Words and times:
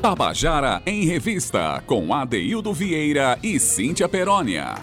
Tabajara 0.00 0.82
em 0.86 1.04
Revista, 1.04 1.82
com 1.86 2.14
Adeildo 2.14 2.72
Vieira 2.72 3.38
e 3.42 3.60
Cíntia 3.60 4.08
Perónia. 4.08 4.74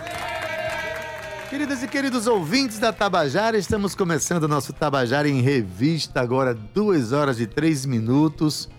Queridas 1.49 1.81
e 1.81 1.87
queridos 1.87 2.27
ouvintes 2.27 2.77
da 2.77 2.93
Tabajara, 2.93 3.57
estamos 3.57 3.95
começando 3.95 4.47
nosso 4.47 4.71
Tabajara 4.73 5.27
em 5.27 5.41
Revista, 5.41 6.21
agora 6.21 6.53
2 6.53 7.13
horas 7.13 7.39
e 7.39 7.47
3 7.47 7.87
minutos. 7.87 8.69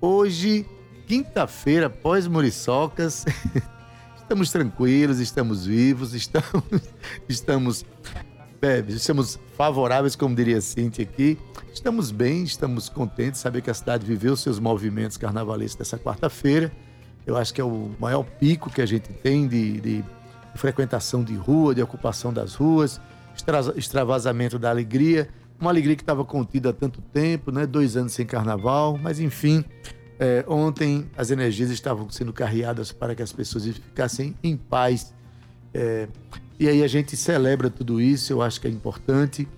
Hoje, 0.00 0.64
quinta-feira, 1.08 1.90
pós-muriçocas. 1.90 3.26
estamos 4.16 4.52
tranquilos, 4.52 5.18
estamos 5.18 5.66
vivos, 5.66 6.14
estamos, 6.14 6.62
estamos, 7.28 7.84
é, 8.60 8.84
estamos 8.88 9.38
favoráveis, 9.56 10.16
como 10.16 10.34
diria 10.34 10.60
Cintia 10.60 11.04
aqui. 11.04 11.38
Estamos 11.72 12.10
bem, 12.10 12.42
estamos 12.42 12.88
contentes 12.88 13.34
de 13.34 13.38
saber 13.38 13.62
que 13.62 13.70
a 13.70 13.74
cidade 13.74 14.04
viveu 14.04 14.36
seus 14.36 14.58
movimentos 14.58 15.16
carnavalescos 15.16 15.76
dessa 15.76 15.98
quarta-feira. 15.98 16.72
Eu 17.26 17.36
acho 17.36 17.54
que 17.54 17.60
é 17.60 17.64
o 17.64 17.90
maior 18.00 18.24
pico 18.24 18.70
que 18.70 18.82
a 18.82 18.86
gente 18.86 19.12
tem 19.12 19.46
de, 19.46 19.80
de 19.80 20.04
frequentação 20.56 21.22
de 21.22 21.34
rua, 21.34 21.74
de 21.74 21.82
ocupação 21.82 22.32
das 22.32 22.54
ruas, 22.54 23.00
extravasamento 23.76 24.58
da 24.58 24.70
alegria. 24.70 25.28
Uma 25.60 25.70
alegria 25.70 25.94
que 25.94 26.02
estava 26.02 26.24
contida 26.24 26.70
há 26.70 26.72
tanto 26.72 27.00
tempo, 27.00 27.52
né? 27.52 27.66
dois 27.66 27.96
anos 27.96 28.12
sem 28.12 28.26
carnaval, 28.26 28.98
mas 29.00 29.20
enfim, 29.20 29.64
é, 30.18 30.44
ontem 30.48 31.08
as 31.16 31.30
energias 31.30 31.70
estavam 31.70 32.10
sendo 32.10 32.32
carreadas 32.32 32.90
para 32.90 33.14
que 33.14 33.22
as 33.22 33.32
pessoas 33.32 33.66
ficassem 33.66 34.34
em 34.42 34.56
paz. 34.56 35.14
É, 35.72 36.08
e 36.58 36.68
aí 36.68 36.82
a 36.82 36.88
gente 36.88 37.16
celebra 37.16 37.70
tudo 37.70 38.00
isso, 38.00 38.32
eu 38.32 38.42
acho 38.42 38.60
que 38.60 38.66
é 38.66 38.70
importante. 38.70 39.48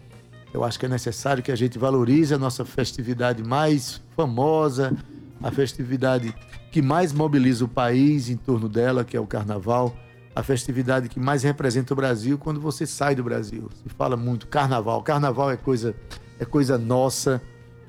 Eu 0.52 0.64
acho 0.64 0.78
que 0.78 0.86
é 0.86 0.88
necessário 0.88 1.42
que 1.42 1.52
a 1.52 1.56
gente 1.56 1.78
valorize 1.78 2.34
a 2.34 2.38
nossa 2.38 2.64
festividade 2.64 3.42
mais 3.42 4.02
famosa, 4.16 4.96
a 5.42 5.50
festividade 5.50 6.34
que 6.70 6.82
mais 6.82 7.12
mobiliza 7.12 7.64
o 7.64 7.68
país 7.68 8.28
em 8.28 8.36
torno 8.36 8.69
dela, 8.69 9.05
que 9.05 9.16
é 9.16 9.20
o 9.20 9.27
Carnaval, 9.27 9.94
a 10.34 10.42
festividade 10.42 11.08
que 11.08 11.19
mais 11.19 11.42
representa 11.42 11.92
o 11.92 11.97
Brasil 11.97 12.38
quando 12.38 12.60
você 12.60 12.86
sai 12.86 13.14
do 13.14 13.22
Brasil. 13.22 13.69
Se 13.82 13.88
fala 13.94 14.16
muito 14.16 14.47
Carnaval. 14.47 15.03
Carnaval 15.03 15.50
é 15.50 15.56
coisa 15.56 15.94
é 16.38 16.44
coisa 16.44 16.78
nossa 16.78 17.41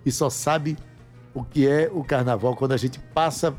e 0.06 0.12
só 0.12 0.30
sabe 0.30 0.78
o 1.34 1.44
que 1.44 1.68
é 1.68 1.90
o 1.92 2.04
Carnaval 2.04 2.56
quando 2.56 2.74
a 2.74 2.78
gente 2.78 3.00
passa 3.14 3.56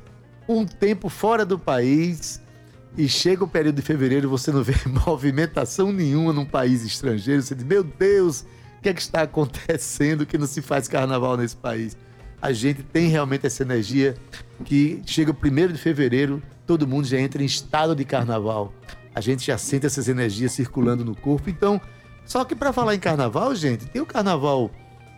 um 0.48 0.66
tempo 0.66 1.08
fora 1.08 1.46
do 1.46 1.58
país 1.58 2.41
e 2.96 3.08
chega 3.08 3.44
o 3.44 3.48
período 3.48 3.76
de 3.76 3.82
fevereiro 3.82 4.28
você 4.28 4.52
não 4.52 4.62
vê 4.62 4.74
movimentação 5.06 5.92
nenhuma 5.92 6.32
num 6.32 6.44
país 6.44 6.84
estrangeiro. 6.84 7.42
Você 7.42 7.54
diz, 7.54 7.64
meu 7.64 7.82
Deus, 7.82 8.44
que 8.82 8.88
é 8.88 8.92
que 8.92 9.00
está 9.00 9.22
acontecendo 9.22 10.26
que 10.26 10.36
não 10.36 10.46
se 10.46 10.60
faz 10.60 10.88
carnaval 10.88 11.36
nesse 11.36 11.56
país? 11.56 11.96
A 12.40 12.52
gente 12.52 12.82
tem 12.82 13.06
realmente 13.06 13.46
essa 13.46 13.62
energia 13.62 14.16
que 14.64 15.00
chega 15.06 15.30
o 15.30 15.34
primeiro 15.34 15.72
de 15.72 15.78
fevereiro, 15.78 16.42
todo 16.66 16.86
mundo 16.86 17.06
já 17.06 17.18
entra 17.18 17.40
em 17.40 17.46
estado 17.46 17.94
de 17.94 18.04
carnaval. 18.04 18.74
A 19.14 19.20
gente 19.20 19.46
já 19.46 19.56
sente 19.56 19.86
essas 19.86 20.08
energias 20.08 20.52
circulando 20.52 21.04
no 21.04 21.14
corpo. 21.14 21.48
Então, 21.48 21.80
só 22.24 22.44
que 22.44 22.56
para 22.56 22.72
falar 22.72 22.96
em 22.96 22.98
carnaval, 22.98 23.54
gente, 23.54 23.86
tem 23.86 24.02
o 24.02 24.06
carnaval 24.06 24.70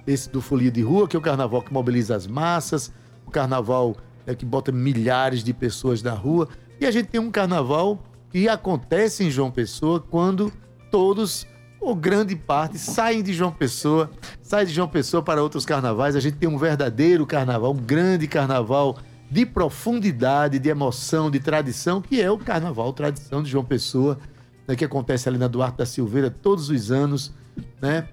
esse 0.07 0.29
do 0.29 0.43
Folia 0.43 0.71
de 0.71 0.83
Rua, 0.83 1.09
que 1.09 1.17
é 1.17 1.19
o 1.19 1.23
carnaval 1.23 1.63
que 1.63 1.73
mobiliza 1.73 2.15
as 2.15 2.27
massas, 2.27 2.93
o 3.25 3.31
carnaval 3.31 3.97
é, 4.27 4.35
que 4.35 4.45
bota 4.45 4.71
milhares 4.71 5.43
de 5.43 5.55
pessoas 5.55 6.03
na 6.03 6.13
rua. 6.13 6.49
E 6.81 6.87
a 6.87 6.91
gente 6.91 7.09
tem 7.09 7.21
um 7.21 7.31
carnaval 7.31 8.03
que 8.31 8.49
acontece 8.49 9.25
em 9.25 9.31
João 9.31 9.51
Pessoa 9.51 10.01
quando 10.01 10.53
todos 10.91 11.47
ou 11.85 11.95
grande 11.95 12.35
parte, 12.35 12.79
saem 12.79 13.23
de 13.23 13.35
João 13.35 13.53
Pessoa, 13.53 14.11
saem 14.41 14.67
de 14.67 14.73
João 14.73 14.89
Pessoa 14.89 15.23
para 15.23 15.43
outros 15.43 15.67
carnavais. 15.67 16.17
A 16.17 16.21
gente 16.21 16.39
tem 16.39 16.49
um 16.49 16.57
verdadeiro 16.57 17.27
carnaval, 17.27 17.73
um 17.73 17.77
grande 17.77 18.27
carnaval 18.27 18.97
de 19.31 19.45
profundidade, 19.45 20.59
de 20.59 20.69
emoção, 20.71 21.31
de 21.31 21.41
tradição, 21.41 22.01
que 22.01 22.23
é 22.23 22.31
o 22.31 22.39
carnaval 22.39 22.91
tradição 22.95 23.43
de 23.43 23.51
João 23.51 23.65
Pessoa, 23.65 24.19
né, 24.67 24.75
que 24.75 24.85
acontece 24.85 25.29
ali 25.29 25.37
na 25.37 25.47
Duarte 25.47 25.77
da 25.77 25.85
Silveira 25.85 26.31
todos 26.31 26.71
os 26.71 26.91
anos, 26.91 27.35
né? 27.83 28.09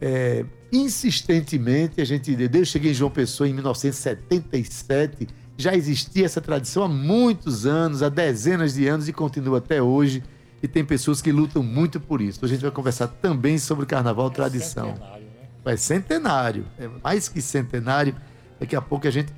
É, 0.00 0.44
insistentemente, 0.72 2.00
a 2.00 2.04
gente, 2.04 2.36
eu 2.52 2.64
cheguei 2.64 2.90
em 2.90 2.94
João 2.94 3.10
Pessoa 3.10 3.48
em 3.48 3.52
1977, 3.52 5.28
já 5.60 5.74
existia 5.74 6.24
essa 6.24 6.40
tradição 6.40 6.82
há 6.84 6.88
muitos 6.88 7.66
anos, 7.66 8.02
há 8.02 8.08
dezenas 8.08 8.74
de 8.74 8.88
anos 8.88 9.08
e 9.08 9.12
continua 9.12 9.58
até 9.58 9.82
hoje 9.82 10.22
e 10.62 10.68
tem 10.68 10.84
pessoas 10.84 11.22
que 11.22 11.30
lutam 11.30 11.62
muito 11.62 12.00
por 12.00 12.20
isso. 12.20 12.44
A 12.44 12.48
gente 12.48 12.60
vai 12.60 12.70
conversar 12.70 13.08
também 13.08 13.58
sobre 13.58 13.84
o 13.84 13.86
carnaval 13.86 14.28
é 14.28 14.30
tradição. 14.30 14.94
Centenário, 14.94 15.26
né? 15.64 15.72
É 15.72 15.76
centenário, 15.76 16.66
é 16.78 16.90
mais 17.02 17.28
que 17.28 17.40
centenário. 17.40 18.14
Daqui 18.58 18.74
a 18.74 18.80
pouco 18.80 19.06
a 19.06 19.10
gente. 19.10 19.32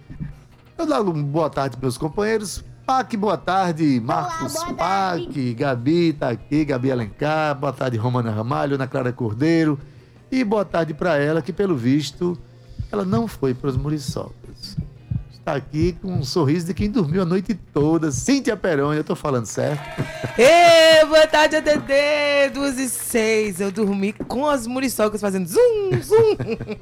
Eu 0.77 0.87
dou 0.87 1.12
uma 1.12 1.22
boa 1.22 1.50
tarde 1.50 1.77
para 1.77 1.87
meus 1.87 1.99
companheiros. 1.99 2.65
Pac, 2.87 3.16
boa 3.16 3.37
tarde. 3.37 4.00
Marcos 4.00 4.56
Olá, 4.56 4.75
Pac, 4.75 5.55
Gabi 5.55 6.12
tá 6.12 6.31
aqui, 6.31 6.65
Gabi 6.65 6.91
Alencar. 6.91 7.55
Boa 7.55 7.72
tarde, 7.72 7.97
Romana 7.97 8.31
Ramalho, 8.31 8.75
Ana 8.75 8.88
Clara 8.88 9.12
Cordeiro. 9.12 9.78
E 10.31 10.43
boa 10.43 10.65
tarde 10.65 10.94
para 10.94 11.16
ela, 11.16 11.43
que 11.43 11.53
pelo 11.53 11.77
visto 11.77 12.37
ela 12.91 13.05
não 13.05 13.28
foi 13.28 13.55
para 13.55 13.71
os 13.71 13.77
Muriçocas 13.77 14.42
está 15.43 15.57
aqui 15.57 15.97
com 16.01 16.13
um 16.13 16.25
sorriso 16.25 16.67
de 16.67 16.73
quem 16.73 16.89
dormiu 16.89 17.23
a 17.23 17.25
noite 17.25 17.53
toda. 17.53 18.13
Cíntia 18.13 18.57
Peroni, 18.57 18.99
eu 18.99 19.05
tô 19.05 19.17
falando 19.17 19.45
certo. 19.45 19.83
Ê, 20.39 21.05
boa 21.05 21.27
tarde, 21.27 21.57
ADD! 21.57 22.55
Duas 22.55 22.79
e 22.79 22.89
seis. 22.89 23.61
Eu 23.61 23.73
dormi 23.73 24.13
com 24.13 24.49
as 24.49 24.69
muriçocas 24.69 25.21
fazendo 25.21 25.49
zum, 25.49 26.01
zum. 26.01 26.37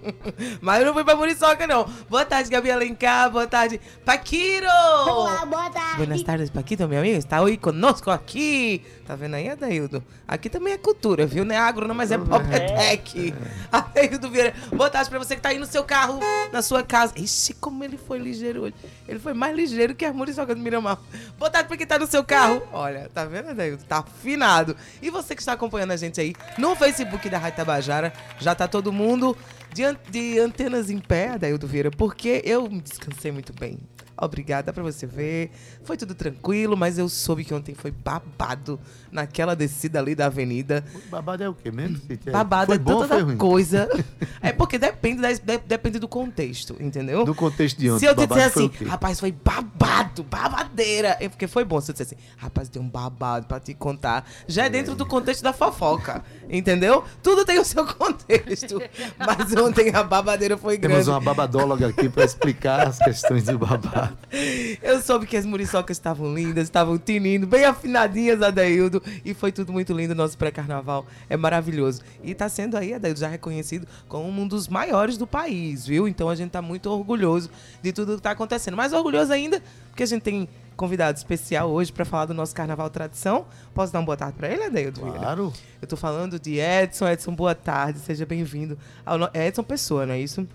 Mas 0.61 0.81
eu 0.81 0.87
não 0.87 0.93
fui 0.93 1.05
pra 1.05 1.17
muriçoca, 1.17 1.67
não. 1.67 1.89
Boa 2.09 2.25
tarde, 2.27 2.51
Gabi 2.51 2.71
Alencar. 2.71 3.31
Boa 3.31 3.47
tarde, 3.47 3.81
Paquiro! 4.05 4.67
Olá, 5.07 5.47
boa 5.47 5.71
tarde. 5.71 6.07
Boas 6.07 6.23
tardes, 6.23 6.51
Paquito, 6.51 6.87
meu 6.87 6.99
amigo. 6.99 7.17
Está 7.17 7.43
aí 7.43 7.57
conosco 7.57 8.11
aqui. 8.11 8.83
Tá 9.11 9.17
vendo 9.17 9.35
aí, 9.35 9.49
Adaildo? 9.49 10.05
Aqui 10.29 10.49
também 10.49 10.73
é 10.73 10.79
cultura, 10.79 11.27
viu? 11.27 11.45
Não 11.45 11.53
é 11.53 11.59
agro, 11.59 11.89
não, 11.89 11.97
mas 11.97 12.13
é 12.13 12.17
pop 12.17 12.47
é 12.49 12.61
tech. 12.61 13.35
Adaildo 13.73 14.31
Vieira. 14.31 14.55
Boa 14.73 14.89
tarde 14.89 15.11
pra 15.11 15.19
você 15.19 15.35
que 15.35 15.43
tá 15.43 15.49
aí 15.49 15.59
no 15.59 15.67
seu 15.67 15.83
carro, 15.83 16.21
na 16.53 16.63
sua 16.63 16.85
casa. 16.85 17.15
Ixi, 17.17 17.55
como 17.55 17.83
ele 17.83 17.99
foi 17.99 18.21
ligeiro 18.21 18.63
hoje. 18.63 18.75
Ele 19.09 19.19
foi 19.19 19.35
mais 19.35 19.57
ligeiro 19.57 19.97
que 19.97 20.05
a 20.05 20.13
Muriçoca 20.13 20.55
do 20.55 20.61
Miramar. 20.61 20.97
Boa 21.37 21.51
tarde 21.51 21.67
pra 21.67 21.77
quem 21.77 21.89
tá 21.89 21.99
no 21.99 22.07
seu 22.07 22.23
carro. 22.23 22.63
Olha, 22.73 23.11
tá 23.13 23.25
vendo, 23.25 23.49
Adaildo? 23.49 23.83
Tá 23.83 23.99
afinado. 23.99 24.77
E 25.03 25.11
você 25.11 25.35
que 25.35 25.43
está 25.43 25.55
acompanhando 25.55 25.91
a 25.91 25.97
gente 25.97 26.21
aí 26.21 26.33
no 26.57 26.77
Facebook 26.77 27.29
da 27.29 27.39
Rádio 27.39 27.57
Tabajara, 27.57 28.13
já 28.39 28.55
tá 28.55 28.69
todo 28.69 28.93
mundo 28.93 29.37
de, 29.75 29.83
de 30.09 30.39
antenas 30.39 30.89
em 30.89 31.01
pé, 31.01 31.31
Adaildo 31.31 31.67
Vieira, 31.67 31.91
porque 31.91 32.43
eu 32.45 32.69
descansei 32.69 33.33
muito 33.33 33.53
bem. 33.53 33.77
Obrigada 34.21 34.73
para 34.73 34.83
você 34.83 35.07
ver. 35.07 35.51
Foi 35.83 35.97
tudo 35.97 36.15
tranquilo, 36.15 36.77
mas 36.77 36.99
eu 36.99 37.09
soube 37.09 37.45
que 37.45 37.55
ontem 37.55 37.75
foi 37.75 37.91
babado 37.91 38.79
naquela 39.11 39.57
descida 39.57 39.99
ali 39.99 40.15
da 40.15 40.27
avenida. 40.27 40.85
Babado 41.11 41.43
é 41.43 41.49
o 41.49 41.55
quê 41.55 41.71
mesmo? 41.71 42.01
Babado 42.31 42.67
foi 42.67 42.77
é 42.77 42.79
bom 42.79 43.07
ruim? 43.07 43.37
coisa. 43.37 43.89
é 44.43 44.53
porque 44.53 44.79
depende, 44.79 45.23
da, 45.23 45.57
depende 45.67 45.99
do 45.99 46.07
contexto, 46.07 46.77
entendeu? 46.79 47.25
Do 47.25 47.35
contexto 47.35 47.79
de 47.79 47.91
ontem. 47.91 48.01
Se 48.01 48.07
eu 48.07 48.15
te 48.15 48.27
disser 48.27 48.47
assim, 48.47 48.71
rapaz, 48.87 49.19
foi 49.19 49.33
babado, 49.33 50.23
babadeira. 50.23 51.17
É 51.19 51.29
porque 51.29 51.47
foi 51.47 51.65
bom 51.65 51.81
se 51.81 51.91
eu 51.91 51.95
disser 51.95 52.07
assim, 52.07 52.17
rapaz, 52.37 52.69
tem 52.69 52.81
um 52.81 52.89
babado 52.89 53.47
para 53.47 53.59
te 53.59 53.73
contar. 53.75 54.29
Já 54.47 54.65
é, 54.65 54.67
é 54.67 54.71
dentro 54.71 54.95
do 54.95 55.07
contexto 55.07 55.43
da 55.43 55.53
fofoca, 55.53 56.23
entendeu? 56.49 57.05
Tudo 57.23 57.45
tem 57.45 57.59
o 57.59 57.65
seu 57.65 57.87
contexto. 57.95 58.81
mas 59.19 59.57
ontem 59.57 59.95
a 59.95 60.03
babadeira 60.03 60.59
foi 60.59 60.77
grande. 60.77 60.97
Temos 60.97 61.09
uma 61.09 61.21
babadóloga 61.21 61.89
aqui 61.89 62.09
para 62.09 62.25
explicar 62.25 62.87
as 62.87 62.99
questões 62.99 63.45
do 63.45 63.59
babado. 63.59 64.10
Eu 64.83 65.01
soube 65.01 65.27
que 65.27 65.37
as 65.37 65.47
muriçocas 65.47 65.97
estavam 65.97 66.35
lindas, 66.35 66.65
estavam 66.65 66.99
tinindo, 66.99 67.47
bem 67.47 67.65
afinadinhas, 67.65 68.43
Adaildo. 68.43 69.03
E 69.25 69.35
foi 69.35 69.53
tudo 69.53 69.73
muito 69.73 69.93
lindo. 69.93 70.15
Nosso 70.15 70.37
pré-carnaval 70.37 71.07
é 71.29 71.37
maravilhoso. 71.37 72.03
E 72.23 72.35
tá 72.35 72.49
sendo 72.49 72.77
aí, 72.77 72.95
Adaildo, 72.95 73.21
já 73.21 73.29
reconhecido 73.29 73.87
como 74.09 74.29
um 74.29 74.47
dos 74.47 74.69
maiores 74.69 75.17
do 75.17 75.27
país, 75.27 75.87
viu? 75.87 76.07
Então 76.09 76.29
a 76.29 76.35
gente 76.35 76.51
tá 76.51 76.63
muito 76.63 76.91
orgulhoso 76.91 77.51
de 77.83 77.93
tudo 77.93 78.17
que 78.17 78.23
tá 78.23 78.33
acontecendo. 78.33 78.77
Mais 78.77 78.93
orgulhoso 78.93 79.33
ainda, 79.33 79.63
porque 79.91 80.03
a 80.03 80.07
gente 80.07 80.23
tem 80.23 80.49
convidado 80.81 81.19
especial 81.19 81.71
hoje 81.71 81.93
para 81.93 82.07
falar 82.07 82.25
do 82.25 82.33
nosso 82.33 82.55
Carnaval 82.55 82.89
Tradição. 82.89 83.45
Posso 83.75 83.93
dar 83.93 83.99
uma 83.99 84.07
boa 84.07 84.17
tarde 84.17 84.35
para 84.39 84.49
ele, 84.49 84.65
Adeildo? 84.65 85.01
Claro. 85.01 85.53
Eu 85.81 85.87
tô 85.87 85.95
falando 85.95 86.41
de 86.41 86.59
Edson. 86.59 87.07
Edson, 87.07 87.35
boa 87.35 87.55
tarde. 87.55 87.99
Seja 87.99 88.25
bem-vindo. 88.25 88.79
No... 89.07 89.29
Edson 89.39 89.63
Pessoa, 89.63 90.07
não 90.07 90.15
é 90.15 90.21
isso? 90.21 90.49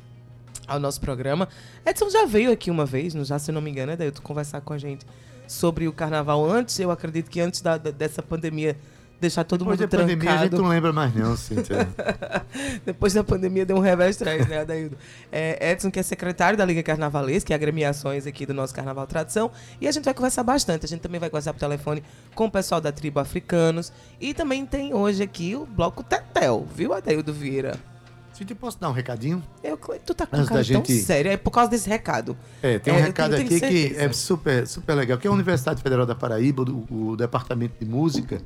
Ao 0.67 0.79
nosso 0.79 1.00
programa. 1.01 1.47
Edson 1.85 2.09
já 2.09 2.25
veio 2.25 2.51
aqui 2.51 2.71
uma 2.71 2.85
vez, 2.85 3.13
já 3.13 3.39
se 3.39 3.51
não 3.51 3.62
me 3.62 3.71
engano, 3.71 3.91
é 3.91 3.95
daí 3.95 4.12
tu 4.12 4.21
conversar 4.21 4.62
com 4.62 4.73
a 4.73 4.77
gente 4.77 5.06
sobre 5.47 5.88
o 5.88 5.94
carnaval 5.94 6.50
antes, 6.50 6.79
eu 6.79 6.91
acredito 6.91 7.29
que 7.29 7.39
antes 7.39 7.62
da, 7.62 7.77
dessa 7.77 8.21
pandemia 8.21 8.75
deixar 9.19 9.44
todo 9.44 9.59
Depois 9.59 9.79
mundo 9.79 9.88
da 9.88 9.89
trancado. 9.89 10.13
pandemia 10.13 10.39
a 10.39 10.44
gente 10.44 10.56
não 10.56 10.67
lembra 10.67 10.91
mais 10.91 11.13
não, 11.15 11.35
Cíntia. 11.38 11.88
Depois 12.85 13.13
da 13.13 13.23
pandemia 13.23 13.65
deu 13.65 13.77
um 13.77 13.79
revés 13.79 14.21
atrás, 14.21 14.47
né, 14.47 14.59
Adaildo? 14.59 14.97
É, 15.31 15.71
Edson, 15.71 15.89
que 15.89 16.00
é 16.00 16.03
secretário 16.03 16.57
da 16.57 16.65
Liga 16.65 16.83
Carnavalesca, 16.83 17.47
que 17.47 17.53
é 17.53 17.56
agremiações 17.56 18.27
aqui 18.27 18.45
do 18.45 18.53
nosso 18.53 18.73
Carnaval 18.73 19.07
Tradição, 19.07 19.51
e 19.79 19.88
a 19.88 19.91
gente 19.91 20.06
vai 20.06 20.13
conversar 20.13 20.44
bastante. 20.44 20.85
A 20.85 20.88
gente 20.88 21.01
também 21.01 21.19
vai 21.19 21.29
conversar 21.29 21.53
por 21.53 21.59
telefone 21.59 22.03
com 22.33 22.45
o 22.45 22.51
pessoal 22.51 22.81
da 22.81 22.91
tribo 22.91 23.19
Africanos, 23.19 23.91
e 24.19 24.33
também 24.33 24.65
tem 24.65 24.94
hoje 24.94 25.23
aqui 25.23 25.56
o 25.56 25.65
Bloco 25.65 26.03
Tetel, 26.03 26.67
viu, 26.73 26.94
Adaildo 26.94 27.33
Vieira? 27.33 27.79
Se 28.38 28.44
te 28.44 28.54
posso 28.54 28.80
dar 28.80 28.90
um 28.90 28.92
recadinho? 28.92 29.42
Eu, 29.64 29.78
tu 30.06 30.14
tá 30.14 30.26
com 30.28 30.36
Antes 30.36 30.50
cara 30.50 30.62
da 30.62 30.68
tão 30.68 30.84
gente- 30.86 31.02
sério, 31.02 31.32
é 31.32 31.38
por 31.38 31.52
causa 31.52 31.70
desse 31.72 31.88
recado. 31.90 32.38
É, 32.62 32.78
tem 32.80 32.94
um 32.94 32.98
É, 32.98 33.02
recado 33.02 33.34
aqui 33.36 33.60
que 33.60 33.96
é 33.98 34.12
super, 34.12 34.68
super 34.68 34.94
legal, 34.94 35.18
que 35.18 35.26
é 35.26 35.30
a 35.30 35.34
Universidade 35.34 35.82
Federal 35.82 36.06
da 36.06 36.14
Paraíba, 36.16 36.64
o, 36.64 37.12
o 37.12 37.16
Departamento 37.16 37.76
de 37.80 37.86
Música, 37.90 38.42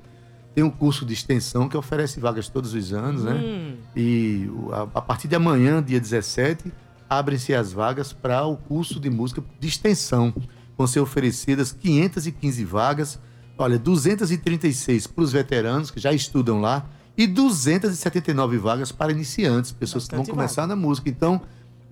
tem 0.54 0.64
um 0.64 0.70
curso 0.70 1.06
de 1.06 1.14
extensão 1.14 1.68
que 1.68 1.76
oferece 1.76 2.20
vagas 2.20 2.48
todos 2.50 2.74
os 2.74 2.94
anos, 2.94 3.24
né? 3.24 3.34
Hum, 3.34 3.78
E 3.96 4.48
a, 4.72 4.82
a 5.00 5.02
partir 5.02 5.28
de 5.28 5.36
amanhã, 5.36 5.82
dia 5.82 6.00
17, 6.00 6.72
abrem-se 7.10 7.54
as 7.56 7.72
vagas 7.74 8.14
para 8.14 8.46
o 8.46 8.58
curso 8.58 9.00
de 9.00 9.10
música 9.10 9.44
de 9.60 9.68
extensão. 9.68 10.32
Vão 10.78 10.86
ser 10.86 11.00
oferecidas 11.00 11.72
515 11.72 12.64
vagas, 12.64 13.20
olha, 13.58 13.80
236 13.80 15.08
para 15.08 15.24
os 15.24 15.32
veteranos 15.32 15.90
que 15.90 16.00
já 16.00 16.14
estudam 16.14 16.62
lá 16.62 16.86
e 17.19 17.27
279 17.27 18.57
vagas 18.57 18.92
para 18.94 19.12
iniciantes, 19.12 19.74
pessoas 19.74 20.06
que 20.06 20.12
vão 20.12 20.21
Bastante 20.21 20.38
começar 20.38 20.66
na 20.66 20.74
música. 20.74 21.10
Então, 21.10 21.42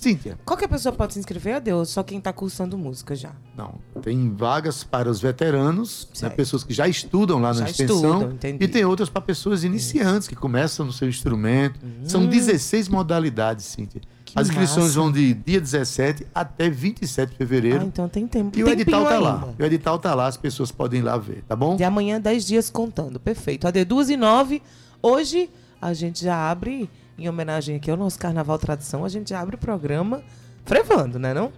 Cíntia, 0.00 0.38
Qualquer 0.46 0.66
pessoa 0.66 0.94
pode 0.94 1.12
se 1.12 1.18
inscrever, 1.18 1.56
adeus, 1.56 1.90
só 1.90 2.02
quem 2.02 2.18
tá 2.20 2.32
cursando 2.32 2.78
música 2.78 3.14
já. 3.14 3.32
não, 3.56 3.74
tem 4.00 4.34
vagas 4.34 4.82
para 4.82 5.10
os 5.10 5.20
veteranos, 5.20 6.08
né, 6.22 6.30
pessoas 6.30 6.64
que 6.64 6.72
já 6.72 6.88
estudam 6.88 7.38
lá 7.38 7.48
na 7.52 7.60
Já 7.60 7.70
extensão, 7.70 8.30
estudam, 8.32 8.56
e 8.58 8.66
tem 8.66 8.84
outras 8.84 9.10
para 9.10 9.20
pessoas 9.20 9.62
iniciantes 9.62 10.26
que 10.26 10.34
começam 10.34 10.86
no 10.86 10.92
seu 10.92 11.06
instrumento. 11.08 11.78
São 12.04 12.26
16 12.26 12.88
modalidades, 12.88 13.66
Cíntia. 13.66 14.00
Hum. 14.02 14.20
Que 14.24 14.38
As 14.38 14.48
inscrições 14.48 14.84
massa. 14.86 15.00
vão 15.00 15.10
de 15.12 15.34
dia 15.34 15.60
17 15.60 16.26
até 16.32 16.70
27 16.70 17.30
de 17.30 17.36
fevereiro. 17.36 17.80
Ah, 17.82 17.84
então 17.84 18.08
tem 18.08 18.26
tempo. 18.28 18.56
E 18.56 18.62
o 18.62 18.66
Tempinho 18.66 18.82
edital 18.82 19.04
tá 19.04 19.18
lá. 19.18 19.34
ainda. 19.44 19.62
O 19.62 19.66
edital 19.66 19.98
tá 19.98 20.14
lá, 20.14 20.26
as 20.28 20.36
pessoas 20.36 20.70
podem 20.70 21.00
ir 21.00 21.02
lá 21.02 21.18
ver, 21.18 21.42
tá 21.48 21.56
bom? 21.56 21.74
De 21.76 21.82
amanhã, 21.82 22.20
10 22.20 22.46
dias 22.46 22.70
contando. 22.70 23.18
Perfeito. 23.18 23.66
AD 23.66 23.84
2 23.84 24.10
e 24.10 24.16
9. 24.16 24.62
Hoje 25.02 25.50
a 25.82 25.92
gente 25.92 26.24
já 26.24 26.48
abre, 26.50 26.88
em 27.20 27.28
homenagem 27.28 27.76
aqui 27.76 27.90
ao 27.90 27.96
nosso 27.96 28.18
Carnaval 28.18 28.58
Tradição, 28.58 29.04
a 29.04 29.08
gente 29.08 29.32
abre 29.34 29.54
o 29.54 29.58
programa 29.58 30.22
frevando, 30.64 31.18
né 31.18 31.32
não? 31.34 31.52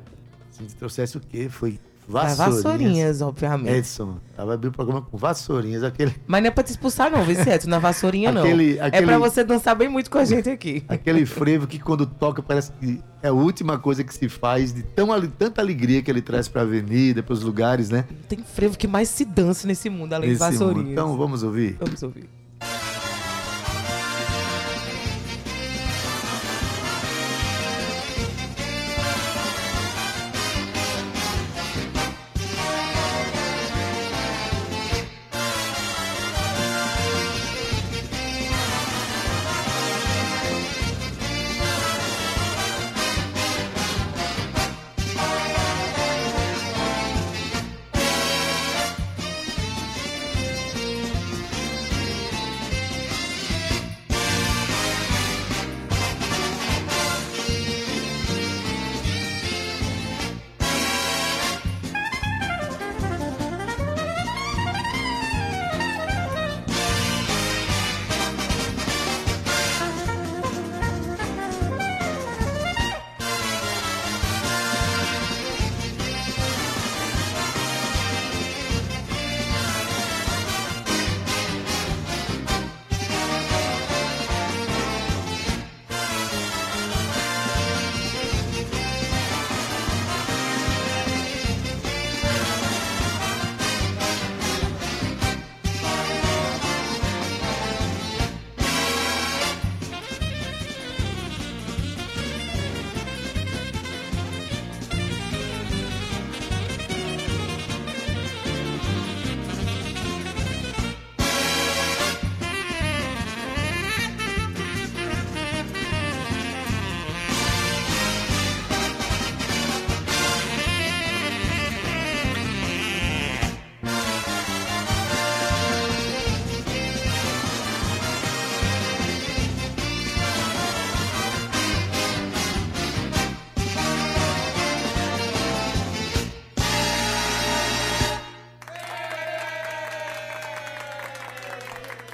Se 0.50 0.64
te 0.64 0.75
trouxesse 0.75 1.17
o 1.17 1.20
quê? 1.20 1.49
Foi 1.49 1.79
Vai, 2.09 2.25
vassourinhas. 2.35 2.62
Vassourinhas, 2.64 3.23
obviamente. 3.23 3.76
Edson, 3.76 4.17
vai 4.37 4.55
abrir 4.55 4.69
o 4.69 4.73
programa 4.73 5.03
com 5.03 5.17
vassourinhas, 5.17 5.85
aquele, 5.85 6.12
Mas 6.26 6.43
não 6.43 6.49
é 6.49 6.50
pra 6.50 6.64
te 6.64 6.70
expulsar 6.70 7.09
não, 7.11 7.23
Vicente, 7.25 7.69
na 7.69 7.79
vassourinha 7.79 8.32
não. 8.32 8.43
Aquele- 8.43 8.76
É 8.81 9.00
pra 9.03 9.19
você 9.19 9.44
dançar 9.44 9.76
bem 9.76 9.88
muito 9.88 10.11
com 10.11 10.19
a 10.19 10.25
gente 10.25 10.50
aqui. 10.50 10.82
aquele 10.88 11.25
frevo 11.25 11.65
que 11.67 11.79
quando 11.79 12.05
toca 12.05 12.43
parece 12.43 12.73
que 12.73 13.00
é 13.23 13.29
a 13.29 13.32
última 13.32 13.79
coisa 13.79 14.03
que 14.03 14.12
se 14.12 14.29
faz, 14.29 14.73
de 14.75 14.82
tão, 14.82 15.08
tanta 15.31 15.61
alegria 15.62 16.03
que 16.03 16.11
ele 16.11 16.20
traz 16.20 16.49
pra 16.49 16.62
avenida, 16.62 17.23
pros 17.23 17.43
lugares, 17.43 17.88
né? 17.88 18.05
Tem 18.29 18.41
frevo 18.41 18.76
que 18.76 18.88
mais 18.88 19.08
se 19.08 19.25
dança 19.25 19.67
nesse 19.69 19.88
mundo, 19.88 20.12
além 20.12 20.31
de 20.35 20.35
Nesse 20.35 20.44
mundo. 20.44 20.58
vassourinhas. 20.58 20.91
Então 20.93 21.17
vamos 21.17 21.44
ouvir. 21.44 21.76
Vamos 21.79 22.03
ouvir. 22.03 22.29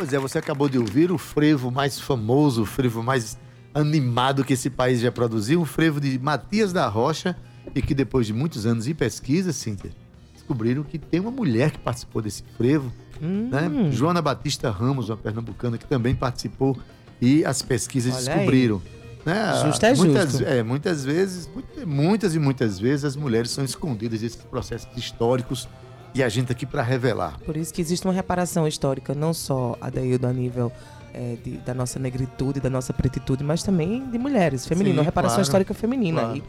Pois 0.08 0.14
é, 0.14 0.18
você 0.18 0.38
acabou 0.38 0.70
de 0.70 0.78
ouvir 0.78 1.12
o 1.12 1.18
frevo 1.18 1.70
mais 1.70 2.00
famoso, 2.00 2.62
o 2.62 2.64
frevo 2.64 3.02
mais 3.02 3.36
animado 3.74 4.42
que 4.42 4.54
esse 4.54 4.70
país 4.70 5.00
já 5.00 5.12
produziu, 5.12 5.60
o 5.60 5.66
frevo 5.66 6.00
de 6.00 6.18
Matias 6.18 6.72
da 6.72 6.88
Rocha, 6.88 7.36
e 7.74 7.82
que 7.82 7.92
depois 7.92 8.26
de 8.26 8.32
muitos 8.32 8.64
anos 8.64 8.86
de 8.86 8.94
pesquisa, 8.94 9.52
Cíntia, 9.52 9.90
descobriram 10.32 10.82
que 10.82 10.98
tem 10.98 11.20
uma 11.20 11.30
mulher 11.30 11.72
que 11.72 11.78
participou 11.78 12.22
desse 12.22 12.42
frevo, 12.56 12.90
Hum, 13.20 13.50
né? 13.50 13.92
Joana 13.92 14.22
Batista 14.22 14.70
Ramos, 14.70 15.10
uma 15.10 15.16
pernambucana 15.18 15.76
que 15.76 15.84
também 15.84 16.14
participou, 16.14 16.74
e 17.20 17.44
as 17.44 17.60
pesquisas 17.60 18.14
Olha 18.14 18.24
descobriram. 18.24 18.80
Né? 19.26 19.62
Justo 19.66 19.84
é 19.84 19.94
muitas, 19.94 20.32
justo. 20.32 20.46
É, 20.46 20.62
muitas 20.62 21.04
vezes, 21.04 21.50
muitas, 21.52 21.84
muitas 21.84 22.34
e 22.34 22.38
muitas 22.38 22.78
vezes 22.78 23.04
as 23.04 23.14
mulheres 23.14 23.50
são 23.50 23.62
escondidas 23.62 24.22
desses 24.22 24.42
processos 24.42 24.88
históricos 24.96 25.68
e 26.14 26.22
a 26.22 26.28
gente 26.28 26.50
aqui 26.52 26.64
para 26.66 26.82
revelar. 26.82 27.38
Por 27.44 27.56
isso 27.56 27.72
que 27.72 27.80
existe 27.80 28.06
uma 28.06 28.12
reparação 28.12 28.66
histórica, 28.66 29.14
não 29.14 29.32
só 29.34 29.76
a 29.80 29.90
Daildo 29.90 30.26
a 30.26 30.32
nível 30.32 30.72
é, 31.14 31.36
de- 31.42 31.56
da 31.58 31.72
nossa 31.74 31.98
negritude, 31.98 32.60
da 32.60 32.68
nossa 32.70 32.92
pretitude, 32.92 33.42
mas 33.42 33.62
também 33.62 34.08
de 34.10 34.18
mulheres, 34.18 34.66
feminino, 34.66 34.94
Sim, 34.94 34.98
uma 34.98 35.04
reparação 35.04 35.36
claro, 35.36 35.42
histórica 35.42 35.74
feminina 35.74 36.20
claro. 36.20 36.34
aí, 36.34 36.42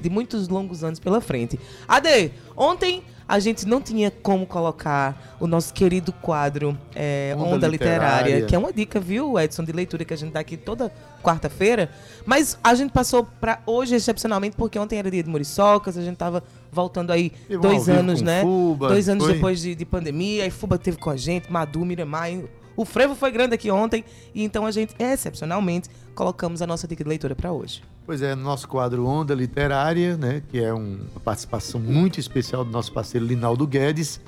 de 0.00 0.08
muitos 0.10 0.48
longos 0.48 0.82
anos 0.84 0.98
pela 0.98 1.20
frente. 1.20 1.58
Ade, 1.86 2.32
ontem 2.56 3.02
a 3.26 3.38
gente 3.38 3.66
não 3.66 3.80
tinha 3.80 4.10
como 4.10 4.46
colocar 4.46 5.36
o 5.40 5.46
nosso 5.46 5.72
querido 5.72 6.12
quadro 6.12 6.76
é, 6.94 7.34
Onda 7.36 7.56
Onda, 7.56 7.68
Literária, 7.68 8.24
Literária. 8.24 8.46
que 8.46 8.54
é 8.54 8.58
uma 8.58 8.72
dica, 8.72 9.00
viu, 9.00 9.38
Edson, 9.38 9.64
de 9.64 9.72
leitura 9.72 10.04
que 10.04 10.12
a 10.12 10.16
gente 10.16 10.32
dá 10.32 10.40
aqui 10.40 10.56
toda 10.56 10.92
quarta-feira. 11.22 11.90
Mas 12.26 12.58
a 12.62 12.74
gente 12.74 12.92
passou 12.92 13.24
para 13.40 13.60
hoje, 13.66 13.94
excepcionalmente, 13.94 14.56
porque 14.56 14.78
ontem 14.78 14.98
era 14.98 15.10
dia 15.10 15.22
de 15.22 15.28
Muriçocas, 15.28 15.96
a 15.96 16.02
gente 16.02 16.16
tava 16.16 16.42
voltando 16.70 17.10
aí 17.12 17.32
um 17.50 17.60
dois 17.60 17.88
anos, 17.88 18.20
né? 18.20 18.42
Fuba, 18.42 18.88
dois 18.88 19.08
anos 19.08 19.24
foi? 19.24 19.34
depois 19.34 19.60
de, 19.60 19.74
de 19.74 19.84
pandemia, 19.84 20.44
aí 20.44 20.50
Fuba 20.50 20.76
teve 20.76 20.98
com 20.98 21.10
a 21.10 21.16
gente, 21.16 21.50
Madu, 21.50 21.84
Miramar. 21.84 22.30
e 22.30 22.44
O 22.76 22.84
frevo 22.84 23.14
foi 23.14 23.30
grande 23.30 23.54
aqui 23.54 23.70
ontem, 23.70 24.04
e 24.34 24.44
então 24.44 24.66
a 24.66 24.70
gente, 24.70 24.94
excepcionalmente, 24.98 25.88
colocamos 26.14 26.60
a 26.60 26.66
nossa 26.66 26.86
dica 26.86 27.02
de 27.02 27.08
leitura 27.08 27.34
para 27.34 27.52
hoje. 27.52 27.82
Pois 28.06 28.20
é, 28.20 28.34
no 28.34 28.42
nosso 28.42 28.68
quadro 28.68 29.06
Onda 29.06 29.34
Literária, 29.34 30.16
né, 30.16 30.42
que 30.50 30.58
é 30.58 30.72
um- 30.74 31.06
uma 31.10 31.20
participação 31.20 31.80
muito 31.80 32.20
especial 32.20 32.64
do 32.64 32.70
nosso 32.70 32.92
parceiro 32.92 33.26
Linaldo 33.26 33.66
Guedes, 33.66 34.20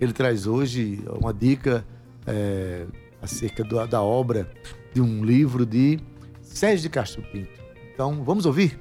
Ele 0.00 0.12
traz 0.12 0.44
hoje 0.46 1.02
uma 1.20 1.32
dica 1.32 1.84
é, 2.26 2.84
acerca 3.22 3.62
do, 3.62 3.86
da 3.86 4.02
obra 4.02 4.50
de 4.92 5.00
um 5.00 5.24
livro 5.24 5.64
de 5.64 6.00
Sérgio 6.42 6.82
de 6.82 6.88
Castro 6.90 7.22
Pinto. 7.30 7.62
Então, 7.92 8.24
vamos 8.24 8.44
ouvir? 8.44 8.76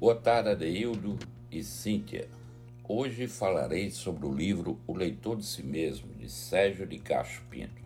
Boa 0.00 0.16
tarde, 0.16 0.48
Adeildo 0.50 1.16
e 1.52 1.62
Cíntia. 1.62 2.26
Hoje 2.86 3.28
falarei 3.28 3.90
sobre 3.90 4.26
o 4.26 4.34
livro 4.34 4.76
O 4.88 4.92
Leitor 4.96 5.36
de 5.36 5.46
Si 5.46 5.62
Mesmo, 5.62 6.08
de 6.18 6.28
Sérgio 6.28 6.84
de 6.84 6.98
Castro 6.98 7.42
Pinto. 7.48 7.80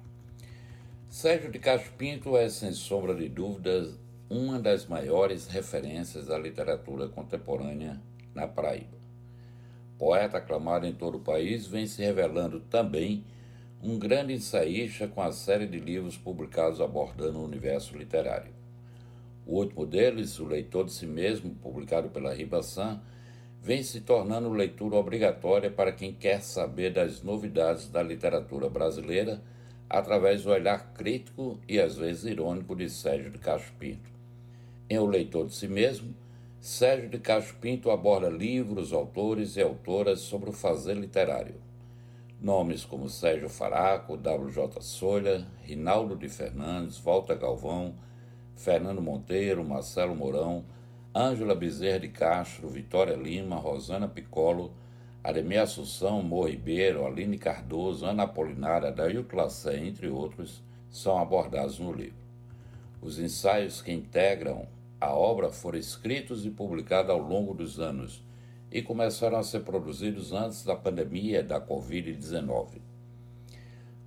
Sérgio 1.10 1.52
de 1.52 1.58
Castro 1.58 1.92
Pinto 1.98 2.34
é, 2.36 2.48
sem 2.48 2.72
sombra 2.72 3.14
de 3.14 3.28
dúvidas, 3.28 3.98
uma 4.28 4.58
das 4.58 4.86
maiores 4.86 5.46
referências 5.46 6.26
da 6.26 6.38
literatura 6.38 7.08
contemporânea 7.08 8.00
na 8.34 8.48
Paraíba. 8.48 8.96
Poeta 9.98 10.38
aclamado 10.38 10.86
em 10.86 10.92
todo 10.92 11.18
o 11.18 11.20
país, 11.20 11.66
vem 11.66 11.86
se 11.86 12.02
revelando 12.02 12.60
também 12.60 13.24
um 13.82 13.98
grande 13.98 14.32
ensaísta 14.32 15.06
com 15.06 15.20
a 15.20 15.30
série 15.30 15.66
de 15.66 15.78
livros 15.78 16.16
publicados 16.16 16.80
abordando 16.80 17.38
o 17.38 17.44
universo 17.44 17.96
literário. 17.96 18.52
O 19.46 19.58
último 19.58 19.84
deles, 19.84 20.38
O 20.40 20.46
Leitor 20.46 20.86
de 20.86 20.92
Si 20.92 21.06
Mesmo, 21.06 21.54
publicado 21.56 22.08
pela 22.08 22.32
Ribaçã, 22.32 23.00
vem 23.60 23.82
se 23.82 24.00
tornando 24.00 24.48
leitura 24.48 24.96
obrigatória 24.96 25.70
para 25.70 25.92
quem 25.92 26.14
quer 26.14 26.42
saber 26.42 26.94
das 26.94 27.22
novidades 27.22 27.90
da 27.90 28.02
literatura 28.02 28.70
brasileira 28.70 29.42
através 29.88 30.42
do 30.44 30.50
olhar 30.50 30.94
crítico 30.94 31.58
e 31.68 31.78
às 31.78 31.96
vezes 31.96 32.24
irônico 32.24 32.74
de 32.74 32.88
Sérgio 32.88 33.30
de 33.30 33.38
Castro 33.38 33.74
Pinto. 33.78 34.13
Em 34.88 34.98
O 34.98 35.06
Leitor 35.06 35.46
de 35.46 35.54
Si 35.54 35.66
Mesmo, 35.66 36.14
Sérgio 36.60 37.08
de 37.08 37.18
Castro 37.18 37.56
Pinto 37.56 37.90
aborda 37.90 38.28
livros, 38.28 38.92
autores 38.92 39.56
e 39.56 39.62
autoras 39.62 40.20
sobre 40.20 40.50
o 40.50 40.52
fazer 40.52 40.94
literário. 40.94 41.54
Nomes 42.38 42.84
como 42.84 43.08
Sérgio 43.08 43.48
Faraco, 43.48 44.14
W.J. 44.14 44.82
Solha, 44.82 45.46
Rinaldo 45.62 46.14
de 46.14 46.28
Fernandes, 46.28 46.98
Walter 46.98 47.38
Galvão, 47.38 47.94
Fernando 48.54 49.00
Monteiro, 49.00 49.64
Marcelo 49.64 50.14
Mourão, 50.14 50.66
Ângela 51.14 51.54
Bezerra 51.54 52.00
de 52.00 52.08
Castro, 52.08 52.68
Vitória 52.68 53.16
Lima, 53.16 53.56
Rosana 53.56 54.06
Piccolo, 54.06 54.70
Aremia 55.22 55.62
Assunção, 55.62 56.22
Mo 56.22 56.44
Ribeiro, 56.44 57.06
Aline 57.06 57.38
Cardoso, 57.38 58.04
Ana 58.04 58.24
Apolinária, 58.24 58.92
Dailton 58.92 59.34
Lassé, 59.34 59.78
entre 59.78 60.10
outros, 60.10 60.62
são 60.90 61.18
abordados 61.18 61.78
no 61.78 61.90
livro. 61.90 62.23
Os 63.04 63.18
ensaios 63.18 63.82
que 63.82 63.92
integram 63.92 64.66
a 64.98 65.14
obra 65.14 65.50
foram 65.50 65.78
escritos 65.78 66.46
e 66.46 66.50
publicados 66.50 67.10
ao 67.10 67.18
longo 67.18 67.52
dos 67.52 67.78
anos 67.78 68.24
e 68.72 68.80
começaram 68.80 69.36
a 69.36 69.42
ser 69.42 69.60
produzidos 69.60 70.32
antes 70.32 70.64
da 70.64 70.74
pandemia 70.74 71.42
da 71.42 71.60
Covid-19. 71.60 72.80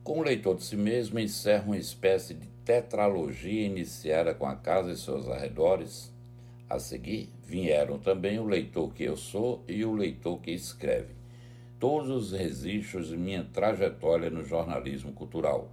Com 0.04 0.18
o 0.18 0.24
leitor 0.24 0.56
de 0.56 0.64
si 0.64 0.76
mesmo, 0.76 1.20
encerra 1.20 1.66
uma 1.66 1.78
espécie 1.78 2.34
de 2.34 2.48
tetralogia 2.66 3.68
iniciada 3.68 4.34
com 4.34 4.48
a 4.48 4.56
casa 4.56 4.92
e 4.92 4.98
seus 4.98 5.30
arredores. 5.30 6.12
A 6.68 6.80
seguir, 6.80 7.30
vieram 7.46 8.00
também 8.00 8.40
o 8.40 8.46
leitor 8.46 8.92
que 8.96 9.04
eu 9.04 9.16
sou 9.16 9.64
e 9.68 9.86
o 9.86 9.94
leitor 9.94 10.42
que 10.42 10.50
escreve. 10.50 11.14
Todos 11.80 12.10
os 12.10 12.32
registros 12.32 13.10
de 13.10 13.18
minha 13.18 13.44
trajetória 13.44 14.32
no 14.32 14.44
jornalismo 14.44 15.14
cultural, 15.14 15.72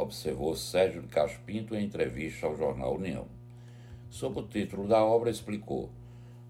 observou 0.00 0.56
Sérgio 0.56 1.02
de 1.02 1.08
Castro 1.08 1.40
Pinto 1.46 1.74
em 1.74 1.84
entrevista 1.84 2.46
ao 2.46 2.56
jornal 2.56 2.96
União 2.96 3.26
sob 4.10 4.40
o 4.40 4.46
título 4.46 4.86
da 4.88 5.02
obra, 5.02 5.30
explicou: 5.30 5.88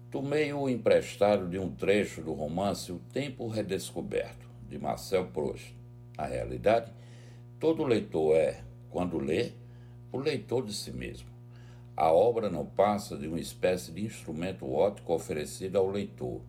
Tomei 0.09 0.51
o 0.51 0.67
emprestado 0.67 1.47
de 1.47 1.57
um 1.59 1.69
trecho 1.69 2.21
do 2.21 2.33
romance 2.33 2.91
O 2.91 2.99
Tempo 3.13 3.47
Redescoberto, 3.47 4.49
de 4.67 4.77
Marcel 4.77 5.27
Proust. 5.27 5.73
Na 6.17 6.25
realidade, 6.25 6.91
todo 7.59 7.85
leitor 7.85 8.35
é, 8.35 8.61
quando 8.89 9.19
lê, 9.19 9.51
o 10.11 10.17
leitor 10.17 10.65
de 10.65 10.73
si 10.73 10.91
mesmo. 10.91 11.29
A 11.95 12.11
obra 12.11 12.49
não 12.49 12.65
passa 12.65 13.15
de 13.15 13.27
uma 13.27 13.39
espécie 13.39 13.91
de 13.91 14.03
instrumento 14.03 14.69
óptico 14.69 15.13
oferecido 15.13 15.77
ao 15.77 15.89
leitor, 15.89 16.41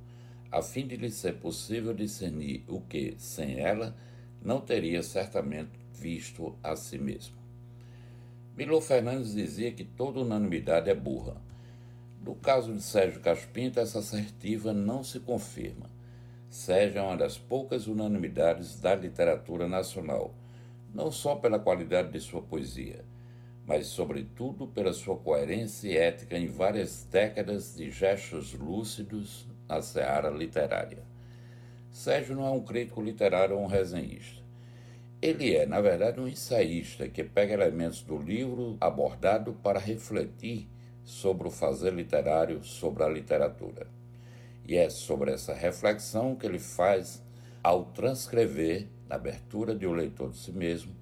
a 0.51 0.63
fim 0.63 0.87
de 0.87 0.97
lhe 0.97 1.11
ser 1.11 1.35
possível 1.35 1.93
discernir 1.93 2.65
o 2.69 2.81
que, 2.81 3.15
sem 3.19 3.59
ela, 3.59 3.95
não 4.43 4.61
teria 4.61 5.03
certamente 5.03 5.82
visto 6.03 6.59
a 6.65 6.75
si 6.75 6.99
mesmo. 6.99 7.37
Milô 8.57 8.81
Fernandes 8.81 9.35
dizia 9.35 9.71
que 9.71 9.85
toda 9.85 10.21
unanimidade 10.21 10.91
é 10.91 10.95
burra. 10.95 11.37
No 12.25 12.35
caso 12.35 12.73
de 12.73 12.83
Sérgio 12.83 13.21
Caspinto, 13.21 13.79
essa 13.79 14.01
assertiva 14.01 14.73
não 14.73 15.05
se 15.05 15.21
confirma. 15.21 15.89
Sérgio 16.51 16.99
é 16.99 17.03
uma 17.03 17.17
das 17.17 17.39
poucas 17.39 17.87
unanimidades 17.87 18.81
da 18.81 18.97
literatura 18.97 19.69
nacional, 19.69 20.35
não 20.93 21.11
só 21.11 21.37
pela 21.37 21.59
qualidade 21.59 22.11
de 22.11 22.21
sua 22.21 22.43
poesia, 22.43 23.05
mas, 23.65 23.87
sobretudo, 23.87 24.67
pela 24.67 24.93
sua 24.93 25.17
coerência 25.17 25.89
e 25.89 25.97
ética 25.97 26.37
em 26.37 26.49
várias 26.49 27.05
décadas 27.05 27.77
de 27.77 27.91
gestos 27.91 28.53
lúcidos 28.55 29.47
na 29.69 29.81
seara 29.81 30.31
literária. 30.31 31.05
Sérgio 31.91 32.35
não 32.35 32.47
é 32.47 32.51
um 32.51 32.65
crítico 32.65 33.01
literário 33.01 33.57
ou 33.57 33.63
um 33.63 33.67
resenhista. 33.67 34.42
Ele 35.23 35.55
é, 35.55 35.65
na 35.65 35.81
verdade, 35.81 36.19
um 36.19 36.27
ensaísta 36.27 37.09
que 37.09 37.23
pega 37.23 37.53
elementos 37.53 38.03
do 38.03 38.19
livro 38.19 38.77
abordado 38.81 39.53
para 39.63 39.79
refletir 39.79 40.69
sobre 41.05 41.47
o 41.47 41.51
fazer 41.51 41.93
literário, 41.93 42.65
sobre 42.65 43.05
a 43.05 43.09
literatura. 43.09 43.87
E 44.67 44.77
é 44.77 44.91
sobre 44.91 45.31
essa 45.31 45.55
reflexão 45.55 46.35
que 46.35 46.45
ele 46.45 46.59
faz 46.59 47.23
ao 47.63 47.85
transcrever, 47.85 48.89
na 49.09 49.15
abertura 49.15 49.77
de 49.77 49.87
O 49.87 49.93
Leitor 49.93 50.31
de 50.31 50.39
Si 50.39 50.51
Mesmo, 50.51 50.93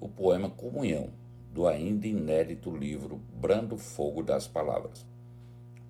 o 0.00 0.08
poema 0.08 0.48
Comunhão, 0.48 1.10
do 1.52 1.66
ainda 1.66 2.06
inédito 2.06 2.74
livro 2.74 3.20
Brando 3.34 3.76
Fogo 3.76 4.22
das 4.22 4.48
Palavras. 4.48 5.04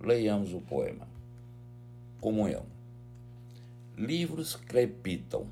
Leiamos 0.01 0.53
o 0.53 0.61
poema. 0.61 1.07
Comunhão. 2.21 2.67
Livros 3.97 4.57
crepitam 4.57 5.47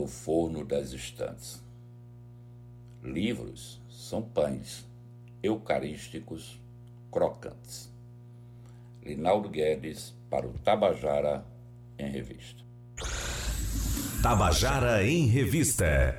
no 0.00 0.06
forno 0.06 0.64
das 0.64 0.92
estantes. 0.92 1.62
Livros 3.02 3.82
são 3.90 4.22
pães 4.22 4.86
eucarísticos 5.42 6.58
crocantes. 7.10 7.92
Linaldo 9.02 9.50
Guedes 9.50 10.14
para 10.30 10.46
o 10.46 10.54
Tabajara 10.64 11.44
em 11.98 12.10
Revista. 12.10 12.64
Tabajara 14.22 15.04
em 15.04 15.26
Revista. 15.26 16.16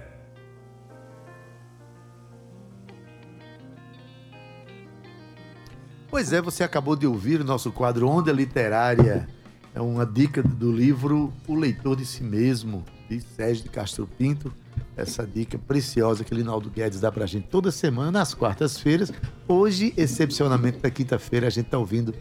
Pois 6.08 6.32
é, 6.32 6.40
você 6.40 6.64
acabou 6.64 6.96
de 6.96 7.08
ouvir 7.08 7.42
o 7.42 7.46
nosso 7.46 7.72
quadro 7.72 8.08
Onda 8.08 8.32
Literária. 8.32 9.28
É 9.74 9.82
uma 9.82 10.06
dica 10.06 10.44
do 10.44 10.72
livro 10.72 11.34
O 11.48 11.56
Leitor 11.56 11.96
de 11.96 12.06
Si 12.06 12.22
Mesmo, 12.22 12.86
de 13.18 13.22
Sérgio 13.36 13.64
de 13.64 13.70
Castro 13.70 14.08
Pinto. 14.18 14.54
Essa 14.96 15.26
dica 15.26 15.58
preciosa 15.58 16.24
que 16.24 16.34
o 16.34 16.38
Linaldo 16.38 16.70
Guedes 16.70 17.00
dá 17.00 17.12
pra 17.12 17.26
gente 17.26 17.48
toda 17.48 17.72
semana, 17.72 18.22
às 18.22 18.34
quartas-feiras. 18.34 19.12
Hoje, 19.48 19.94
excepcionalmente, 19.98 20.80
na 20.82 20.90
quinta-feira, 20.90 21.48
a 21.48 21.50
gente 21.50 21.66
tá 21.66 21.78
ouvindo 21.78 22.14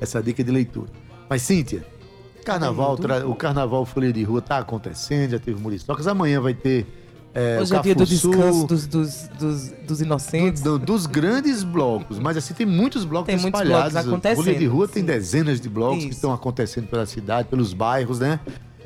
essa 0.00 0.22
dica 0.22 0.42
de 0.42 0.50
leitura. 0.50 0.90
Mas, 1.28 1.42
Cíntia, 1.42 1.84
carnaval, 2.44 2.98
o 3.26 3.34
carnaval 3.34 3.84
Folha 3.84 4.12
de 4.12 4.22
Rua 4.22 4.40
tá 4.40 4.58
acontecendo, 4.58 5.32
já 5.32 5.38
teve 5.38 5.60
Muriçocas. 5.60 6.06
Amanhã 6.06 6.40
vai 6.40 6.54
ter 6.54 6.86
é, 7.34 7.60
Hoje 7.60 7.76
é 7.76 7.82
dia 7.82 7.94
do 7.94 8.06
descanso 8.06 8.66
dos, 8.66 8.86
dos, 8.86 9.28
dos, 9.38 9.70
dos 9.86 10.00
inocentes. 10.00 10.62
Do, 10.62 10.78
do, 10.78 10.86
dos 10.86 11.06
grandes 11.06 11.62
blocos. 11.62 12.18
Mas 12.18 12.36
assim, 12.36 12.54
tem 12.54 12.66
muitos 12.66 13.04
blocos 13.04 13.26
tem 13.26 13.36
espalhados. 13.36 13.68
Muitos 13.68 13.92
blocos 13.92 14.08
acontecendo. 14.08 14.44
Folha 14.44 14.58
de 14.58 14.66
Rua 14.66 14.86
sim. 14.86 14.92
tem 14.94 15.04
dezenas 15.04 15.60
de 15.60 15.68
blocos 15.68 15.98
Isso. 15.98 16.08
que 16.08 16.14
estão 16.14 16.32
acontecendo 16.32 16.88
pela 16.88 17.06
cidade, 17.06 17.48
pelos 17.48 17.74
bairros, 17.74 18.18
né? 18.18 18.40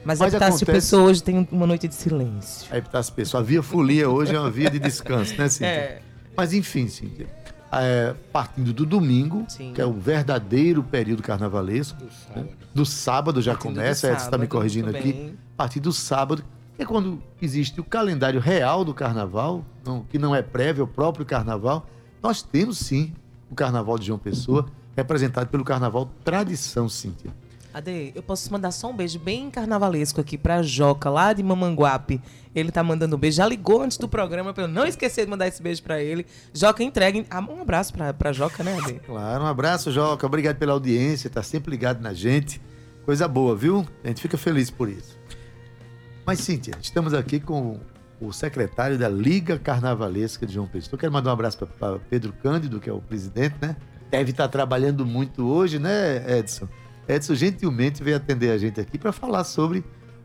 Mas, 0.05 0.19
Mas 0.19 0.33
Epitácio 0.35 0.57
acontece... 0.57 0.65
Pessoa 0.65 1.03
hoje 1.05 1.23
tem 1.23 1.49
uma 1.51 1.67
noite 1.67 1.87
de 1.87 1.95
silêncio. 1.95 2.73
A 2.73 2.79
Epitácio 2.79 3.13
Pessoa. 3.15 3.41
A 3.41 3.45
via 3.45 3.63
folia 3.63 4.09
hoje 4.09 4.35
é 4.35 4.39
uma 4.39 4.51
via 4.51 4.71
de 4.71 4.79
descanso, 4.79 5.37
né, 5.37 5.49
Cíntia? 5.49 5.67
É. 5.67 6.03
Mas 6.37 6.53
enfim, 6.53 6.89
Cíntia. 6.89 7.27
É, 7.75 8.15
partindo 8.33 8.73
do 8.73 8.85
domingo, 8.85 9.47
Sim. 9.49 9.73
que 9.73 9.81
é 9.81 9.87
o 9.87 9.93
verdadeiro 9.93 10.83
período 10.83 11.23
carnavalesco. 11.23 11.99
Do 11.99 12.11
sábado, 12.11 12.37
né? 12.37 12.53
do 12.75 12.87
sábado 12.87 13.43
já 13.43 13.53
partindo 13.53 13.75
começa, 13.77 14.13
Edson 14.13 14.25
está 14.25 14.37
me 14.37 14.47
corrigindo 14.47 14.91
aqui. 14.91 15.35
A 15.55 15.57
partir 15.57 15.81
do 15.81 15.93
sábado, 15.93 16.45
é 16.79 16.85
quando 16.85 17.23
existe 17.41 17.81
o 17.81 17.85
calendário 17.85 18.41
real 18.41 18.85
do 18.85 18.93
carnaval, 18.93 19.65
não, 19.85 20.03
que 20.03 20.19
não 20.19 20.35
é 20.35 20.43
prévio 20.43 20.83
ao 20.83 20.89
próprio 20.89 21.25
carnaval. 21.25 21.87
Nós 22.23 22.43
temos 22.43 22.79
sim 22.79 23.15
o 23.51 23.55
carnaval 23.55 23.99
de 23.99 24.07
João 24.07 24.19
Pessoa, 24.19 24.67
representado 24.97 25.49
pelo 25.49 25.65
carnaval 25.65 26.11
Tradição 26.25 26.89
Cíntia. 26.89 27.31
Ade, 27.75 28.13
eu 28.15 28.23
posso 28.23 28.53
mandar 28.53 28.71
só 28.71 28.91
um 28.91 28.97
beijo 28.97 29.19
bem 29.19 29.51
carnavalesco 29.51 30.21
aqui 30.21 30.37
pra 30.37 30.63
Joca, 30.63 31.09
lá 31.09 31.33
de 31.33 31.43
Mamanguape. 31.43 32.21
Ele 32.55 32.71
tá 32.71 32.83
mandando 32.83 33.17
um 33.17 33.19
beijo. 33.19 33.39
Já 33.39 33.47
ligou 33.47 33.81
antes 33.83 33.97
do 33.97 34.07
programa 34.07 34.53
pra 34.53 34.65
eu 34.65 34.69
não 34.69 34.85
esquecer 34.85 35.25
de 35.25 35.31
mandar 35.31 35.49
esse 35.49 35.63
beijo 35.63 35.83
pra 35.83 36.03
ele. 36.03 36.27
Joca, 36.53 36.83
entregue. 36.83 37.27
Ah, 37.31 37.41
um 37.41 37.63
abraço 37.63 37.93
pra, 37.95 38.13
pra 38.13 38.31
Joca, 38.31 38.63
né, 38.63 38.77
Ade? 38.77 39.01
Claro, 39.07 39.45
um 39.45 39.47
abraço, 39.47 39.91
Joca. 39.91 40.27
Obrigado 40.27 40.57
pela 40.57 40.73
audiência, 40.73 41.31
tá 41.31 41.43
sempre 41.43 41.71
ligado 41.71 42.03
na 42.03 42.13
gente. 42.13 42.61
Coisa 43.07 43.27
boa, 43.27 43.57
viu? 43.57 43.87
A 44.05 44.09
gente 44.09 44.21
fica 44.21 44.37
feliz 44.37 44.71
por 44.71 44.89
isso. 44.91 45.19
Mas, 46.27 46.41
Cíntia, 46.41 46.75
estamos 46.81 47.15
aqui 47.15 47.41
com 47.41 47.81
o 48.21 48.33
secretário 48.33 48.99
da 48.99 49.09
Liga 49.09 49.59
Carnavalesca 49.59 50.47
de 50.47 50.53
João 50.53 50.69
Pessoa. 50.69 51.01
Quero 51.01 51.11
mandar 51.11 51.31
um 51.31 51.33
abraço 51.33 51.57
para 51.67 51.99
Pedro 52.11 52.35
Cândido, 52.35 52.79
que 52.79 52.91
é 52.91 52.93
o 52.93 53.01
presidente, 53.01 53.57
né? 53.63 53.77
Deve 54.11 54.31
estar 54.31 54.47
trabalhando 54.49 55.07
muito 55.07 55.49
hoje, 55.49 55.79
né, 55.79 56.39
Edson? 56.39 56.69
Edson 57.09 57.35
gentilmente 57.35 58.03
veio 58.03 58.17
atender 58.17 58.51
a 58.51 58.59
gente 58.59 58.81
aqui 58.81 58.99
para 58.99 59.13
falar 59.13 59.45
sobre 59.45 59.85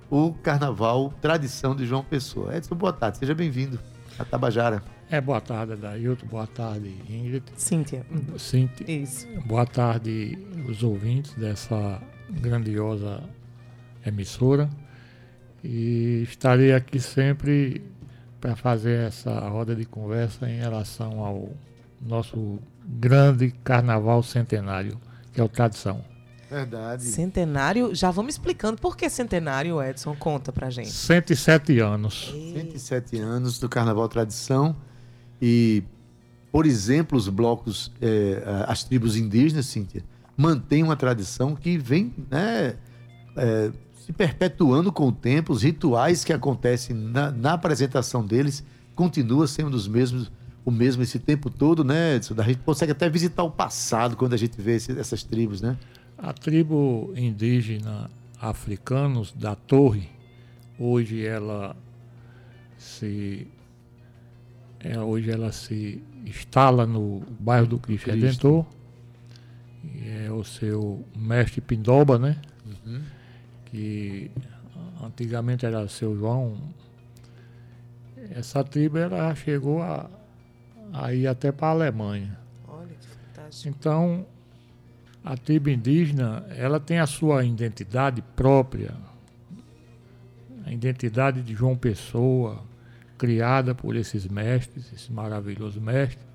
o 0.09 0.33
Carnaval 0.33 1.11
Tradição 1.21 1.75
de 1.75 1.85
João 1.85 2.03
Pessoa. 2.03 2.55
Edson, 2.55 2.75
boa 2.75 2.93
tarde, 2.93 3.17
seja 3.17 3.33
bem-vindo 3.33 3.79
a 4.17 4.23
Tabajara. 4.23 4.83
É, 5.09 5.19
boa 5.19 5.41
tarde, 5.41 5.75
Dailton, 5.75 6.27
boa 6.27 6.47
tarde, 6.47 6.93
Ingrid. 7.09 7.43
Cíntia. 7.55 8.05
Cíntia. 8.37 8.89
Isso. 8.91 9.27
Boa 9.45 9.65
tarde, 9.65 10.37
os 10.67 10.83
ouvintes 10.83 11.33
dessa 11.33 12.01
grandiosa 12.29 13.23
emissora. 14.05 14.69
E 15.63 16.23
estarei 16.23 16.73
aqui 16.73 16.99
sempre 16.99 17.81
para 18.39 18.55
fazer 18.55 19.07
essa 19.07 19.39
roda 19.47 19.75
de 19.75 19.85
conversa 19.85 20.49
em 20.49 20.59
relação 20.59 21.23
ao 21.23 21.49
nosso 22.01 22.59
grande 22.85 23.51
carnaval 23.63 24.21
centenário, 24.21 24.99
que 25.33 25.41
é 25.41 25.43
o 25.43 25.49
Tradição. 25.49 26.16
Verdade. 26.49 27.03
Centenário, 27.03 27.93
já 27.93 28.09
vamos 28.09 28.35
explicando 28.35 28.79
por 28.79 28.95
que 28.95 29.09
centenário, 29.09 29.81
Edson, 29.81 30.15
conta 30.15 30.51
pra 30.51 30.69
gente. 30.69 30.91
107 30.91 31.79
anos. 31.79 32.33
107 32.53 33.19
anos 33.19 33.59
do 33.59 33.67
Carnaval 33.67 34.07
Tradição 34.07 34.75
e, 35.41 35.83
por 36.51 36.65
exemplo, 36.65 37.17
os 37.17 37.27
blocos, 37.27 37.91
é, 38.01 38.41
as 38.67 38.83
tribos 38.83 39.17
indígenas, 39.17 39.65
Cíntia, 39.65 40.03
mantêm 40.37 40.83
uma 40.83 40.95
tradição 40.95 41.55
que 41.55 41.77
vem 41.77 42.13
né, 42.29 42.75
é, 43.35 43.71
se 44.05 44.13
perpetuando 44.13 44.91
com 44.91 45.07
o 45.07 45.11
tempo, 45.11 45.51
os 45.51 45.63
rituais 45.63 46.23
que 46.23 46.31
acontecem 46.31 46.95
na, 46.95 47.29
na 47.29 47.53
apresentação 47.53 48.25
deles 48.25 48.63
continua 48.95 49.47
sendo 49.47 49.75
os 49.75 49.87
mesmos, 49.87 50.31
o 50.63 50.71
mesmo 50.71 51.03
esse 51.03 51.19
tempo 51.19 51.49
todo, 51.49 51.83
né, 51.83 52.15
Edson? 52.15 52.35
A 52.37 52.43
gente 52.43 52.59
consegue 52.59 52.93
até 52.93 53.09
visitar 53.09 53.43
o 53.43 53.51
passado 53.51 54.15
quando 54.15 54.33
a 54.33 54.37
gente 54.37 54.59
vê 54.61 54.75
esse, 54.75 54.97
essas 54.97 55.23
tribos, 55.23 55.61
né? 55.61 55.77
A 56.17 56.33
tribo 56.33 57.13
indígena 57.15 58.09
africanos 58.39 59.31
da 59.33 59.55
Torre, 59.55 60.09
hoje 60.79 61.25
ela 61.25 61.75
se 62.77 63.47
é, 64.79 64.99
hoje 64.99 65.31
ela 65.31 65.51
se 65.51 66.01
instala 66.25 66.85
no 66.85 67.21
bairro 67.39 67.67
do 67.67 67.79
Cristo, 67.79 68.09
Cristo. 68.09 68.25
Redentor. 68.25 68.65
E 69.95 70.25
é 70.25 70.31
o 70.31 70.43
seu 70.43 71.05
mestre 71.15 71.61
Pindoba, 71.61 72.19
né? 72.19 72.39
Uhum 72.65 73.17
que 73.69 74.31
antigamente 75.03 75.65
era 75.65 75.87
seu 75.87 76.17
João, 76.17 76.57
essa 78.31 78.63
tribo 78.63 78.97
ela 78.97 79.33
chegou 79.35 79.81
a, 79.81 80.09
a 80.93 81.13
ir 81.13 81.27
até 81.27 81.51
para 81.51 81.67
a 81.67 81.71
Alemanha. 81.71 82.37
Olha 82.67 82.87
que 82.87 83.07
fantástico. 83.07 83.75
Então, 83.77 84.25
a 85.27 85.35
tribo 85.35 85.69
indígena, 85.69 86.45
ela 86.55 86.79
tem 86.79 86.99
a 86.99 87.05
sua 87.05 87.43
identidade 87.43 88.21
própria, 88.33 88.93
a 90.65 90.71
identidade 90.71 91.41
de 91.41 91.53
João 91.53 91.75
Pessoa, 91.75 92.63
criada 93.17 93.75
por 93.75 93.97
esses 93.97 94.25
mestres, 94.25 94.85
esses 94.93 95.09
maravilhosos 95.09 95.81
mestres, 95.81 96.25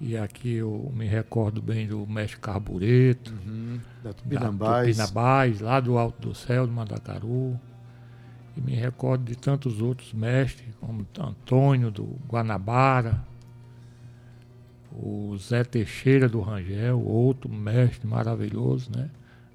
e 0.00 0.16
aqui 0.16 0.54
eu 0.54 0.90
me 0.92 1.06
recordo 1.06 1.62
bem 1.62 1.86
do 1.86 2.04
mestre 2.04 2.40
Carbureto, 2.40 3.32
uhum, 3.46 3.78
da 4.02 4.12
Tupinambás. 4.12 4.96
da 4.96 5.04
Tupinambás, 5.04 5.60
lá 5.60 5.78
do 5.78 5.96
Alto 5.96 6.28
do 6.28 6.34
Céu, 6.34 6.66
do 6.66 6.72
Mandacaru. 6.72 7.60
E 8.56 8.60
me 8.60 8.74
recordo 8.74 9.22
de 9.22 9.36
tantos 9.36 9.80
outros 9.80 10.12
mestres, 10.12 10.74
como 10.80 11.06
Antônio 11.20 11.92
do 11.92 12.18
Guanabara, 12.26 13.22
o 14.92 15.36
Zé 15.38 15.64
Teixeira 15.64 16.28
do 16.28 16.40
Rangel, 16.40 17.00
outro 17.00 17.50
mestre 17.50 18.06
maravilhoso, 18.06 18.90
né? 18.94 19.10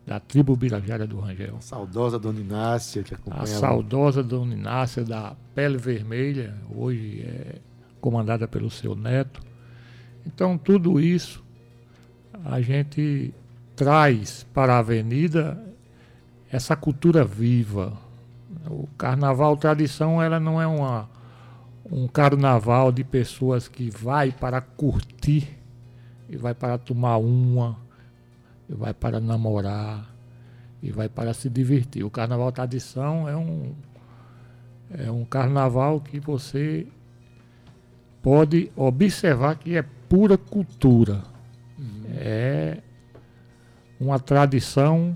Da 0.06 0.20
tribo 0.20 0.56
Birajara 0.56 1.08
do 1.08 1.20
Rangel. 1.20 1.56
A 1.58 1.62
saudosa 1.62 2.20
Dona 2.20 2.40
Inácia, 2.40 3.04
que 3.04 3.16
acompanha. 3.16 3.44
A 3.44 3.48
saudosa 3.48 4.24
Dona 4.24 4.54
Inácia 4.54 5.04
da 5.04 5.36
Pele 5.56 5.78
Vermelha, 5.78 6.56
hoje 6.70 7.22
é 7.22 7.56
comandada 8.00 8.48
pelo 8.48 8.70
seu 8.70 8.96
neto. 8.96 9.42
Então, 10.26 10.58
tudo 10.58 11.00
isso 11.00 11.44
a 12.44 12.62
gente 12.62 13.34
traz 13.76 14.46
para 14.54 14.76
a 14.76 14.80
avenida 14.80 15.62
essa 16.52 16.76
cultura 16.76 17.26
viva. 17.26 17.94
O 18.68 18.88
carnaval 18.98 19.58
tradição, 19.58 20.22
ela 20.22 20.40
não 20.40 20.62
é 20.62 20.68
uma, 20.68 21.10
um 21.92 22.08
carnaval 22.08 22.92
de 22.92 23.04
pessoas 23.04 23.68
que 23.68 23.90
vai 23.90 24.32
para 24.32 24.62
curtir, 24.62 25.58
e 26.28 26.36
vai 26.36 26.54
para 26.54 26.78
tomar 26.78 27.18
uma, 27.18 27.78
e 28.68 28.74
vai 28.74 28.94
para 28.94 29.20
namorar, 29.20 30.14
e 30.82 30.92
vai 30.92 31.08
para 31.08 31.34
se 31.34 31.50
divertir. 31.50 32.04
O 32.04 32.10
carnaval 32.10 32.52
tradição 32.52 33.30
é 33.30 33.36
um, 33.36 33.74
é 34.92 35.12
um 35.12 35.24
carnaval 35.24 36.02
que 36.02 36.20
você 36.20 36.88
pode 38.22 38.72
observar 38.76 39.56
que 39.56 39.76
é 39.76 39.84
pura 40.10 40.38
cultura. 40.38 41.24
Uhum. 41.78 42.04
É 42.08 42.82
uma 44.00 44.20
tradição 44.20 45.16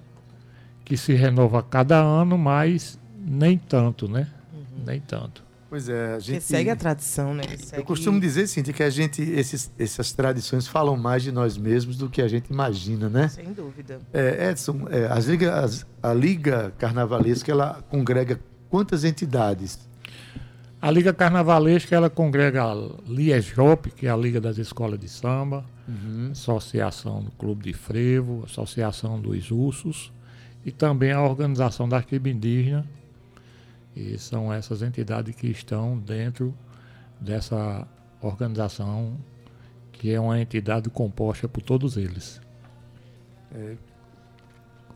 que 0.85 0.95
se 0.95 1.13
renova 1.13 1.61
cada 1.61 1.97
ano, 1.97 2.37
mas 2.37 2.99
nem 3.17 3.57
tanto, 3.57 4.07
né? 4.07 4.27
Uhum. 4.53 4.83
Nem 4.85 4.99
tanto. 4.99 5.48
Pois 5.69 5.87
é, 5.87 6.15
a 6.15 6.19
gente. 6.19 6.41
segue 6.41 6.69
a 6.69 6.75
tradição, 6.75 7.33
né? 7.33 7.43
Segue... 7.57 7.81
Eu 7.81 7.85
costumo 7.85 8.19
dizer, 8.19 8.47
Cintia, 8.47 8.73
que 8.73 8.81
a 8.81 8.89
gente, 8.89 9.21
esses, 9.21 9.71
essas 9.77 10.11
tradições 10.11 10.67
falam 10.67 10.97
mais 10.97 11.21
de 11.21 11.31
nós 11.31 11.57
mesmos 11.57 11.95
do 11.95 12.09
que 12.09 12.21
a 12.21 12.27
gente 12.27 12.49
imagina, 12.49 13.07
né? 13.07 13.27
Sem 13.27 13.53
dúvida. 13.53 13.99
É, 14.11 14.49
Edson, 14.49 14.87
é, 14.89 15.05
as 15.05 15.25
Liga, 15.25 15.59
as, 15.59 15.85
a 16.01 16.11
Liga 16.11 16.73
Carnavalesca, 16.79 17.51
ela 17.51 17.83
congrega 17.87 18.39
quantas 18.67 19.03
entidades? 19.03 19.87
A 20.81 20.89
Liga 20.89 21.13
Carnavalesca 21.13 21.95
ela 21.95 22.09
congrega 22.09 22.63
a 22.63 22.73
LIEJOP, 23.05 23.91
que 23.91 24.07
é 24.07 24.09
a 24.09 24.15
Liga 24.15 24.39
das 24.39 24.57
Escolas 24.57 24.97
de 24.97 25.09
Samba, 25.09 25.65
uhum. 25.87 26.29
Associação 26.31 27.21
do 27.21 27.31
Clube 27.31 27.65
de 27.65 27.73
Frevo, 27.73 28.43
Associação 28.45 29.19
dos 29.19 29.51
Ursos 29.51 30.11
e 30.65 30.71
também 30.71 31.11
a 31.11 31.21
Organização 31.21 31.87
da 31.87 32.01
Tribo 32.01 32.29
Indígena. 32.29 32.85
E 33.95 34.17
são 34.17 34.53
essas 34.53 34.81
entidades 34.81 35.35
que 35.35 35.47
estão 35.47 35.97
dentro 35.97 36.55
dessa 37.19 37.87
organização, 38.21 39.17
que 39.91 40.13
é 40.13 40.19
uma 40.19 40.39
entidade 40.39 40.89
composta 40.89 41.47
por 41.47 41.61
todos 41.61 41.97
eles. 41.97 42.39
É. 43.53 43.75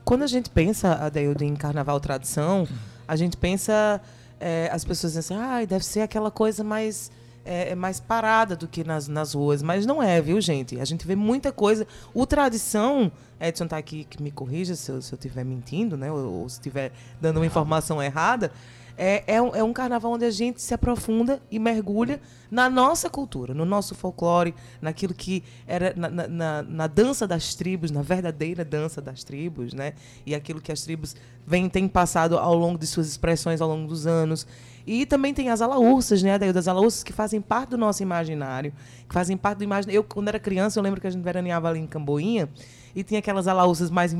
Quando 0.05 0.23
a 0.23 0.27
gente 0.27 0.49
pensa, 0.49 0.93
Adeildo, 0.95 1.43
em 1.43 1.55
Carnaval 1.55 1.99
Tradição, 1.99 2.67
a 3.07 3.15
gente 3.15 3.35
pensa 3.37 4.01
é, 4.43 4.69
as 4.73 4.83
pessoas 4.83 5.13
dizem 5.13 5.37
assim, 5.37 5.41
ah, 5.41 5.65
deve 5.65 5.85
ser 5.85 6.01
aquela 6.01 6.29
coisa 6.29 6.65
mais, 6.65 7.09
é, 7.45 7.69
é, 7.69 7.75
mais 7.75 8.01
parada 8.01 8.57
do 8.57 8.67
que 8.67 8.83
nas, 8.83 9.07
nas 9.07 9.33
ruas. 9.33 9.63
Mas 9.63 9.85
não 9.85 10.03
é, 10.03 10.21
viu, 10.21 10.41
gente? 10.41 10.77
A 10.81 10.85
gente 10.85 11.07
vê 11.07 11.15
muita 11.15 11.49
coisa. 11.49 11.87
O 12.13 12.25
tradição, 12.25 13.09
Edson 13.39 13.63
está 13.63 13.77
aqui 13.77 14.03
que 14.03 14.21
me 14.21 14.31
corrija 14.31 14.75
se 14.75 14.91
eu 14.91 14.99
estiver 14.99 15.45
mentindo, 15.45 15.95
né? 15.95 16.11
Ou, 16.11 16.41
ou 16.41 16.49
se 16.49 16.55
estiver 16.55 16.91
dando 17.21 17.37
uma 17.37 17.45
informação 17.45 18.03
errada. 18.03 18.51
É, 18.97 19.23
é, 19.35 19.41
um, 19.41 19.55
é 19.55 19.63
um 19.63 19.73
carnaval 19.73 20.11
onde 20.11 20.25
a 20.25 20.31
gente 20.31 20.61
se 20.61 20.73
aprofunda 20.73 21.41
e 21.49 21.57
mergulha 21.57 22.21
na 22.51 22.69
nossa 22.69 23.09
cultura, 23.09 23.53
no 23.53 23.65
nosso 23.65 23.95
folclore, 23.95 24.53
naquilo 24.79 25.13
que 25.13 25.43
era 25.65 25.93
na, 25.95 26.09
na, 26.09 26.61
na, 26.61 26.87
dança 26.87 27.27
das 27.27 27.55
tribos, 27.55 27.89
na 27.89 28.03
verdadeira 28.03 28.63
dança 28.63 29.01
das 29.01 29.23
tribos, 29.23 29.73
né? 29.73 29.93
E 30.25 30.35
aquilo 30.35 30.61
que 30.61 30.71
as 30.71 30.81
tribos 30.81 31.15
vêm, 31.45 31.67
têm 31.67 31.87
passado 31.87 32.37
ao 32.37 32.53
longo 32.53 32.77
de 32.77 32.85
suas 32.85 33.07
expressões 33.07 33.61
ao 33.61 33.67
longo 33.67 33.87
dos 33.87 34.05
anos. 34.05 34.45
E 34.85 35.05
também 35.05 35.33
tem 35.33 35.49
as 35.49 35.61
alaúças, 35.61 36.21
né, 36.21 36.33
Adaildo? 36.33 36.55
Das 36.55 36.67
alaúças 36.67 37.03
que 37.03 37.13
fazem 37.13 37.41
parte 37.41 37.69
do 37.69 37.77
nosso 37.77 38.03
imaginário, 38.03 38.73
que 39.07 39.13
fazem 39.13 39.37
parte 39.37 39.59
do 39.59 39.63
imaginário. 39.63 39.97
Eu, 39.97 40.03
quando 40.03 40.27
era 40.27 40.39
criança, 40.39 40.77
eu 40.77 40.83
lembro 40.83 40.99
que 40.99 41.07
a 41.07 41.09
gente 41.09 41.23
veraneava 41.23 41.69
ali 41.69 41.79
em 41.79 41.87
Camboinha 41.87 42.49
e 42.95 43.03
tinha 43.03 43.19
aquelas 43.19 43.47
alaúças 43.47 43.89
mais 43.89 44.13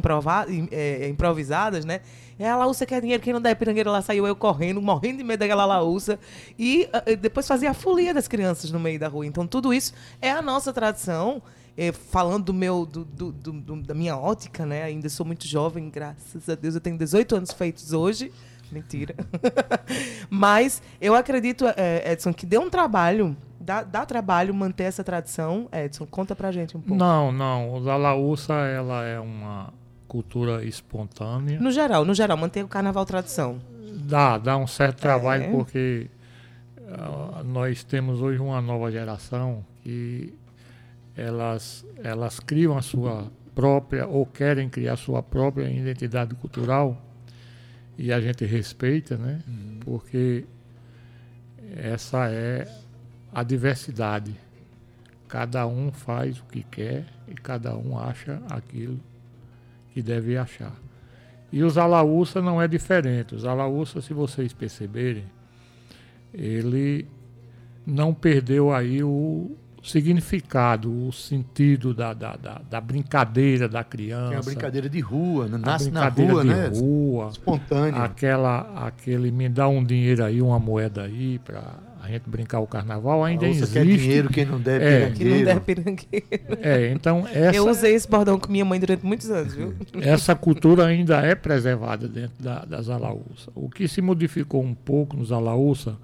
é, 0.72 1.08
improvisadas, 1.10 1.86
né? 1.86 2.02
É 2.38 2.50
a 2.50 2.54
alaúça 2.54 2.86
quer 2.86 3.02
dinheiro, 3.02 3.22
quem 3.22 3.34
não 3.34 3.41
der 3.41 3.52
é 3.52 3.56
pirangueira 3.56 3.91
lá 3.91 4.02
saiu 4.02 4.26
eu 4.26 4.36
correndo, 4.36 4.82
morrendo 4.82 5.17
de 5.17 5.24
medo 5.24 5.39
daquela 5.39 5.63
alaúça. 5.63 6.19
E 6.58 6.89
uh, 6.93 7.17
depois 7.17 7.48
fazia 7.48 7.72
a 7.72 7.74
folia 7.74 8.13
das 8.13 8.28
crianças 8.28 8.72
no 8.72 8.80
meio 8.80 9.00
da 9.00 9.08
rua. 9.08 9.26
Então 9.26 9.46
tudo 9.46 9.74
isso 9.74 9.93
é 10.22 10.32
a 10.32 10.41
nossa 10.41 10.74
tradição. 10.74 11.41
É, 11.76 11.91
falando 11.91 12.46
do 12.46 12.54
meu 12.54 12.86
do, 12.86 13.04
do, 13.04 13.32
do, 13.32 13.82
da 13.82 13.96
minha 13.96 14.15
ótica, 14.15 14.63
né? 14.63 14.84
Ainda 14.84 15.10
sou 15.10 15.26
muito 15.26 15.48
jovem, 15.48 15.89
graças 15.89 16.48
a 16.48 16.54
Deus. 16.54 16.76
Eu 16.76 16.82
tenho 16.82 16.96
18 16.96 17.36
anos 17.36 17.52
feitos 17.52 17.93
hoje. 17.93 18.32
Mentira. 18.72 19.15
Mas 20.30 20.84
eu 21.02 21.15
acredito, 21.15 21.65
é, 21.76 22.12
Edson, 22.12 22.32
que 22.32 22.46
deu 22.46 22.62
um 22.62 22.69
trabalho 22.69 23.36
Dá, 23.60 23.82
dá, 23.82 24.06
trabalho 24.06 24.54
manter 24.54 24.84
essa 24.84 25.06
tradição? 25.06 25.69
Edson, 25.72 26.06
conta 26.06 26.36
pra 26.36 26.52
gente 26.52 26.76
um 26.76 26.82
pouco. 26.82 26.96
Não, 26.96 27.32
não. 27.32 27.82
O 27.82 27.89
Alaúça, 27.89 28.54
ela 28.54 29.06
é 29.06 29.17
uma 29.17 29.72
cultura 30.13 30.63
espontânea. 30.63 31.60
No 31.60 31.71
geral, 31.71 32.06
no 32.06 32.13
geral, 32.13 32.38
manter 32.38 32.63
o 32.63 32.67
carnaval 32.67 33.04
tradição. 33.04 33.60
Dá, 34.06 34.38
dá 34.38 34.56
um 34.56 34.67
certo 34.67 34.99
trabalho, 35.02 35.45
é. 35.45 35.49
porque 35.49 36.08
ah, 36.88 37.41
nós 37.43 37.84
temos 37.84 38.21
hoje 38.21 38.38
uma 38.38 38.62
nova 38.62 38.91
geração 38.91 39.65
que 39.82 40.32
elas, 41.17 41.84
elas 42.04 42.39
criam 42.39 42.78
a 42.78 42.84
sua 42.84 43.26
própria 43.56 44.06
ou 44.06 44.23
querem 44.23 44.69
criar 44.69 44.93
a 44.93 44.97
sua 44.97 45.23
própria 45.23 45.67
identidade 45.67 46.36
cultural 46.36 46.95
e 47.97 48.13
a 48.13 48.21
gente 48.21 48.45
respeita, 48.45 49.17
né? 49.17 49.41
Uhum. 49.47 49.80
Porque 49.80 50.45
essa 51.76 52.30
é 52.30 52.67
a 53.34 53.41
diversidade. 53.41 54.36
Cada 55.28 55.65
um 55.65 55.91
faz 55.91 56.39
o 56.39 56.43
que 56.43 56.62
quer 56.62 57.04
e 57.28 57.34
cada 57.34 57.76
um 57.76 57.97
acha 57.97 58.39
aquilo 58.47 58.99
que 59.94 60.02
deve 60.02 60.38
achar. 60.38 60.74
E 61.52 61.64
os 61.64 61.78
alaúça 61.78 62.42
não 62.42 62.62
é 62.62 62.68
diferente. 62.68 63.36
Os 63.36 63.46
alaúça, 63.46 64.02
se 64.02 64.14
vocês 64.14 64.52
perceberem, 64.52 65.26
ele 66.34 67.08
não 67.86 68.14
perdeu 68.14 68.74
aí 68.74 69.04
o 69.04 69.52
significado, 69.84 71.08
o 71.08 71.12
sentido 71.12 71.94
da, 71.94 72.14
da, 72.14 72.36
da, 72.36 72.62
da 72.70 72.82
brincadeira 72.82 73.68
da 73.68 73.84
criança. 73.84 74.30
Tem 74.30 74.38
a 74.38 74.42
brincadeira 74.42 74.90
de 74.90 75.00
rua, 75.00 75.48
né? 75.48 75.58
nasce 75.58 75.92
na 75.92 76.08
rua, 76.08 76.44
né? 76.44 76.72
rua, 76.74 77.30
espontânea. 77.30 78.02
Aquela, 78.02 78.88
aquele 78.88 79.30
me 79.30 79.50
dá 79.50 79.68
um 79.68 79.84
dinheiro 79.84 80.24
aí, 80.24 80.42
uma 80.42 80.58
moeda 80.58 81.04
aí 81.04 81.38
para 81.38 81.76
a 82.04 82.10
gente 82.10 82.30
brincar 82.30 82.60
o 82.60 82.68
carnaval 82.68 83.24
ainda 83.24 83.48
existe. 83.48 83.72
Quer 83.72 83.86
dinheiro, 83.86 84.30
quem 84.30 84.44
não 84.44 84.60
deve 84.60 84.84
é, 84.84 85.00
pirangueiro. 85.10 85.18
Quem 85.18 85.38
não 85.38 85.46
deve 85.46 85.60
pirangueiro. 85.62 86.60
É, 86.62 86.92
então 86.92 87.26
essa... 87.32 87.56
Eu 87.56 87.70
usei 87.70 87.96
esse 87.96 88.10
bordão 88.10 88.38
com 88.38 88.52
minha 88.52 88.66
mãe 88.66 88.78
durante 88.78 89.06
muitos 89.06 89.32
anos, 89.32 89.54
viu? 89.54 89.74
Essa 90.02 90.36
cultura 90.36 90.86
ainda 90.86 91.22
é 91.22 91.34
preservada 91.34 92.06
dentro 92.06 92.44
da, 92.44 92.66
das 92.66 92.89
alaúças. 92.89 93.48
O 93.56 93.70
que 93.70 93.88
se 93.88 94.02
modificou 94.02 94.62
um 94.62 94.74
pouco 94.74 95.16
nos 95.16 95.32
alaúças, 95.32 95.96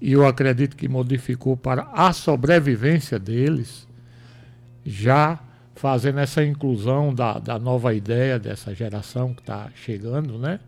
e 0.00 0.10
eu 0.10 0.26
acredito 0.26 0.74
que 0.74 0.88
modificou 0.88 1.54
para 1.54 1.86
a 1.92 2.14
sobrevivência 2.14 3.18
deles, 3.18 3.86
já 4.86 5.38
fazendo 5.74 6.18
essa 6.18 6.42
inclusão 6.42 7.14
da, 7.14 7.38
da 7.38 7.58
nova 7.58 7.92
ideia 7.92 8.38
dessa 8.38 8.74
geração 8.74 9.34
que 9.34 9.42
está 9.42 9.68
chegando, 9.74 10.38
né? 10.38 10.60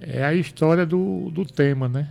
É 0.00 0.24
a 0.24 0.34
história 0.34 0.84
do, 0.84 1.30
do 1.30 1.44
tema, 1.44 1.88
né? 1.88 2.08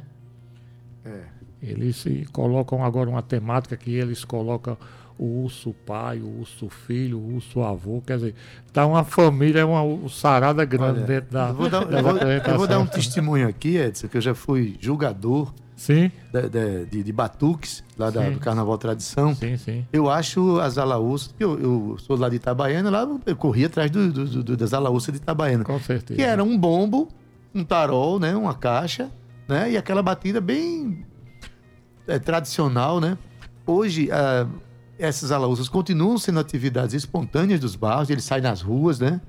Eles 1.63 2.05
colocam 2.31 2.83
agora 2.83 3.09
uma 3.09 3.21
temática 3.21 3.77
que 3.77 3.93
eles 3.93 4.25
colocam 4.25 4.77
o 5.17 5.43
urso 5.43 5.73
pai, 5.85 6.19
o 6.19 6.39
urso 6.39 6.69
filho, 6.69 7.17
o 7.17 7.35
urso 7.35 7.61
avô, 7.61 8.01
quer 8.05 8.17
dizer, 8.17 8.35
tá 8.71 8.85
uma 8.85 9.03
família, 9.03 9.65
uma 9.65 10.09
sarada 10.09 10.65
grande 10.65 10.99
Olha, 10.99 11.07
dentro 11.07 11.31
da. 11.31 11.49
Eu 11.49 11.53
vou, 11.53 11.69
dar, 11.69 11.85
da 11.85 11.99
eu, 11.99 12.03
vou, 12.03 12.17
eu 12.17 12.57
vou 12.57 12.67
dar 12.67 12.79
um 12.79 12.85
testemunho 12.85 13.47
aqui, 13.47 13.77
Edson, 13.77 14.07
que 14.07 14.17
eu 14.17 14.21
já 14.21 14.33
fui 14.33 14.75
julgador 14.79 15.53
sim. 15.75 16.11
De, 16.31 16.49
de, 16.49 16.85
de, 16.85 17.03
de 17.03 17.11
batuques, 17.13 17.83
lá 17.97 18.09
da, 18.09 18.29
do 18.29 18.39
Carnaval 18.39 18.77
Tradição. 18.77 19.35
Sim, 19.35 19.57
sim. 19.57 19.85
Eu 19.93 20.09
acho 20.09 20.59
as 20.59 20.77
alaúças, 20.77 21.33
eu, 21.39 21.59
eu 21.59 21.97
sou 21.99 22.17
lá 22.17 22.27
de 22.27 22.37
Itabaiana, 22.37 22.89
lá 22.89 23.07
eu 23.25 23.35
corri 23.35 23.65
atrás 23.65 23.91
do, 23.91 24.11
do, 24.11 24.43
do, 24.43 24.57
das 24.57 24.73
alaúças 24.73 25.13
de 25.13 25.19
Itabaiana. 25.19 25.63
Com 25.63 25.79
certeza. 25.79 26.17
Que 26.17 26.25
era 26.25 26.43
um 26.43 26.57
bombo, 26.57 27.07
um 27.53 27.63
tarol, 27.63 28.19
né, 28.19 28.35
uma 28.35 28.55
caixa, 28.55 29.11
né, 29.47 29.71
e 29.71 29.77
aquela 29.77 30.01
batida 30.01 30.41
bem 30.41 31.05
é, 32.07 32.19
tradicional, 32.19 32.99
né? 32.99 33.17
Hoje, 33.65 34.09
ah, 34.11 34.47
essas 34.97 35.31
alaúças 35.31 35.69
continuam 35.69 36.17
sendo 36.17 36.39
atividades 36.39 36.93
espontâneas 36.93 37.59
dos 37.59 37.75
bairros, 37.75 38.09
eles 38.09 38.23
saem 38.23 38.43
nas 38.43 38.61
ruas, 38.61 38.99
né? 38.99 39.21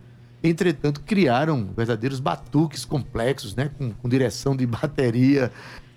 Entretanto, 0.43 1.01
criaram 1.01 1.71
verdadeiros 1.75 2.21
batuques 2.21 2.85
complexos, 2.85 3.55
né? 3.55 3.71
Com, 3.79 3.93
com 3.93 4.09
direção 4.09 4.55
de 4.55 4.67
bateria. 4.67 5.51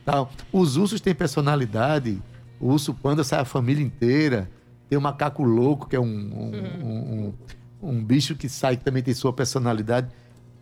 Tal. 0.05 0.31
Os 0.53 0.77
ursos 0.77 1.01
têm 1.01 1.13
personalidade. 1.13 2.21
O 2.59 2.71
urso 2.71 2.93
panda 2.93 3.25
sai 3.25 3.41
a 3.41 3.45
família 3.45 3.83
inteira. 3.83 4.49
Tem 4.89 4.97
o 4.97 5.01
macaco 5.01 5.43
louco, 5.43 5.89
que 5.89 5.97
é 5.97 5.99
um, 5.99 6.05
um, 6.05 6.51
um, 6.85 7.33
um, 7.81 7.89
um 7.89 8.03
bicho 8.03 8.35
que 8.35 8.47
sai 8.47 8.77
que 8.77 8.85
também 8.85 9.03
tem 9.03 9.13
sua 9.13 9.33
personalidade. 9.33 10.07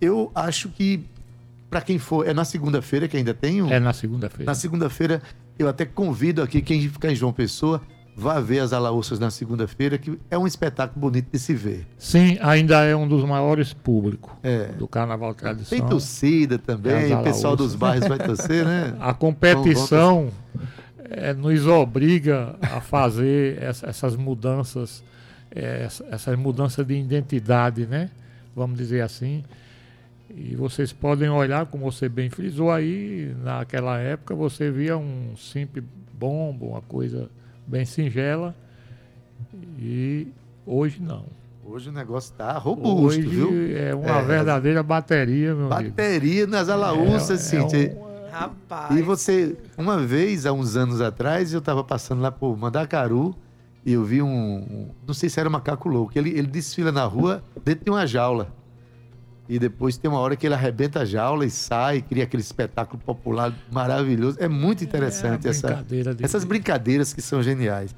Eu 0.02 0.32
acho 0.34 0.70
que, 0.70 1.06
para 1.70 1.80
quem 1.80 2.00
for, 2.00 2.28
é 2.28 2.34
na 2.34 2.44
segunda-feira 2.44 3.08
que 3.08 3.16
ainda 3.16 3.36
tem? 3.36 3.62
Um... 3.62 3.70
É 3.70 3.80
na 3.80 3.94
segunda-feira. 3.94 4.46
Na 4.52 4.56
segunda-feira 4.56 5.22
eu 5.58 5.68
até 5.68 5.86
convido 5.86 6.42
aqui 6.42 6.62
quem 6.62 6.88
ficar 6.90 7.12
em 7.12 7.16
João 7.16 7.34
Pessoa, 7.34 7.82
vá 8.16 8.40
ver 8.40 8.60
as 8.60 8.72
alaúças 8.72 9.20
na 9.20 9.30
segunda-feira, 9.30 9.98
que 9.98 10.18
é 10.32 10.38
um 10.38 10.48
espetáculo 10.48 11.02
bonito 11.02 11.28
de 11.32 11.38
se 11.38 11.54
ver. 11.54 11.86
Sim, 11.98 12.38
ainda 12.42 12.84
é 12.84 12.96
um 12.96 13.08
dos 13.08 13.26
maiores 13.26 13.74
públicos 13.74 14.32
é. 14.42 14.68
do 14.68 14.88
Carnaval 14.88 15.34
Tradição. 15.34 15.78
Tem 15.78 15.88
torcida 15.88 16.58
também, 16.58 17.14
o 17.14 17.24
pessoal 17.24 17.56
dos 17.56 17.76
bairros 17.76 18.08
vai 18.08 18.18
torcer, 18.18 18.66
né? 18.66 18.96
A 19.02 19.14
competição 19.14 20.30
é, 21.10 21.34
nos 21.34 21.68
obriga 21.68 22.56
a 22.62 22.80
fazer 22.80 23.62
essa, 23.62 23.88
essas 23.88 24.16
mudanças, 24.16 25.04
é, 25.54 25.88
essas 26.10 26.38
mudanças 26.38 26.86
de 26.86 26.96
identidade, 26.96 27.86
né? 27.86 28.10
Vamos 28.56 28.78
dizer 28.78 29.02
assim. 29.02 29.44
E 30.38 30.54
vocês 30.54 30.92
podem 30.92 31.30
olhar, 31.30 31.66
como 31.66 31.90
você 31.90 32.10
bem 32.10 32.30
frisou 32.30 32.70
aí, 32.70 33.34
naquela 33.42 33.98
época 33.98 34.36
você 34.36 34.70
via 34.70 34.98
um 34.98 35.34
simples 35.38 35.86
bombo, 36.14 36.68
uma 36.72 36.82
coisa 36.82 37.30
bem 37.66 37.86
singela. 37.86 38.54
E 39.80 40.28
hoje 40.66 41.02
não. 41.02 41.24
Hoje 41.66 41.90
o 41.90 41.94
negócio 41.94 42.34
está 42.34 42.58
robusto, 42.58 43.20
Hoje 43.20 43.22
viu? 43.22 43.50
É 43.78 43.96
uma 43.96 44.20
é, 44.20 44.24
verdadeira 44.24 44.84
bateria, 44.84 45.56
meu 45.56 45.70
Bateria 45.70 46.44
amigo. 46.44 46.52
nas 46.52 46.68
alaúças, 46.68 47.54
é, 47.54 47.68
sim. 47.68 47.78
É 47.78 47.96
um... 47.98 48.30
Rapaz. 48.30 48.94
E 48.94 49.02
você, 49.02 49.56
uma 49.78 49.98
vez, 49.98 50.46
há 50.46 50.52
uns 50.52 50.76
anos 50.76 51.00
atrás, 51.00 51.54
eu 51.54 51.60
estava 51.60 51.82
passando 51.82 52.22
lá 52.22 52.30
por 52.30 52.58
Mandacaru 52.58 53.34
e 53.86 53.94
eu 53.94 54.04
vi 54.04 54.22
um, 54.22 54.28
um, 54.28 54.90
Não 55.08 55.14
sei 55.14 55.30
se 55.30 55.40
era 55.40 55.48
um 55.48 55.52
macaco 55.54 55.88
louco. 55.88 56.12
Ele, 56.20 56.32
ele 56.32 56.48
desfila 56.48 56.92
na 56.92 57.06
rua 57.06 57.42
dentro 57.64 57.86
de 57.86 57.92
uma 57.92 58.06
jaula 58.06 58.54
e 59.48 59.60
depois 59.60 59.98
tem 59.98 60.10
uma 60.10 60.20
hora 60.20 60.36
que 60.36 60.46
ele 60.46 60.56
arrebenta 60.56 61.02
a 61.02 61.06
jaula 61.06 61.46
e 61.46 61.52
sai, 61.52 62.02
cria 62.02 62.24
aquele 62.24 62.42
espetáculo 62.42 63.02
popular 63.04 63.54
maravilhoso. 63.72 64.38
É 64.40 64.48
muito 64.48 64.84
interessante 64.84 65.48
é 65.48 65.52
essa, 65.52 65.84
de... 65.84 66.24
essas 66.24 66.44
brincadeiras 66.44 67.14
que 67.14 67.22
são 67.22 67.44
geniais. 67.44 67.96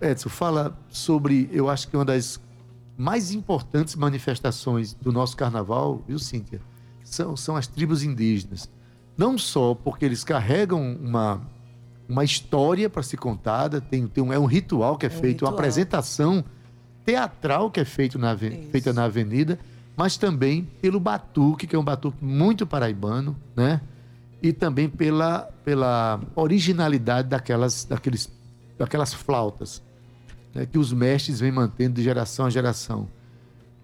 Edson, 0.00 0.28
fala 0.28 0.78
sobre, 0.88 1.48
eu 1.52 1.68
acho 1.68 1.88
que 1.88 1.96
uma 1.96 2.04
das 2.04 2.40
mais 2.96 3.32
importantes 3.32 3.96
manifestações 3.96 4.94
do 4.94 5.10
nosso 5.10 5.36
carnaval, 5.36 6.02
viu, 6.06 6.18
Cíntia? 6.18 6.60
São, 7.02 7.36
são 7.36 7.56
as 7.56 7.66
tribos 7.66 8.04
indígenas. 8.04 8.70
Não 9.16 9.36
só 9.36 9.74
porque 9.74 10.04
eles 10.04 10.22
carregam 10.22 10.96
uma, 11.00 11.42
uma 12.08 12.22
história 12.22 12.88
para 12.88 13.02
ser 13.02 13.16
contada, 13.16 13.80
tem, 13.80 14.06
tem 14.06 14.22
um, 14.22 14.32
é 14.32 14.38
um 14.38 14.46
ritual 14.46 14.96
que 14.96 15.04
é, 15.04 15.08
é 15.08 15.10
feito, 15.10 15.44
um 15.44 15.48
uma 15.48 15.54
apresentação 15.54 16.44
teatral 17.04 17.70
que 17.70 17.80
é 17.80 17.84
feito 17.84 18.18
na, 18.18 18.36
feita 18.36 18.92
na 18.92 19.04
avenida 19.04 19.58
mas 19.96 20.16
também 20.16 20.64
pelo 20.80 20.98
batuque, 20.98 21.66
que 21.66 21.76
é 21.76 21.78
um 21.78 21.84
batuque 21.84 22.24
muito 22.24 22.66
paraibano, 22.66 23.36
né? 23.54 23.80
E 24.42 24.52
também 24.52 24.88
pela, 24.88 25.50
pela 25.64 26.20
originalidade 26.34 27.28
daquelas, 27.28 27.84
daqueles, 27.84 28.32
daquelas 28.78 29.12
flautas 29.12 29.82
né? 30.54 30.66
que 30.66 30.78
os 30.78 30.92
mestres 30.92 31.40
vêm 31.40 31.52
mantendo 31.52 31.94
de 31.94 32.02
geração 32.02 32.46
a 32.46 32.50
geração. 32.50 33.08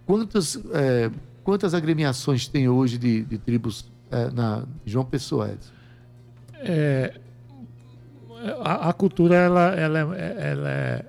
Quantas, 0.04 0.56
é, 0.72 1.10
quantas 1.42 1.74
agremiações 1.74 2.48
tem 2.48 2.68
hoje 2.68 2.98
de, 2.98 3.24
de 3.24 3.38
tribos 3.38 3.90
é, 4.10 4.30
na 4.30 4.64
João 4.84 5.04
Pessoa? 5.04 5.56
É, 6.54 7.18
a, 8.62 8.90
a, 8.90 8.92
cultura 8.92 9.34
ela, 9.34 9.74
ela, 9.74 9.98
é, 10.16 10.50
ela, 10.50 10.70
é, 10.70 11.04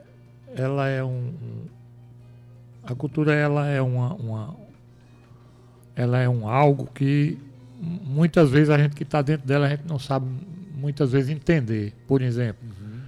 ela 0.56 0.88
é 0.88 1.04
um 1.04 1.34
a 2.84 2.96
cultura 2.96 3.34
ela 3.34 3.68
é 3.68 3.82
uma, 3.82 4.14
uma 4.14 4.56
ela 5.98 6.20
é 6.20 6.30
um 6.30 6.48
algo 6.48 6.88
que 6.94 7.40
muitas 7.82 8.52
vezes 8.52 8.70
a 8.70 8.78
gente 8.78 8.96
que 8.96 9.02
está 9.02 9.22
dentro 9.22 9.48
dela 9.48 9.66
a 9.66 9.70
gente 9.70 9.84
não 9.88 9.98
sabe 9.98 10.28
muitas 10.76 11.12
vezes 11.12 11.32
entender. 11.32 11.92
Por 12.08 12.22
exemplo, 12.22 12.64
uhum. 12.64 13.00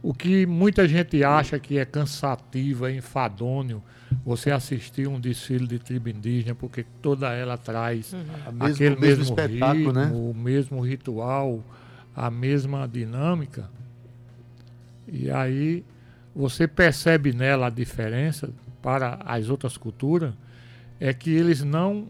o 0.00 0.14
que 0.14 0.46
muita 0.46 0.86
gente 0.86 1.22
acha 1.24 1.58
que 1.58 1.76
é 1.76 1.84
cansativo, 1.84 2.86
é 2.86 2.94
enfadônio, 2.94 3.82
você 4.24 4.52
assistir 4.52 5.08
um 5.08 5.18
desfile 5.18 5.66
de 5.66 5.80
tribo 5.80 6.08
indígena, 6.08 6.54
porque 6.54 6.86
toda 7.02 7.32
ela 7.32 7.58
traz 7.58 8.12
uhum. 8.12 8.20
aquele 8.60 8.96
mesmo, 8.96 9.00
mesmo 9.00 9.22
espetáculo, 9.24 9.92
né? 9.92 10.04
ritmo, 10.04 10.22
né? 10.22 10.30
o 10.30 10.32
mesmo 10.32 10.80
ritual, 10.80 11.64
a 12.14 12.30
mesma 12.30 12.86
dinâmica. 12.86 13.68
E 15.08 15.28
aí 15.28 15.84
você 16.34 16.68
percebe 16.68 17.32
nela 17.32 17.66
a 17.66 17.70
diferença 17.70 18.50
para 18.80 19.18
as 19.24 19.48
outras 19.48 19.76
culturas, 19.76 20.32
é 21.00 21.12
que 21.12 21.30
eles 21.30 21.64
não 21.64 22.06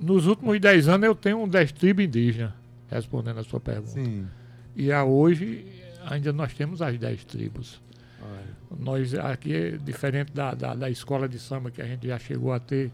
nos 0.00 0.26
últimos 0.26 0.58
10 0.60 0.88
anos 0.88 1.06
eu 1.06 1.14
tenho 1.14 1.42
um 1.42 1.48
10 1.48 1.72
tribos 1.72 2.04
indígenas, 2.04 2.52
respondendo 2.90 3.38
a 3.40 3.44
sua 3.44 3.60
pergunta. 3.60 3.90
Sim. 3.90 4.26
E 4.74 4.92
a 4.92 5.04
hoje 5.04 5.66
ainda 6.06 6.32
nós 6.32 6.54
temos 6.54 6.80
as 6.80 6.98
10 6.98 7.24
tribos. 7.24 7.80
Olha. 8.22 8.80
Nós 8.80 9.14
aqui 9.14 9.54
é 9.54 9.70
diferente 9.76 10.32
da, 10.32 10.54
da, 10.54 10.74
da, 10.74 10.90
escola 10.90 11.28
de 11.28 11.38
samba, 11.38 11.70
que 11.70 11.80
a 11.80 11.86
gente 11.86 12.06
já 12.06 12.18
chegou 12.18 12.52
a 12.52 12.60
ter 12.60 12.90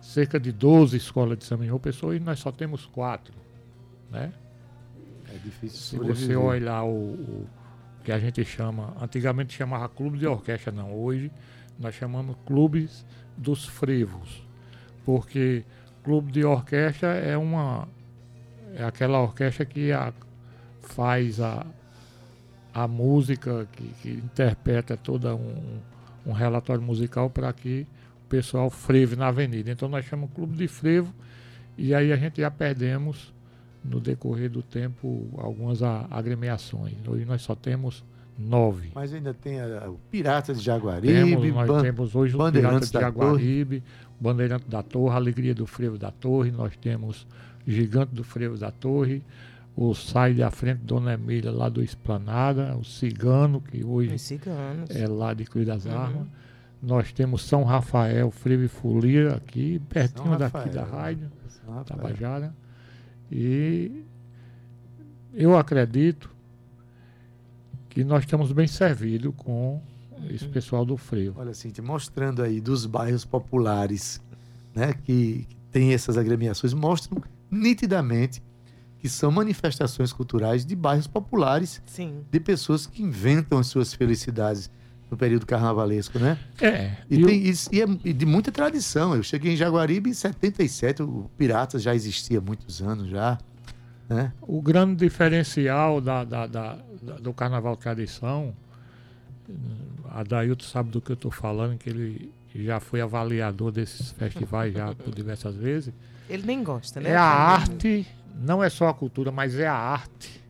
cerca 0.00 0.38
de 0.38 0.52
12 0.52 0.96
escolas 0.96 1.38
de 1.38 1.44
samba 1.44 1.64
em 1.64 1.68
João 1.68 1.80
Pessoa 1.80 2.14
e 2.14 2.20
nós 2.20 2.38
só 2.38 2.52
temos 2.52 2.86
quatro. 2.86 3.34
Né? 4.10 4.32
É 5.34 5.38
Difícil 5.38 5.78
Se 5.78 5.96
sobreviver. 5.96 6.28
você 6.28 6.36
olhar 6.36 6.84
o, 6.84 7.12
o 7.14 7.48
que 8.04 8.12
a 8.12 8.18
gente 8.18 8.44
chama, 8.44 8.94
antigamente 9.00 9.56
chamava 9.56 9.88
clube 9.88 10.18
de 10.18 10.26
orquestra, 10.26 10.72
não. 10.72 10.94
Hoje 10.94 11.30
nós 11.78 11.94
chamamos 11.94 12.36
clubes 12.46 13.04
dos 13.36 13.64
frevos. 13.66 14.44
Porque 15.04 15.64
clube 16.06 16.30
de 16.32 16.44
orquestra 16.44 17.08
é 17.14 17.36
uma 17.36 17.88
é 18.76 18.84
aquela 18.84 19.20
orquestra 19.20 19.64
que 19.64 19.90
a- 19.90 20.12
faz 20.82 21.40
a, 21.40 21.66
a 22.72 22.86
música, 22.86 23.66
que, 23.72 23.84
que 24.02 24.10
interpreta 24.10 24.96
todo 24.96 25.34
um, 25.34 25.78
um 26.26 26.32
relatório 26.32 26.82
musical 26.82 27.28
para 27.28 27.52
que 27.52 27.86
o 28.24 28.28
pessoal 28.28 28.70
freve 28.70 29.16
na 29.16 29.28
avenida. 29.28 29.70
Então 29.70 29.88
nós 29.88 30.04
chamamos 30.04 30.32
clube 30.34 30.56
de 30.56 30.68
frevo 30.68 31.12
e 31.76 31.94
aí 31.94 32.12
a 32.12 32.16
gente 32.16 32.40
já 32.40 32.50
perdemos 32.50 33.34
no 33.84 33.98
decorrer 34.00 34.50
do 34.50 34.62
tempo 34.62 35.26
algumas 35.38 35.82
agremiações. 35.82 36.94
Hoje 37.06 37.24
nós 37.24 37.42
só 37.42 37.54
temos 37.54 38.04
nove. 38.38 38.90
Mas 38.94 39.14
ainda 39.14 39.32
tem 39.32 39.58
a- 39.60 39.88
o 39.88 39.98
Pirata 40.10 40.52
de 40.54 40.60
Jaguaribe, 40.60 41.12
Temos, 41.14 41.54
nós 41.54 41.66
Ban- 41.68 41.82
temos 41.82 42.14
hoje 42.14 42.34
o 42.34 42.38
Bandeirantes 42.38 42.90
Pirata 42.90 43.10
de 43.10 43.18
da 43.20 43.26
Torre. 43.26 43.82
Bandeirante 44.20 44.66
da 44.68 44.82
Torre, 44.82 45.14
Alegria 45.16 45.54
do 45.54 45.66
Frevo 45.66 45.98
da 45.98 46.10
Torre, 46.10 46.50
nós 46.50 46.76
temos 46.76 47.26
Gigante 47.66 48.14
do 48.14 48.22
Frevo 48.24 48.56
da 48.56 48.70
Torre, 48.70 49.22
o 49.76 49.94
Sai 49.94 50.32
da 50.34 50.50
Frente 50.50 50.82
Dona 50.84 51.14
Emília 51.14 51.50
lá 51.50 51.68
do 51.68 51.82
Esplanada, 51.82 52.74
o 52.76 52.84
Cigano, 52.84 53.60
que 53.60 53.84
hoje 53.84 54.14
é 54.90 55.06
lá 55.06 55.34
de 55.34 55.44
Cruz 55.44 55.66
das 55.66 55.84
Uhum. 55.84 55.92
Armas. 55.98 56.26
Nós 56.82 57.12
temos 57.12 57.42
São 57.42 57.64
Rafael, 57.64 58.30
Frevo 58.30 58.62
e 58.64 58.68
Folia 58.68 59.34
aqui, 59.34 59.80
pertinho 59.88 60.28
São 60.28 60.38
daqui 60.38 60.68
da 60.70 60.82
Rafael. 60.84 61.00
rádio. 61.02 61.30
São 61.48 61.74
Rafael. 61.74 61.84
Tabajara. 62.00 62.54
E 63.30 64.04
eu 65.34 65.56
acredito 65.58 66.30
que 67.90 68.04
nós 68.04 68.22
estamos 68.24 68.52
bem 68.52 68.66
servidos 68.66 69.34
com 69.36 69.80
esse 70.30 70.46
pessoal 70.48 70.84
do 70.84 70.96
freio. 70.96 71.34
Olha, 71.36 71.52
Cintia, 71.54 71.82
mostrando 71.82 72.42
aí 72.42 72.60
dos 72.60 72.86
bairros 72.86 73.24
populares, 73.24 74.20
né, 74.74 74.92
que, 75.04 75.46
que 75.48 75.56
tem 75.70 75.92
essas 75.92 76.16
agremiações, 76.18 76.72
mostram 76.74 77.22
nitidamente 77.50 78.42
que 78.98 79.08
são 79.08 79.30
manifestações 79.30 80.12
culturais 80.12 80.64
de 80.64 80.74
bairros 80.74 81.06
populares, 81.06 81.82
Sim. 81.86 82.24
de 82.30 82.40
pessoas 82.40 82.86
que 82.86 83.02
inventam 83.02 83.58
as 83.58 83.66
suas 83.66 83.92
felicidades 83.94 84.70
no 85.10 85.16
período 85.16 85.46
carnavalesco, 85.46 86.18
né? 86.18 86.36
É, 86.60 86.96
E, 87.08 87.22
tem, 87.24 87.42
isso- 87.46 87.68
e 87.72 87.80
é 87.80 87.86
e 88.04 88.12
de 88.12 88.26
muita 88.26 88.50
tradição. 88.50 89.14
Eu 89.14 89.22
cheguei 89.22 89.52
em 89.52 89.56
Jaguaribe 89.56 90.10
em 90.10 90.14
77, 90.14 91.02
o 91.02 91.30
Piratas 91.38 91.82
já 91.82 91.94
existia 91.94 92.38
há 92.38 92.40
muitos 92.40 92.82
anos 92.82 93.08
já, 93.08 93.38
né? 94.08 94.32
o 94.42 94.60
grande 94.60 94.96
diferencial 94.96 96.00
da, 96.00 96.24
da- 96.24 96.46
da- 96.48 96.78
da- 97.02 97.16
do 97.18 97.32
Carnaval 97.32 97.76
Tradição, 97.76 98.52
a 100.18 100.22
Dailton 100.22 100.64
sabe 100.64 100.90
do 100.90 101.00
que 101.00 101.10
eu 101.10 101.14
estou 101.14 101.30
falando, 101.30 101.76
que 101.78 101.90
ele 101.90 102.32
já 102.54 102.80
foi 102.80 103.00
avaliador 103.00 103.70
desses 103.70 104.12
festivais 104.12 104.72
já 104.72 104.94
por 104.94 105.14
diversas 105.14 105.54
vezes, 105.56 105.92
Ele 106.28 106.42
nem 106.46 106.64
gosta, 106.64 107.00
né? 107.00 107.10
É 107.10 107.16
a 107.16 107.22
arte, 107.22 108.06
não 108.40 108.64
é 108.64 108.68
só 108.70 108.88
a 108.88 108.94
cultura, 108.94 109.30
mas 109.30 109.58
é 109.58 109.66
a 109.66 109.74
arte 109.74 110.40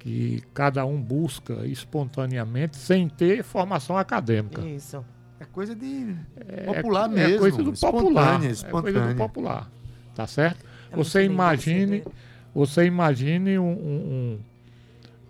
que 0.00 0.42
cada 0.54 0.84
um 0.84 1.00
busca 1.00 1.64
espontaneamente 1.66 2.76
sem 2.76 3.08
ter 3.08 3.42
formação 3.42 3.96
acadêmica. 3.96 4.60
Isso. 4.62 5.04
É 5.38 5.44
coisa 5.44 5.74
de 5.74 6.14
É, 6.36 6.62
popular 6.64 7.06
é 7.06 7.08
mesmo. 7.14 7.38
coisa 7.38 7.62
do 7.62 7.72
popular. 7.72 7.94
espontânea, 7.94 8.34
É 8.34 8.40
coisa 8.40 8.66
espontânea. 8.66 9.14
do 9.14 9.16
popular. 9.16 9.70
Tá 10.14 10.26
certo? 10.26 10.64
É 10.90 10.96
você 10.96 11.24
imagine, 11.24 12.02
você 12.54 12.84
imagine 12.84 13.58
um, 13.58 13.64
um, 13.68 14.38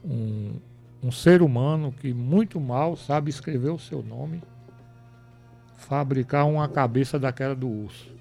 um, 0.05 0.11
um- 0.11 0.61
um 1.07 1.13
ser 1.13 1.41
humano 1.41 1.93
que 1.93 2.13
muito 2.13 2.61
mal 2.61 2.97
sabe 2.97 3.31
escrever 3.31 3.71
o 3.71 3.79
seu 3.79 4.03
nome, 4.03 4.43
fabricar 5.77 6.47
uma 6.47 6.67
cabeça 6.69 7.17
daquela 7.17 7.55
do 7.55 7.69
urso. 7.69 8.17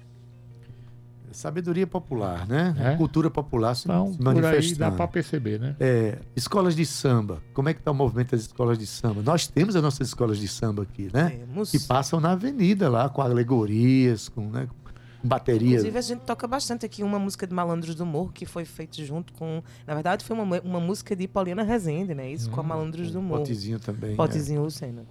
Sabedoria 1.32 1.86
popular, 1.86 2.46
né? 2.46 2.74
É. 2.78 2.96
Cultura 2.96 3.28
popular 3.28 3.74
se 3.74 3.84
Então, 3.86 4.06
aí 4.06 4.16
dá 4.16 4.32
manifestando. 4.32 4.96
para 4.96 5.08
perceber, 5.08 5.60
né? 5.60 5.76
É, 5.78 6.18
escolas 6.34 6.74
de 6.74 6.86
samba. 6.86 7.42
Como 7.52 7.68
é 7.68 7.74
que 7.74 7.80
está 7.80 7.90
o 7.90 7.94
movimento 7.94 8.30
das 8.30 8.42
escolas 8.42 8.78
de 8.78 8.86
samba? 8.86 9.20
Nós 9.20 9.46
temos 9.46 9.76
as 9.76 9.82
nossas 9.82 10.08
escolas 10.08 10.38
de 10.38 10.48
samba 10.48 10.84
aqui, 10.84 11.10
né? 11.12 11.30
Temos. 11.30 11.72
Que 11.72 11.80
passam 11.80 12.20
na 12.20 12.30
avenida 12.32 12.88
lá, 12.88 13.10
com 13.10 13.20
alegorias, 13.20 14.30
com, 14.30 14.48
né, 14.48 14.66
com 14.66 14.85
bateria. 15.26 15.68
Inclusive, 15.70 15.98
a 15.98 16.00
gente 16.00 16.20
toca 16.20 16.46
bastante 16.46 16.86
aqui 16.86 17.02
uma 17.02 17.18
música 17.18 17.46
de 17.46 17.52
Malandros 17.54 17.94
do 17.94 18.06
Morro, 18.06 18.30
que 18.32 18.46
foi 18.46 18.64
feita 18.64 19.02
junto 19.04 19.32
com. 19.32 19.62
Na 19.86 19.94
verdade, 19.94 20.24
foi 20.24 20.36
uma, 20.36 20.60
uma 20.60 20.80
música 20.80 21.14
de 21.16 21.26
Paulina 21.28 21.62
Rezende, 21.62 22.14
né? 22.14 22.30
Isso, 22.30 22.48
com 22.50 22.60
a 22.60 22.62
Malandros 22.62 23.10
do 23.10 23.20
Morro. 23.20 23.40
Potezinho 23.40 23.78
também. 23.80 24.10
né? 24.10 24.16
Potezinho 24.16 24.62
Lucena. 24.62 25.04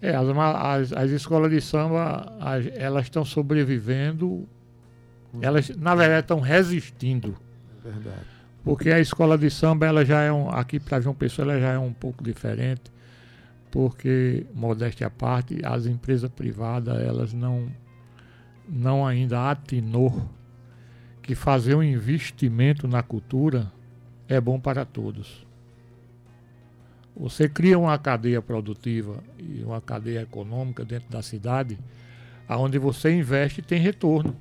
É, 0.00 0.14
as, 0.16 0.26
as, 0.28 0.92
as 0.92 1.10
escolas 1.10 1.50
de 1.50 1.60
samba, 1.60 2.32
as- 2.40 2.66
elas 2.74 3.04
estão 3.04 3.24
sobrevivendo, 3.24 4.48
elas, 5.40 5.68
na 5.70 5.94
verdade, 5.94 6.22
estão 6.24 6.40
resistindo. 6.40 7.36
É 7.84 7.88
verdade. 7.90 8.26
Porque 8.64 8.90
a 8.90 9.00
escola 9.00 9.36
de 9.38 9.48
samba, 9.50 9.86
ela 9.86 10.04
já 10.04 10.20
é 10.22 10.32
um, 10.32 10.48
aqui 10.50 10.78
para 10.80 11.00
João 11.00 11.14
Pessoa, 11.14 11.50
ela 11.52 11.60
já 11.60 11.72
é 11.72 11.78
um 11.78 11.92
pouco 11.92 12.22
diferente, 12.22 12.82
porque, 13.70 14.44
modéstia 14.54 15.06
à 15.06 15.10
parte, 15.10 15.60
as 15.64 15.86
empresas 15.86 16.30
privadas, 16.30 17.00
elas 17.02 17.32
não, 17.32 17.68
não 18.72 19.06
ainda 19.06 19.50
atinou 19.50 20.28
que 21.22 21.34
fazer 21.34 21.74
um 21.74 21.82
investimento 21.82 22.88
na 22.88 23.02
cultura 23.02 23.70
é 24.26 24.40
bom 24.40 24.58
para 24.58 24.84
todos. 24.86 25.46
Você 27.14 27.48
cria 27.48 27.78
uma 27.78 27.98
cadeia 27.98 28.40
produtiva 28.40 29.22
e 29.38 29.62
uma 29.62 29.80
cadeia 29.80 30.22
econômica 30.22 30.84
dentro 30.84 31.10
da 31.10 31.20
cidade, 31.20 31.78
aonde 32.48 32.78
você 32.78 33.12
investe 33.14 33.60
e 33.60 33.62
tem 33.62 33.78
retorno. 33.78 34.34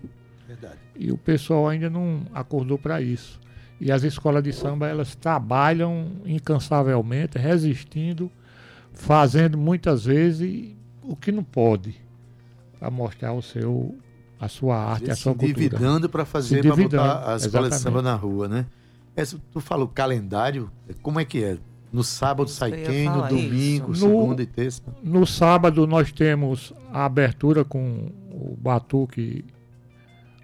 verdade. 0.48 0.80
E 0.96 1.12
o 1.12 1.18
pessoal 1.18 1.68
ainda 1.68 1.90
não 1.90 2.26
acordou 2.34 2.78
para 2.78 3.02
isso. 3.02 3.40
E 3.80 3.92
as 3.92 4.04
escolas 4.04 4.44
de 4.44 4.54
samba, 4.54 4.88
elas 4.88 5.16
trabalham 5.16 6.12
incansavelmente, 6.26 7.38
resistindo, 7.38 8.32
fazendo 8.94 9.58
muitas 9.58 10.06
vezes 10.06 10.74
o 11.04 11.16
que 11.16 11.32
não 11.32 11.44
pode, 11.44 11.96
para 12.80 12.90
mostrar 12.90 13.34
o 13.34 13.42
seu, 13.42 13.96
a 14.42 14.48
sua 14.48 14.76
arte, 14.76 15.12
a 15.12 15.16
se 15.16 15.22
sua 15.22 15.34
cultura. 15.34 15.52
endividando 15.52 16.10
para 16.10 16.26
fazer, 16.26 16.64
Se 16.64 16.68
para 16.68 16.76
botar 16.76 17.34
as 17.34 17.46
escolas 17.46 17.70
de 17.70 17.80
samba 17.80 18.02
na 18.02 18.16
rua, 18.16 18.48
né? 18.48 18.66
Essa, 19.16 19.38
tu 19.54 19.62
fala 19.62 19.84
o 19.84 19.88
calendário, 19.88 20.72
como 21.04 21.20
é 21.20 21.26
que 21.26 21.44
é? 21.44 21.58
No 21.94 22.04
sábado 22.04 22.48
Isso 22.48 22.56
sai 22.58 22.72
quem, 22.72 23.08
no 23.08 23.28
domingo, 23.28 23.92
isso. 23.92 24.02
segunda 24.02 24.42
e 24.42 24.46
terça. 24.48 24.82
No 25.04 25.28
sábado 25.28 25.86
nós 25.86 26.12
temos 26.12 26.74
a 26.92 27.06
abertura 27.06 27.64
com 27.64 28.10
o 28.32 28.58
Batuque, 28.60 29.46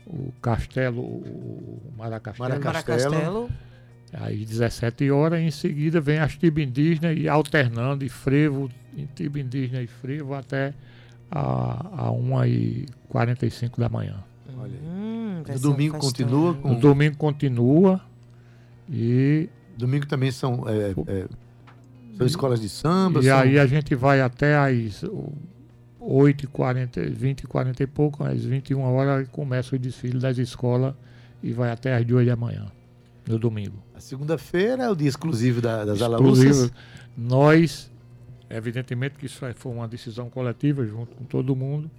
o 0.05 0.31
Castelo, 0.41 1.01
o 1.01 1.81
Maracastelo. 1.97 2.49
Maracastelo. 2.49 3.49
Às 4.13 4.37
17 4.37 5.09
horas, 5.09 5.39
em 5.41 5.51
seguida 5.51 5.99
vem 5.99 6.19
as 6.19 6.35
tribos 6.35 6.63
indígenas 6.63 7.17
e 7.17 7.27
alternando, 7.27 8.05
e 8.05 8.09
frevo, 8.09 8.69
em 8.95 9.05
tribo 9.07 9.39
indígena 9.39 9.81
e 9.81 9.87
frevo 9.87 10.33
até 10.33 10.73
a, 11.31 12.07
a 12.07 12.11
1h45 12.11 13.77
da 13.79 13.89
manhã. 13.89 14.23
Olha 14.57 14.71
aí. 14.73 14.79
Hum, 14.83 15.43
No 15.47 15.55
um 15.55 15.59
domingo 15.59 15.97
continua 15.99 16.53
com- 16.55 16.71
O 16.73 16.79
domingo 16.79 17.17
continua 17.17 18.01
e, 18.89 19.49
Domingo 19.77 20.07
também 20.07 20.31
são, 20.31 20.63
é, 20.67 20.93
é, 21.07 21.27
são 22.17 22.25
escolas 22.25 22.59
de 22.59 22.67
samba. 22.69 23.19
e 23.19 23.23
são- 23.23 23.37
aí 23.37 23.59
a 23.59 23.65
gente 23.67 23.93
vai 23.93 24.21
até 24.21 24.55
às 24.57 25.03
8h40, 25.99 27.09
20 27.11 27.41
e 27.41 27.47
40 27.47 27.83
e 27.83 27.87
pouco, 27.87 28.23
às 28.23 28.43
21 28.43 28.81
horas 28.81 29.27
começa 29.29 29.75
o 29.75 29.79
desfile 29.79 30.19
das 30.19 30.37
escolas 30.37 30.93
e 31.43 31.51
vai 31.51 31.69
até 31.71 31.95
às 31.95 32.05
2 32.05 32.25
da 32.25 32.35
manhã, 32.35 32.65
no 33.27 33.37
domingo. 33.37 33.77
A 33.93 33.99
segunda-feira 33.99 34.83
é 34.83 34.89
o 34.89 34.95
dia 34.95 35.09
exclusivo 35.09 35.61
da- 35.61 35.85
das 35.85 35.99
Exclusivo. 35.99 36.53
alaúças. 36.53 36.71
Nós, 37.17 37.91
evidentemente 38.49 39.15
que 39.15 39.25
isso 39.25 39.41
foi 39.55 39.71
uma 39.71 39.87
decisão 39.87 40.29
coletiva 40.29 40.85
junto 40.85 41.15
com 41.15 41.25
todo 41.25 41.55
mundo. 41.55 41.89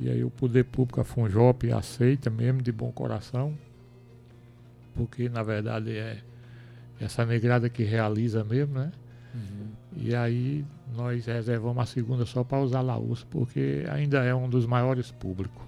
E 0.00 0.10
aí 0.10 0.24
o 0.24 0.30
poder 0.30 0.64
público, 0.64 1.00
a 1.00 1.04
Funjop, 1.04 1.70
aceita 1.72 2.30
mesmo 2.30 2.60
de 2.62 2.72
bom 2.72 2.90
coração. 2.90 3.56
Porque 4.94 5.28
na 5.28 5.42
verdade 5.42 5.96
é 5.96 6.18
essa 7.00 7.24
negrada 7.24 7.68
que 7.68 7.82
realiza 7.82 8.44
mesmo, 8.44 8.74
né? 8.74 8.92
E 9.96 10.14
aí 10.14 10.64
nós 10.94 11.26
reservamos 11.26 11.82
a 11.82 11.86
segunda 11.86 12.24
só 12.24 12.44
para 12.44 12.62
os 12.62 12.74
alaús, 12.74 13.24
porque 13.24 13.84
ainda 13.90 14.24
é 14.24 14.34
um 14.34 14.48
dos 14.48 14.66
maiores 14.66 15.10
públicos. 15.10 15.62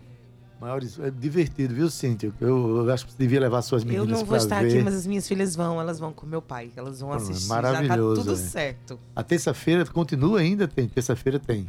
Maiores, 0.60 0.98
é 0.98 1.10
divertido, 1.10 1.74
viu, 1.74 1.90
Cíntia? 1.90 2.32
Eu, 2.40 2.86
eu 2.86 2.90
acho 2.92 3.04
que 3.04 3.12
você 3.12 3.18
devia 3.18 3.38
levar 3.40 3.60
suas 3.60 3.82
Eu 3.82 3.88
meninas 3.88 4.08
não 4.20 4.24
vou 4.24 4.36
estar 4.38 4.62
ver. 4.62 4.68
aqui, 4.72 4.82
mas 4.82 4.94
as 4.94 5.06
minhas 5.06 5.28
filhas 5.28 5.54
vão, 5.54 5.78
elas 5.78 5.98
vão 5.98 6.14
com 6.14 6.24
meu 6.24 6.40
pai, 6.40 6.70
elas 6.74 7.00
vão 7.00 7.10
Pô, 7.10 7.16
assistir. 7.16 7.46
maravilhoso, 7.48 8.22
Já 8.22 8.22
tá 8.22 8.30
tudo 8.30 8.32
é. 8.32 8.48
certo. 8.50 8.98
A 9.14 9.22
terça-feira 9.22 9.84
continua 9.84 10.40
ainda? 10.40 10.66
Tem. 10.66 10.88
Terça-feira 10.88 11.38
tem. 11.38 11.68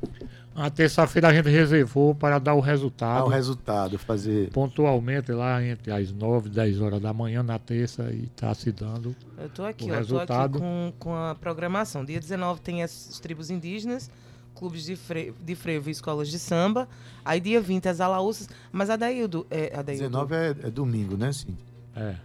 A 0.56 0.70
terça-feira 0.70 1.28
a 1.28 1.34
gente 1.34 1.50
reservou 1.50 2.16
para 2.16 2.40
dar 2.40 2.54
o 2.54 2.62
resultado 2.62 3.26
o 3.26 3.30
resultado, 3.30 3.98
fazer. 4.00 4.50
pontualmente 4.52 5.32
lá 5.34 5.62
entre 5.62 5.92
as 5.92 6.12
9 6.12 6.48
e 6.48 6.52
10 6.54 6.80
horas 6.82 7.02
da 7.02 7.12
manhã 7.14 7.44
na 7.44 7.60
terça 7.60 8.10
e 8.12 8.24
está 8.24 8.54
se 8.54 8.72
dando. 8.72 9.14
Eu 9.38 9.50
tô 9.50 9.64
aqui, 9.66 9.84
O 9.84 9.88
tô 9.90 9.94
resultado- 9.96 10.58
aqui 10.58 10.60
com, 10.60 10.94
com 10.98 11.14
a 11.14 11.36
programação. 11.36 12.06
Dia 12.06 12.20
19 12.22 12.62
tem 12.62 12.82
as, 12.84 13.10
as 13.12 13.20
tribos 13.20 13.50
indígenas, 13.50 14.10
clubes 14.58 14.84
de, 14.86 14.96
fre, 14.96 15.34
de 15.40 15.56
frevo 15.56 15.90
e 15.90 15.92
escolas 15.92 16.28
de 16.30 16.40
samba. 16.40 16.88
Aí 17.24 17.40
dia 17.40 17.62
20 17.62 17.88
as 17.90 18.00
alaúças. 18.02 18.50
Mas 18.72 18.90
Adaildo, 18.90 19.46
é, 19.52 19.68
Adaildo 19.78 20.04
19 20.04 20.36
é, 20.36 20.56
é 20.64 20.70
domingo, 20.72 21.16
né, 21.18 21.32
Cíntia? 21.32 21.66
É. 21.96 22.16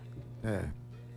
É. 0.45 0.64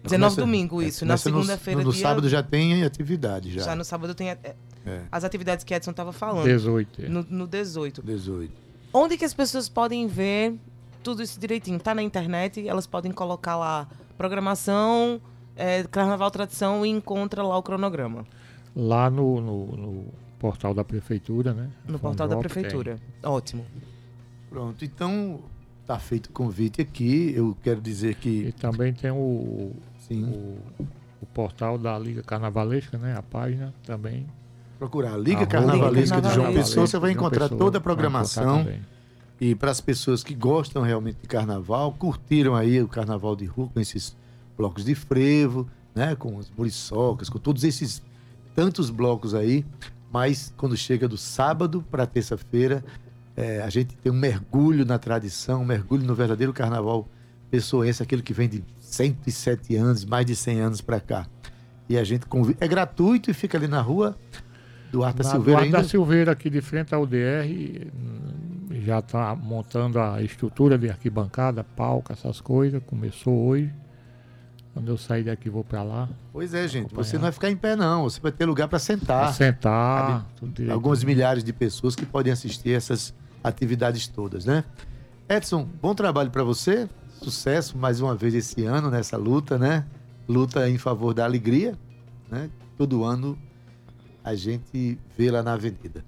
19 0.04 0.36
Começa- 0.36 0.42
domingo, 0.42 0.82
é, 0.82 0.86
isso. 0.86 1.04
Na 1.06 1.14
começa 1.14 1.30
no- 1.30 1.36
segunda-feira, 1.44 1.84
No, 1.84 1.92
dia- 1.92 2.02
sábado 2.02 2.30
já 2.30 2.44
tem 2.44 2.84
atividade, 2.84 3.52
já. 3.52 3.64
Já 3.64 3.76
no 3.76 3.84
sábado 3.84 4.14
tem 4.14 4.30
é, 4.30 4.38
É. 4.86 5.02
as 5.12 5.24
atividades 5.24 5.64
que 5.66 5.74
Edson 5.74 5.94
tava 5.94 6.12
falando. 6.14 6.44
18. 6.46 7.04
é. 7.06 7.10
No, 7.10 7.26
no 7.30 7.48
18. 7.48 8.04
18. 8.04 8.54
Onde 8.94 9.18
que 9.18 9.26
as 9.26 9.34
pessoas 9.34 9.68
podem 9.68 10.06
ver 10.08 10.54
tudo 11.04 11.24
isso 11.24 11.40
direitinho? 11.40 11.80
Tá 11.80 11.96
na 11.96 12.04
internet, 12.04 12.68
elas 12.68 12.86
podem 12.86 13.12
colocar 13.12 13.56
lá 13.58 13.88
programação, 14.18 15.20
é, 15.56 15.84
Carnaval 15.86 16.30
Tradição 16.30 16.86
e 16.86 16.90
encontra 16.90 17.42
lá 17.42 17.58
o 17.58 17.64
cronograma. 17.64 18.26
Lá 18.76 19.10
no, 19.10 19.40
no, 19.42 19.66
no 19.76 20.06
portal 20.40 20.74
da 20.74 20.84
prefeitura, 20.84 21.54
né? 21.54 21.70
No 21.88 21.98
portal 22.00 22.28
da 22.28 22.36
Fonjop 22.36 22.54
tem. 22.54 22.62
prefeitura. 22.64 23.00
Ótimo. 23.24 23.66
Pronto, 24.50 24.84
então 24.86 25.40
tá 25.86 25.98
feito 26.00 26.28
o 26.28 26.32
convite 26.32 26.82
aqui. 26.82 27.34
Eu 27.36 27.56
quero 27.64 27.82
dizer 27.82 28.12
E 28.12 28.16
que 28.16 28.52
também 28.60 28.94
tem 28.94 29.12
o, 29.12 29.72
sim, 30.08 30.24
o, 30.24 30.58
o 31.22 31.26
portal 31.34 31.78
da 31.78 31.98
Liga 31.98 32.24
Carnavalesca, 32.24 32.98
né? 32.98 33.16
A 33.18 33.22
página 33.22 33.74
também. 33.86 34.26
procurar 34.80 35.14
a 35.14 35.18
Liga 35.18 35.46
Carnavalesca 35.46 36.22
de 36.22 36.34
João 36.34 36.54
Pessoa, 36.54 36.88
você 36.88 36.98
vai 37.00 37.12
encontrar 37.12 37.46
Pessoa, 37.50 37.60
toda 37.60 37.78
a 37.78 37.82
programação. 37.82 38.68
E 39.40 39.54
para 39.54 39.70
as 39.70 39.82
pessoas 39.82 40.24
que 40.24 40.34
gostam 40.34 40.82
realmente 40.82 41.18
de 41.22 41.28
carnaval, 41.28 41.92
curtiram 41.92 42.56
aí 42.56 42.82
o 42.82 42.88
carnaval 42.88 43.36
de 43.36 43.46
rua 43.46 43.70
com 43.74 43.80
esses 43.82 44.16
blocos 44.58 44.86
de 44.86 44.96
frevo, 44.96 45.68
né, 45.94 46.16
com 46.16 46.40
as 46.40 46.50
muriçocas, 46.50 47.30
com 47.30 47.38
todos 47.38 47.66
esses 47.66 48.02
tantos 48.56 48.90
blocos 48.90 49.36
aí, 49.36 49.66
mas 50.12 50.54
quando 50.56 50.76
chega 50.78 51.08
do 51.08 51.18
sábado 51.18 51.84
para 51.90 52.06
terça-feira, 52.06 52.84
é, 53.36 53.62
a 53.62 53.70
gente 53.70 53.96
tem 53.98 54.12
um 54.12 54.16
mergulho 54.16 54.86
na 54.86 54.98
tradição, 54.98 55.62
um 55.62 55.66
mergulho 55.66 56.06
no 56.06 56.16
verdadeiro 56.16 56.54
carnaval 56.54 57.08
pessoense, 57.52 58.02
aquele 58.02 58.22
que 58.22 58.34
vem 58.34 58.48
de 58.50 58.64
107 58.80 59.76
anos, 59.76 60.06
mais 60.06 60.26
de 60.26 60.36
100 60.36 60.60
anos 60.60 60.82
para 60.82 61.00
cá. 61.00 61.28
E 61.88 61.98
a 61.98 62.04
gente 62.04 62.26
convida, 62.26 62.64
é 62.64 62.68
gratuito 62.68 63.30
e 63.30 63.34
fica 63.34 63.58
ali 63.58 63.68
na 63.68 63.82
rua 63.82 64.18
Duarte 64.92 65.20
Na 65.20 65.24
Silveira 65.26 65.60
Duarte 65.60 65.72
da 65.72 65.78
ainda. 65.80 65.90
Silveira, 65.90 66.32
aqui 66.32 66.50
de 66.50 66.62
frente 66.62 66.96
ao 66.96 67.06
DR, 67.06 67.92
já 68.72 69.00
está 69.00 69.36
montando 69.36 70.00
a 70.00 70.22
estrutura 70.22 70.78
de 70.78 70.90
arquibancada, 70.90 71.64
palco, 71.64 72.14
essas 72.14 72.40
coisas. 72.40 72.82
Começou 72.86 73.48
hoje. 73.48 73.74
Quando 74.76 74.90
eu 74.90 74.98
sair 74.98 75.24
daqui, 75.24 75.50
vou 75.50 75.64
para 75.64 75.82
lá. 75.82 76.10
Pois 76.34 76.54
é, 76.54 76.68
gente. 76.68 76.88
Acompanhar. 76.88 77.04
Você 77.06 77.16
não 77.16 77.22
vai 77.24 77.32
ficar 77.32 77.50
em 77.50 77.56
pé, 77.56 77.78
não. 77.78 78.04
Você 78.04 78.20
vai 78.20 78.30
ter 78.30 78.46
lugar 78.46 78.68
para 78.68 78.78
sentar. 78.78 79.34
sentar. 79.34 80.28
Tudo 80.36 80.52
direitinho. 80.52 80.74
Algumas 80.74 81.02
milhares 81.02 81.46
de 81.46 81.54
pessoas 81.54 81.96
que 81.96 82.06
podem 82.06 82.34
assistir 82.34 82.72
essas 82.72 83.14
atividades 83.42 84.06
todas, 84.06 84.44
né? 84.44 84.66
Edson, 85.30 85.66
bom 85.82 85.96
trabalho 85.96 86.30
para 86.30 86.44
você. 86.44 86.90
Sucesso 87.22 87.78
mais 87.78 88.02
uma 88.02 88.16
vez 88.16 88.34
esse 88.36 88.66
ano 88.66 88.92
nessa 88.92 89.16
luta, 89.16 89.58
né? 89.58 89.86
Luta 90.28 90.70
em 90.70 90.78
favor 90.78 91.14
da 91.14 91.24
alegria, 91.24 91.74
né? 92.30 92.50
Todo 92.78 93.06
ano 93.06 93.38
a 94.26 94.36
gente 94.36 95.00
vê 95.18 95.32
lá 95.32 95.42
na 95.42 95.54
avenida. 95.54 96.04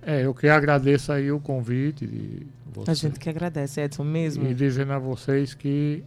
É, 0.00 0.24
eu 0.24 0.32
que 0.32 0.46
agradeço 0.48 1.10
aí 1.10 1.32
o 1.32 1.40
convite 1.40 2.06
de 2.06 2.46
A 2.68 2.74
vocês. 2.84 2.98
gente 3.00 3.18
que 3.18 3.28
agradece, 3.28 3.80
Edson, 3.80 4.04
mesmo. 4.04 4.46
E 4.46 4.54
dizendo 4.54 4.92
a 4.92 4.98
vocês 4.98 5.54
que 5.54 6.04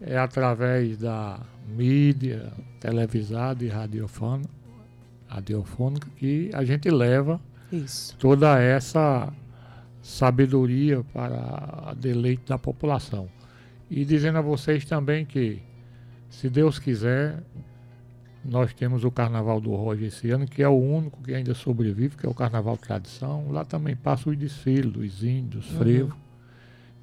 é 0.00 0.16
através 0.18 0.98
da 0.98 1.40
mídia 1.68 2.52
televisada 2.80 3.64
e 3.64 3.68
radiofônica, 3.68 4.50
radiofônica 5.28 6.08
que 6.16 6.50
a 6.52 6.64
gente 6.64 6.90
leva 6.90 7.40
Isso. 7.70 8.16
toda 8.18 8.58
essa 8.60 9.32
sabedoria 10.02 11.04
para 11.12 11.94
deleite 11.96 12.42
da 12.46 12.58
população. 12.58 13.28
E 13.90 14.04
dizendo 14.04 14.38
a 14.38 14.40
vocês 14.40 14.84
também 14.84 15.24
que, 15.26 15.60
se 16.28 16.48
Deus 16.48 16.78
quiser, 16.78 17.42
nós 18.44 18.72
temos 18.72 19.04
o 19.04 19.10
Carnaval 19.10 19.60
do 19.60 19.74
Roger 19.74 20.08
esse 20.08 20.30
ano, 20.30 20.46
que 20.46 20.62
é 20.62 20.68
o 20.68 20.78
único 20.78 21.22
que 21.22 21.34
ainda 21.34 21.54
sobrevive, 21.54 22.16
que 22.16 22.24
é 22.24 22.28
o 22.28 22.34
Carnaval 22.34 22.76
Tradição. 22.76 23.50
Lá 23.50 23.64
também 23.64 23.94
passa 23.94 24.30
os 24.30 24.36
desfiles 24.36 24.90
dos 24.90 25.22
índios, 25.22 25.70
Uhum. 25.72 25.78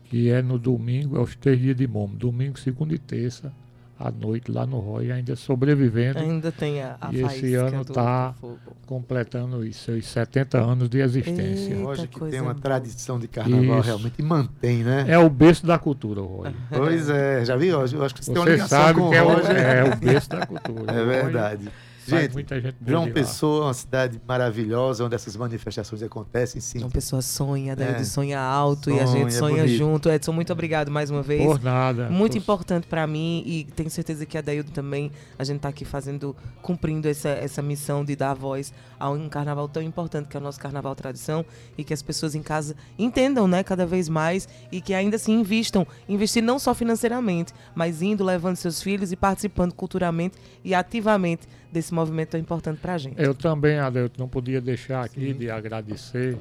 Que 0.10 0.30
é 0.30 0.42
no 0.42 0.58
domingo, 0.58 1.18
é 1.18 1.20
os 1.22 1.36
três 1.36 1.60
dias 1.60 1.76
de 1.76 1.88
momo, 1.88 2.16
domingo, 2.16 2.58
segunda 2.60 2.94
e 2.94 2.98
terça, 2.98 3.52
à 4.00 4.12
noite, 4.12 4.52
lá 4.52 4.64
no 4.66 4.78
Roger, 4.80 5.16
ainda 5.16 5.36
sobrevivendo 5.36 6.20
Ainda 6.20 6.52
tem 6.52 6.84
a, 6.84 6.96
a 7.02 7.12
E 7.12 7.22
esse 7.24 7.56
ano 7.56 7.84
tá- 7.84 8.36
fogo. 8.40 8.60
completando 8.86 9.58
os 9.58 9.76
seus 9.76 10.06
70 10.06 10.60
anos 10.60 10.88
de 10.88 11.00
existência. 11.00 11.74
Eita, 11.74 11.84
Roger 11.84 12.08
que 12.08 12.20
coisa 12.20 12.32
tem 12.32 12.42
uma 12.42 12.54
boa. 12.54 12.62
tradição 12.62 13.18
de 13.20 13.28
carnaval 13.28 13.80
Isso. 13.80 13.88
realmente 13.88 14.14
e 14.20 14.22
mantém, 14.22 14.84
né? 14.84 15.06
É 15.08 15.18
o 15.18 15.28
berço 15.30 15.66
da 15.66 15.80
cultura, 15.80 16.22
Roy. 16.22 16.52
Pois 16.70 17.10
é, 17.10 17.44
já 17.44 17.56
viu? 17.56 17.82
Eu 17.86 18.04
acho 18.06 18.14
que 18.16 18.24
você, 18.24 18.32
tem 18.32 18.40
uma 18.40 18.46
Você 18.46 18.52
ligação 18.52 18.80
sabe 18.80 19.00
com 19.00 19.10
que 19.10 19.16
é 19.16 19.24
o 19.24 19.28
Roger. 19.34 19.58
é 19.58 19.84
o 19.84 19.96
berço 19.96 20.30
da 20.30 20.46
cultura. 20.46 20.94
É 20.94 20.98
Roy 21.04 21.06
verdade. 21.24 21.70
Gente, 22.08 22.34
muita 22.34 22.60
gente 22.62 22.76
João. 22.86 23.12
Pessoa 23.12 23.64
é 23.64 23.68
uma 23.68 23.74
cidade 23.74 24.22
maravilhosa, 24.28 25.04
onde 25.06 25.16
essas 25.16 25.36
manifestações 25.36 26.02
acontecem, 26.04 26.62
sim. 26.62 26.80
Uma 26.80 26.90
pessoa 26.90 27.22
sonha, 27.22 27.76
daí 27.76 27.96
É. 27.96 28.04
sonha 28.04 28.40
alto 28.40 28.90
e 28.90 29.00
a 29.00 29.06
Sonha, 29.08 29.20
gente 29.20 29.28
é 29.36 29.40
sonha 29.40 29.64
bonito. 29.64 29.78
junto. 29.78 30.10
Edson, 30.10 30.32
muito 30.32 30.54
obrigado 30.54 30.90
mais 30.92 31.10
uma 31.10 31.22
vez. 31.22 31.44
Por 31.46 31.62
nada. 31.62 32.10
Muito 32.10 32.34
Tô- 32.34 32.38
importante 32.40 32.88
pra 32.88 33.06
mim 33.08 33.44
e 33.46 33.66
tenho 33.76 33.90
certeza 33.90 34.26
que 34.26 34.38
a 34.38 34.42
Daildo 34.42 34.72
também, 34.72 35.12
a 35.38 35.44
gente 35.44 35.60
tá 35.60 35.70
aqui 35.70 35.84
fazendo, 35.86 36.36
cumprindo 36.62 37.08
essa, 37.08 37.30
essa 37.30 37.62
missão 37.62 38.04
de 38.06 38.16
dar 38.16 38.34
voz 38.34 38.74
a 39.00 39.10
um 39.10 39.28
carnaval 39.30 39.68
tão 39.68 39.82
importante 39.84 40.28
que 40.28 40.38
é 40.38 40.40
o 40.40 40.44
nosso 40.44 40.60
carnaval 40.60 40.96
tradição 40.96 41.46
e 41.78 41.84
que 41.84 41.94
as 41.94 42.02
pessoas 42.02 42.36
em 42.36 42.42
casa 42.42 42.76
entendam, 42.98 43.48
né, 43.48 43.64
cada 43.64 43.86
vez 43.86 44.08
mais 44.10 44.48
e 44.72 44.82
que 44.82 44.94
ainda 44.94 45.16
assim 45.18 45.40
invistam, 45.40 45.86
investir 46.08 46.42
não 46.44 46.58
só 46.60 46.74
financeiramente, 46.74 47.54
mas 47.76 48.02
indo, 48.02 48.24
levando 48.24 48.56
seus 48.56 48.82
filhos 48.82 49.12
e 49.12 49.16
participando 49.16 49.74
culturalmente 49.74 50.36
e 50.64 50.74
ativamente 50.74 51.48
desse 51.72 51.94
movimento 51.94 52.30
tão 52.30 52.40
importante 52.40 52.80
pra 52.80 52.98
gente. 52.98 53.22
Eu 53.22 53.34
também, 53.34 53.80
Adelto, 53.80 54.20
não 54.20 54.28
podia 54.28 54.62
deixar 54.62 55.04
aqui 55.04 55.34
de 55.34 55.50
agradecer 55.50 56.38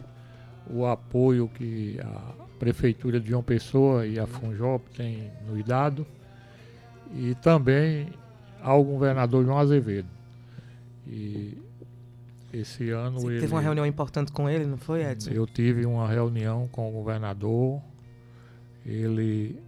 o 0.69 0.85
apoio 0.87 1.49
que 1.49 1.99
a 2.01 2.47
Prefeitura 2.59 3.21
de 3.21 3.29
João 3.31 3.43
Pessoa 3.43 4.07
e 4.07 4.19
a 4.19 4.27
Funjop 4.27 4.89
têm 4.97 5.31
nos 5.47 5.63
dado 5.65 6.07
e 7.15 7.35
também 7.37 8.09
ao 8.63 8.83
governador 8.83 9.45
João 9.45 9.59
Azevedo. 9.59 10.09
E 11.07 11.57
esse 12.53 12.91
ano 12.91 13.21
Você 13.21 13.27
ele, 13.27 13.41
teve 13.41 13.53
uma 13.53 13.61
reunião 13.61 13.87
importante 13.87 14.33
com 14.33 14.49
ele, 14.49 14.65
não 14.65 14.79
foi, 14.79 15.05
Edson? 15.05 15.31
eu 15.31 15.47
tive 15.47 15.85
uma 15.85 16.09
reunião 16.09 16.67
com 16.69 16.89
o 16.89 16.93
governador, 16.93 17.81
ele 18.85 19.59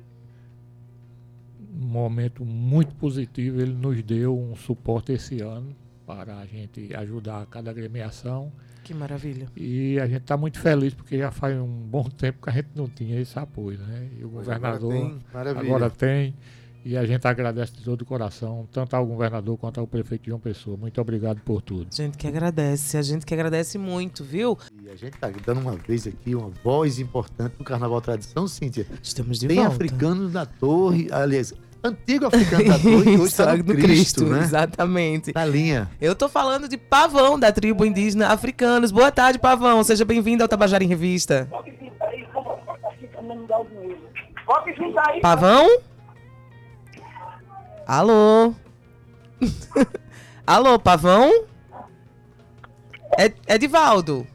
momento 1.87 2.45
muito 2.45 2.95
positivo, 2.97 3.61
ele 3.61 3.73
nos 3.73 4.03
deu 4.03 4.37
um 4.39 4.55
suporte 4.57 5.13
esse 5.13 5.41
ano 5.41 5.75
para 6.07 6.39
a 6.39 6.47
gente 6.47 6.95
ajudar 6.97 7.45
cada 7.47 7.71
agremiação 7.71 8.51
Que 8.83 8.95
maravilha. 8.95 9.47
e 9.57 9.99
a 10.01 10.07
gente 10.07 10.23
está 10.23 10.37
muito 10.37 10.59
feliz 10.59 10.95
porque 10.95 11.19
já 11.19 11.31
faz 11.31 11.57
um 11.59 11.67
bom 11.67 12.05
tempo 12.05 12.43
que 12.43 12.49
a 12.49 12.53
gente 12.53 12.69
não 12.75 12.89
tinha 12.89 13.21
esse 13.21 13.39
apoio, 13.39 13.79
né? 13.79 14.09
E 14.19 14.25
o 14.25 14.29
Pois 14.31 14.47
governador 14.47 14.93
agora 15.31 15.55
tem, 15.55 15.67
agora 15.67 15.91
tem 15.91 16.35
e 16.85 16.97
a 16.97 17.05
gente 17.05 17.27
agradece 17.27 17.73
de 17.75 17.83
todo 17.83 18.01
o 18.01 18.07
coração, 18.07 18.67
tanto 18.73 18.95
ao 18.97 19.05
governador 19.05 19.59
quanto 19.59 19.79
ao 19.79 19.87
prefeito 19.87 20.23
de 20.23 20.29
João 20.29 20.41
Pessoa. 20.41 20.77
Muito 20.77 20.99
obrigado 21.01 21.41
por 21.43 21.61
tudo. 21.61 21.89
A 21.93 21.95
gente 21.95 22.17
que 22.17 22.27
agradece, 22.27 22.97
a 22.97 23.03
gente 23.03 23.27
que 23.27 23.35
agradece 23.35 23.77
muito, 23.77 24.25
viu? 24.25 24.57
E 24.83 24.89
a 24.89 24.95
gente 24.97 25.15
está 25.15 25.29
dando 25.29 25.61
uma 25.61 25.77
vez 25.77 26.07
aqui 26.07 26.35
uma 26.35 26.49
voz 26.65 26.99
importante 26.99 27.57
no 27.59 27.65
Carnaval 27.65 28.01
Tradição, 28.01 28.49
Cíntia. 28.49 28.87
Estamos 29.03 29.39
de 29.39 29.49
Tem 29.49 29.59
volta. 29.59 29.73
africanos 29.75 30.33
da 30.33 30.47
torre, 30.47 31.09
aliás, 31.11 31.53
antigo 31.83 32.27
africano 32.27 32.65
da 32.65 32.79
torre, 32.79 33.03
que 33.03 33.11
hoje 33.11 33.25
está 33.25 33.57
no 33.57 33.63
do 33.63 33.75
Cristo, 33.75 34.25
né? 34.25 34.41
Exatamente. 34.41 35.33
Na 35.35 35.45
linha. 35.45 35.89
Eu 36.01 36.15
tô 36.15 36.29
falando 36.29 36.69
de 36.69 36.77
Pavão, 36.77 37.39
da 37.39 37.53
tribo 37.53 37.85
indígena 37.85 38.29
africanos. 38.29 38.91
Boa 38.91 39.11
tarde, 39.11 39.39
Pavão. 39.39 39.83
Seja 39.85 40.05
bem-vindo 40.05 40.43
ao 40.43 40.49
Tabajara 40.49 40.83
em 40.83 40.89
Revista. 40.89 41.49
Pavão? 45.23 45.81
Alô? 47.87 48.55
Alô, 50.47 50.79
Pavão? 50.79 51.45
É 53.19 53.33
Edivaldo. 53.55 54.27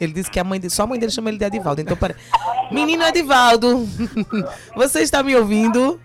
Ele 0.00 0.12
disse 0.12 0.30
que 0.30 0.38
a 0.38 0.44
mãe 0.44 0.60
dele, 0.60 0.72
só 0.72 0.84
a 0.84 0.86
mãe 0.86 0.98
dele 0.98 1.10
chama 1.10 1.28
ele 1.28 1.38
de 1.38 1.44
Edivaldo. 1.44 1.80
Então, 1.80 1.96
pera... 1.96 2.14
Menino 2.70 3.02
Edivaldo, 3.02 3.88
você 4.76 5.00
está 5.00 5.22
me 5.22 5.34
ouvindo? 5.34 5.98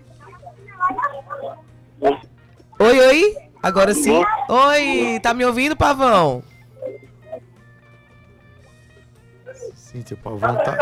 Oi, 2.79 2.99
oi. 2.99 3.35
Agora 3.61 3.93
sim. 3.93 4.21
Oi, 4.49 5.19
tá 5.21 5.33
me 5.33 5.45
ouvindo, 5.45 5.75
Pavão? 5.75 6.43
Cíntia, 9.75 10.15
o 10.15 10.17
Pavão 10.17 10.55
tá, 10.55 10.75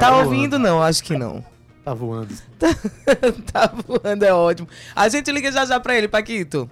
Tá 0.00 0.10
voando. 0.10 0.24
ouvindo? 0.24 0.58
Não, 0.58 0.82
acho 0.82 1.02
que 1.04 1.16
não. 1.16 1.44
Tá 1.84 1.94
voando. 1.94 2.34
tá 3.52 3.70
voando, 3.86 4.24
é 4.24 4.32
ótimo. 4.34 4.68
A 4.94 5.08
gente 5.08 5.30
liga 5.30 5.52
já 5.52 5.64
já 5.64 5.78
pra 5.78 5.94
ele, 5.96 6.08
Paquito. 6.08 6.68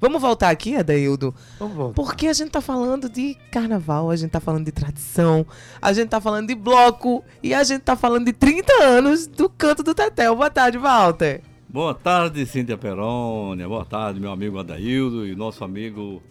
Vamos 0.00 0.22
voltar 0.22 0.50
aqui, 0.50 0.76
Adaildo? 0.76 1.34
Vamos 1.58 1.76
voltar. 1.76 1.94
Porque 1.94 2.28
a 2.28 2.32
gente 2.32 2.50
tá 2.50 2.60
falando 2.60 3.08
de 3.10 3.36
carnaval, 3.50 4.10
a 4.10 4.16
gente 4.16 4.30
tá 4.30 4.38
falando 4.40 4.64
de 4.64 4.70
tradição, 4.72 5.44
a 5.82 5.92
gente 5.92 6.08
tá 6.08 6.20
falando 6.20 6.46
de 6.46 6.54
bloco 6.54 7.24
e 7.42 7.52
a 7.52 7.64
gente 7.64 7.82
tá 7.82 7.96
falando 7.96 8.24
de 8.26 8.32
30 8.32 8.72
anos 8.84 9.26
do 9.26 9.50
canto 9.50 9.82
do 9.82 9.92
Tetel. 9.94 10.36
Boa 10.36 10.48
tarde, 10.48 10.78
Walter. 10.78 11.42
Boa 11.68 11.92
tarde, 11.94 12.44
Cíntia 12.46 12.78
Perônia. 12.78 13.68
Boa 13.68 13.84
tarde, 13.84 14.18
meu 14.18 14.32
amigo 14.32 14.58
Adaildo 14.58 15.26
e 15.26 15.34
nosso 15.36 15.62
amigo 15.64 16.22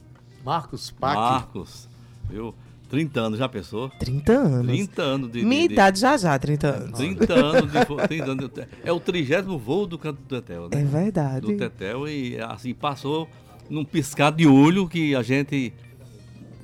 Marcos 0.43 0.89
Pac. 0.91 1.15
Marcos. 1.15 1.87
Viu? 2.29 2.55
30 2.89 3.19
anos, 3.19 3.39
já 3.39 3.47
pensou? 3.49 3.89
30 3.99 4.31
anos. 4.31 4.67
30 4.67 5.01
anos 5.01 5.31
de. 5.31 5.45
Minha 5.45 5.67
de, 5.67 5.73
idade 5.73 5.99
já 5.99 6.17
já, 6.17 6.39
30 6.39 6.67
anos. 6.67 6.97
30 6.97 7.33
anos 7.33 7.71
de. 7.71 7.85
vo- 7.85 7.95
30 8.07 8.31
anos 8.31 8.49
de- 8.49 8.67
é 8.83 8.91
o 8.91 8.99
trigésimo 8.99 9.59
voo 9.59 9.85
do 9.85 9.97
canto 9.99 10.19
do 10.21 10.27
Tetel, 10.41 10.63
né? 10.71 10.81
É 10.81 10.83
verdade. 10.83 11.41
Do 11.41 11.55
Tetel 11.57 12.07
e 12.07 12.39
assim, 12.39 12.73
passou 12.73 13.27
num 13.69 13.83
piscar 13.85 14.31
de 14.31 14.47
olho 14.47 14.87
que 14.87 15.13
a 15.13 15.21
gente. 15.21 15.71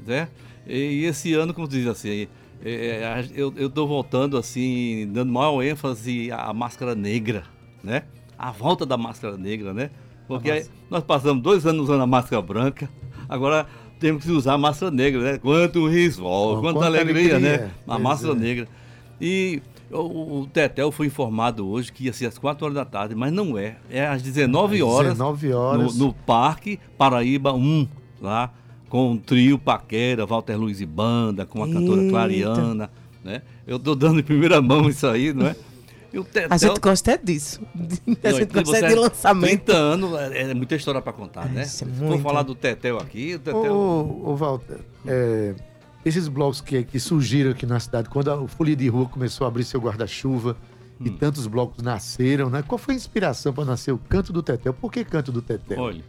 Né? 0.08 0.30
E 0.66 1.04
esse 1.06 1.34
ano, 1.34 1.54
como 1.54 1.68
diz 1.68 1.86
assim, 1.88 2.28
é, 2.64 2.72
é, 2.72 3.26
eu, 3.36 3.54
eu 3.58 3.70
tô 3.70 3.86
voltando 3.86 4.38
assim, 4.38 5.08
dando 5.14 5.32
maior 5.32 5.62
ênfase 5.62 6.32
à 6.32 6.52
máscara 6.54 6.96
negra, 6.96 7.44
né? 7.84 8.04
A 8.44 8.52
volta 8.52 8.86
da 8.86 8.98
máscara 8.98 9.38
negra, 9.38 9.74
né? 9.74 9.90
Porque 10.28 10.52
aí 10.52 10.66
nós 10.90 11.02
passamos 11.02 11.42
dois 11.42 11.66
anos 11.66 11.84
usando 11.84 12.02
a 12.02 12.08
máscara 12.08 12.42
branca, 12.42 12.90
agora 13.30 13.66
temos 14.00 14.26
que 14.26 14.32
usar 14.32 14.56
a 14.56 14.58
máscara 14.58 14.92
negra, 14.92 15.22
né? 15.22 15.38
Quanto 15.38 15.88
risol, 15.88 16.60
quanta, 16.60 16.74
quanta 16.74 16.86
alegria, 16.88 17.36
alegria, 17.36 17.40
né? 17.40 17.72
A 17.88 17.98
máscara 17.98 18.34
é. 18.34 18.36
negra. 18.36 18.68
E 19.22 19.62
o, 19.90 20.42
o 20.42 20.48
Tetel 20.48 20.92
foi 20.92 21.08
informado 21.08 21.66
hoje 21.66 21.90
que 21.94 22.04
ia 22.04 22.12
ser 22.12 22.26
às 22.26 22.38
4 22.38 22.66
horas 22.66 22.76
da 22.76 22.84
tarde, 22.84 23.16
mas 23.16 23.32
não 23.32 23.58
é. 23.58 23.78
É 23.90 24.06
às 24.06 24.22
19 24.22 24.84
horas. 24.84 25.14
19 25.14 25.54
horas. 25.54 25.96
No, 25.96 26.08
no 26.08 26.14
Parque 26.14 26.78
Paraíba 26.98 27.54
1, 27.54 27.88
lá, 28.22 28.52
com 28.90 29.14
o 29.14 29.18
trio 29.18 29.58
Paquera, 29.58 30.26
Walter 30.26 30.58
Luiz 30.58 30.82
e 30.82 30.86
Banda, 30.86 31.46
com 31.46 31.64
a 31.64 31.68
cantora 31.68 32.02
Eita. 32.02 32.12
Clariana, 32.12 32.90
né? 33.24 33.42
Eu 33.66 33.80
tô 33.80 33.96
dando 33.96 34.20
em 34.20 34.24
primeira 34.24 34.62
mão 34.62 34.90
isso 34.90 35.08
aí, 35.08 35.32
não 35.34 35.48
é? 35.48 35.56
E 36.14 36.20
o 36.20 36.24
Tetel... 36.24 36.48
A 36.52 36.58
gente 36.58 36.80
gosta 36.80 37.12
é 37.12 37.18
disso. 37.18 37.60
A 37.76 38.32
Não, 38.32 38.40
gente 38.40 38.54
gosta 38.54 38.78
é 38.78 38.82
você- 38.82 38.88
de 38.88 38.96
lançamento. 38.96 39.48
30 39.66 39.74
anos, 39.74 40.14
é, 40.20 40.42
é 40.44 40.54
muita 40.54 40.76
história 40.76 41.02
para 41.02 41.12
contar, 41.12 41.46
né? 41.50 41.64
Isso 41.64 41.84
é 41.84 41.88
Se 41.88 41.94
for 41.94 42.06
muito. 42.06 42.22
falar 42.22 42.44
do 42.44 42.54
Tetel 42.54 42.98
aqui, 43.00 43.36
o 43.36 43.40
Tetel... 43.40 43.74
Ô, 43.74 44.30
ô 44.32 44.36
Walter, 44.36 44.80
é, 45.08 45.56
esses 46.06 46.28
blocos 46.28 46.62
que, 46.62 46.84
que 46.84 47.00
surgiram 47.00 47.50
aqui 47.52 47.66
na 47.66 47.80
cidade, 47.80 48.10
quando 48.10 48.30
a, 48.30 48.40
o 48.40 48.48
Folia 48.48 48.76
de 48.76 48.88
Rua 48.88 49.08
começou 49.10 49.46
a 49.46 49.48
abrir 49.48 49.64
seu 49.64 49.80
guarda-chuva 49.82 50.56
e 51.00 51.10
Hum. 51.10 51.18
tantos 51.18 51.48
blocos 51.48 51.84
nasceram, 51.84 52.50
né? 52.52 52.64
Qual 52.66 52.78
foi 52.78 52.94
a 52.94 52.98
inspiração 52.98 53.52
para 53.52 53.66
nascer 53.66 53.92
o 53.92 53.98
Canto 53.98 54.32
do 54.32 54.44
Tetel? 54.44 54.74
Por 54.74 54.92
que 54.92 55.04
Canto 55.04 55.32
do 55.32 55.42
Tetel? 55.42 55.80
Olha, 55.82 56.04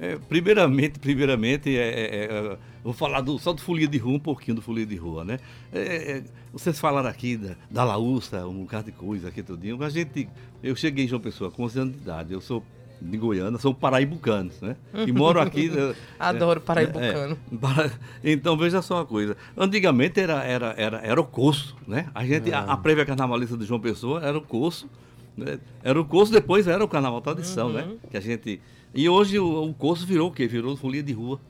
é, 0.00 0.16
primeiramente, 0.28 0.98
primeiramente, 0.98 1.76
é, 1.76 1.88
é, 1.88 2.24
é, 2.24 2.58
vou 2.82 2.92
falar 2.92 3.20
do, 3.20 3.38
só 3.38 3.52
do 3.52 3.60
folia 3.60 3.86
de 3.86 3.98
rua, 3.98 4.14
um 4.14 4.20
pouquinho 4.20 4.54
do 4.54 4.62
folia 4.62 4.86
de 4.86 4.96
rua, 4.96 5.24
né? 5.24 5.38
É, 5.72 5.78
é, 6.12 6.22
vocês 6.52 6.80
falaram 6.80 7.08
aqui 7.08 7.36
da, 7.36 7.54
da 7.70 7.84
laúça, 7.84 8.46
um 8.46 8.62
bocado 8.62 8.86
de 8.86 8.92
coisa 8.92 9.28
aqui 9.28 9.42
tudinho, 9.42 9.82
a 9.82 9.90
gente, 9.90 10.28
eu 10.62 10.74
cheguei 10.74 11.04
em 11.04 11.08
João 11.08 11.20
Pessoa 11.20 11.50
com 11.50 11.64
11 11.64 11.78
anos 11.80 11.94
de 11.96 12.00
idade, 12.00 12.32
eu 12.32 12.40
sou 12.40 12.64
de 13.02 13.16
Goiânia, 13.16 13.58
sou 13.58 13.72
paraibucano, 13.74 14.50
né? 14.60 14.76
E 15.06 15.10
moro 15.10 15.40
aqui... 15.40 15.70
é, 15.74 15.94
Adoro 16.18 16.60
é, 16.60 16.62
paraibucano. 16.62 17.38
é, 17.52 17.56
para- 17.56 17.90
então, 18.22 18.56
veja 18.58 18.82
só 18.82 18.96
uma 18.96 19.06
coisa. 19.06 19.36
Antigamente 19.56 20.20
era, 20.20 20.44
era, 20.44 20.74
era, 20.76 20.98
era 20.98 21.20
o 21.20 21.24
curso, 21.24 21.76
né? 21.88 22.08
A 22.14 22.24
gente, 22.26 22.52
a, 22.52 22.60
a 22.60 22.76
prévia 22.76 23.06
carnavalista 23.06 23.56
de 23.56 23.64
João 23.64 23.80
Pessoa 23.80 24.22
era 24.22 24.36
o 24.36 24.42
curso. 24.42 24.86
né? 25.34 25.58
Era 25.82 25.98
o 25.98 26.04
curso, 26.04 26.30
depois 26.30 26.66
era 26.66 26.84
o 26.84 26.88
carnaval 26.88 27.22
tradição, 27.22 27.72
né? 27.72 27.88
Que 28.10 28.16
a 28.18 28.20
gente... 28.20 28.60
E 28.94 29.08
hoje 29.08 29.38
o, 29.38 29.64
o 29.64 29.74
curso 29.74 30.06
virou 30.06 30.28
o 30.28 30.32
quê? 30.32 30.46
Virou 30.46 30.76
folia 30.76 31.02
de 31.02 31.12
rua. 31.12 31.40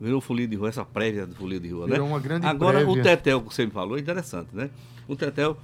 Virou 0.00 0.20
folia 0.20 0.46
de 0.48 0.56
rua, 0.56 0.68
essa 0.68 0.84
prévia 0.84 1.26
do 1.26 1.34
folia 1.34 1.60
de 1.60 1.68
rua, 1.68 1.86
Virou 1.86 2.06
né? 2.06 2.12
uma 2.12 2.18
grande 2.20 2.46
Agora, 2.46 2.80
o 2.80 2.92
prévia. 2.94 3.02
Tetel, 3.16 3.40
que 3.40 3.54
você 3.54 3.64
me 3.64 3.70
falou, 3.70 3.96
é 3.96 4.00
interessante, 4.00 4.48
né? 4.52 4.68
O 5.06 5.14
Tetel... 5.14 5.56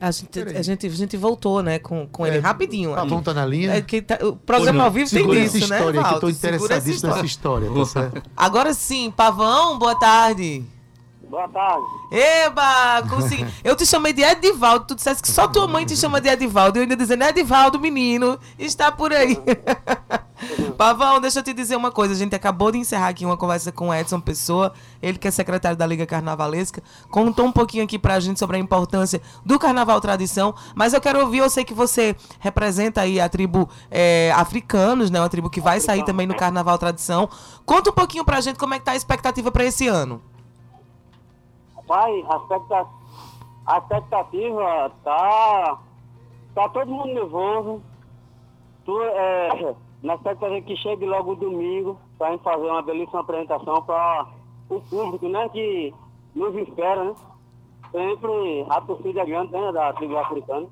A 0.00 0.12
gente, 0.12 0.38
a 0.40 0.62
gente, 0.62 0.86
a 0.86 0.90
gente 0.90 1.16
voltou, 1.16 1.60
né, 1.60 1.80
com, 1.80 2.06
com 2.06 2.24
ele 2.24 2.36
É, 2.36 2.40
rapidinho. 2.40 2.94
Pavão 2.94 3.20
tá 3.20 3.34
na 3.34 3.44
linha? 3.44 3.72
É 3.72 3.82
que 3.82 4.00
tá- 4.00 4.16
o 4.24 4.36
programa 4.36 4.84
ao 4.84 4.92
vivo 4.92 5.10
tem 5.10 5.18
Segura 5.18 5.40
essa 5.40 5.58
disso, 5.58 5.68
né, 5.70 5.76
história 5.76 6.00
aí, 6.00 6.06
que 6.06 6.14
eu 6.14 6.20
tô 6.20 6.26
Valdo? 6.26 6.30
Interessadíssimo 6.30 7.10
nessa 7.10 7.26
história, 7.26 7.68
tá 7.68 7.84
certo? 7.84 8.22
Agora 8.36 8.72
sim, 8.74 9.10
Pavão, 9.10 9.76
boa 9.76 9.98
tarde. 9.98 10.64
Boa 11.28 11.48
tarde. 11.48 11.84
Eba, 12.12 13.02
consegui. 13.10 13.44
Eu 13.64 13.74
te 13.74 13.84
chamei 13.84 14.12
de 14.12 14.22
Edivaldo, 14.22 14.86
tu 14.86 14.94
disseste 14.94 15.20
que 15.20 15.28
só 15.28 15.48
tua 15.48 15.66
mãe 15.66 15.84
te 15.84 15.96
chama 15.96 16.20
de 16.20 16.28
Edivaldo. 16.28 16.78
Eu 16.78 16.82
ainda 16.84 16.96
dizendo, 16.96 17.24
Edivaldo, 17.24 17.80
menino, 17.80 18.38
está 18.56 18.92
por 18.92 19.12
aí. 19.12 19.36
Pavão, 20.76 21.20
deixa 21.20 21.40
eu 21.40 21.42
te 21.42 21.52
dizer 21.52 21.76
uma 21.76 21.90
coisa. 21.90 22.14
A 22.14 22.16
gente 22.16 22.34
acabou 22.34 22.70
de 22.70 22.78
encerrar 22.78 23.08
aqui 23.08 23.24
uma 23.24 23.36
conversa 23.36 23.72
com 23.72 23.88
o 23.88 23.94
Edson 23.94 24.20
Pessoa, 24.20 24.72
ele 25.02 25.18
que 25.18 25.26
é 25.26 25.30
secretário 25.30 25.76
da 25.76 25.84
Liga 25.86 26.06
Carnavalesca. 26.06 26.82
Contou 27.10 27.46
um 27.46 27.52
pouquinho 27.52 27.84
aqui 27.84 27.98
pra 27.98 28.20
gente 28.20 28.38
sobre 28.38 28.56
a 28.56 28.60
importância 28.60 29.20
do 29.44 29.58
Carnaval 29.58 30.00
Tradição. 30.00 30.54
Mas 30.74 30.92
eu 30.94 31.00
quero 31.00 31.20
ouvir, 31.20 31.38
eu 31.38 31.50
sei 31.50 31.64
que 31.64 31.74
você 31.74 32.14
representa 32.38 33.00
aí 33.00 33.20
a 33.20 33.28
tribo 33.28 33.68
é, 33.90 34.32
africanos, 34.36 35.10
né? 35.10 35.20
Uma 35.20 35.28
tribo 35.28 35.50
que 35.50 35.60
vai 35.60 35.80
sair 35.80 36.04
também 36.04 36.26
no 36.26 36.34
Carnaval 36.36 36.78
Tradição. 36.78 37.28
Conta 37.66 37.90
um 37.90 37.94
pouquinho 37.94 38.24
pra 38.24 38.40
gente 38.40 38.58
como 38.58 38.74
é 38.74 38.78
que 38.78 38.84
tá 38.84 38.92
a 38.92 38.96
expectativa 38.96 39.50
pra 39.50 39.64
esse 39.64 39.88
ano. 39.88 40.22
Pai, 41.86 42.22
a 42.28 42.36
expecta- 42.36 42.86
a 43.66 43.78
expectativa 43.78 44.92
tá. 45.02 45.78
Tá 46.54 46.68
todo 46.68 46.90
mundo 46.90 47.14
nervoso. 47.14 47.82
Tu, 48.84 49.02
é, 49.02 49.74
na 50.02 50.14
expectativa 50.14 50.60
que 50.62 50.76
chegue 50.76 51.04
logo 51.06 51.34
domingo 51.34 51.98
pra 52.16 52.30
gente 52.32 52.42
fazer 52.42 52.66
uma 52.66 52.82
belíssima 52.82 53.20
apresentação 53.20 53.82
para 53.82 54.26
o 54.70 54.80
público, 54.80 55.28
né? 55.28 55.48
Que 55.48 55.92
nos 56.34 56.54
espera, 56.56 57.04
né? 57.04 57.14
Sempre 57.90 58.66
a 58.68 58.80
torcida 58.80 59.24
grande 59.24 59.52
né, 59.52 59.72
da 59.72 59.92
tribo 59.94 60.16
africana. 60.18 60.66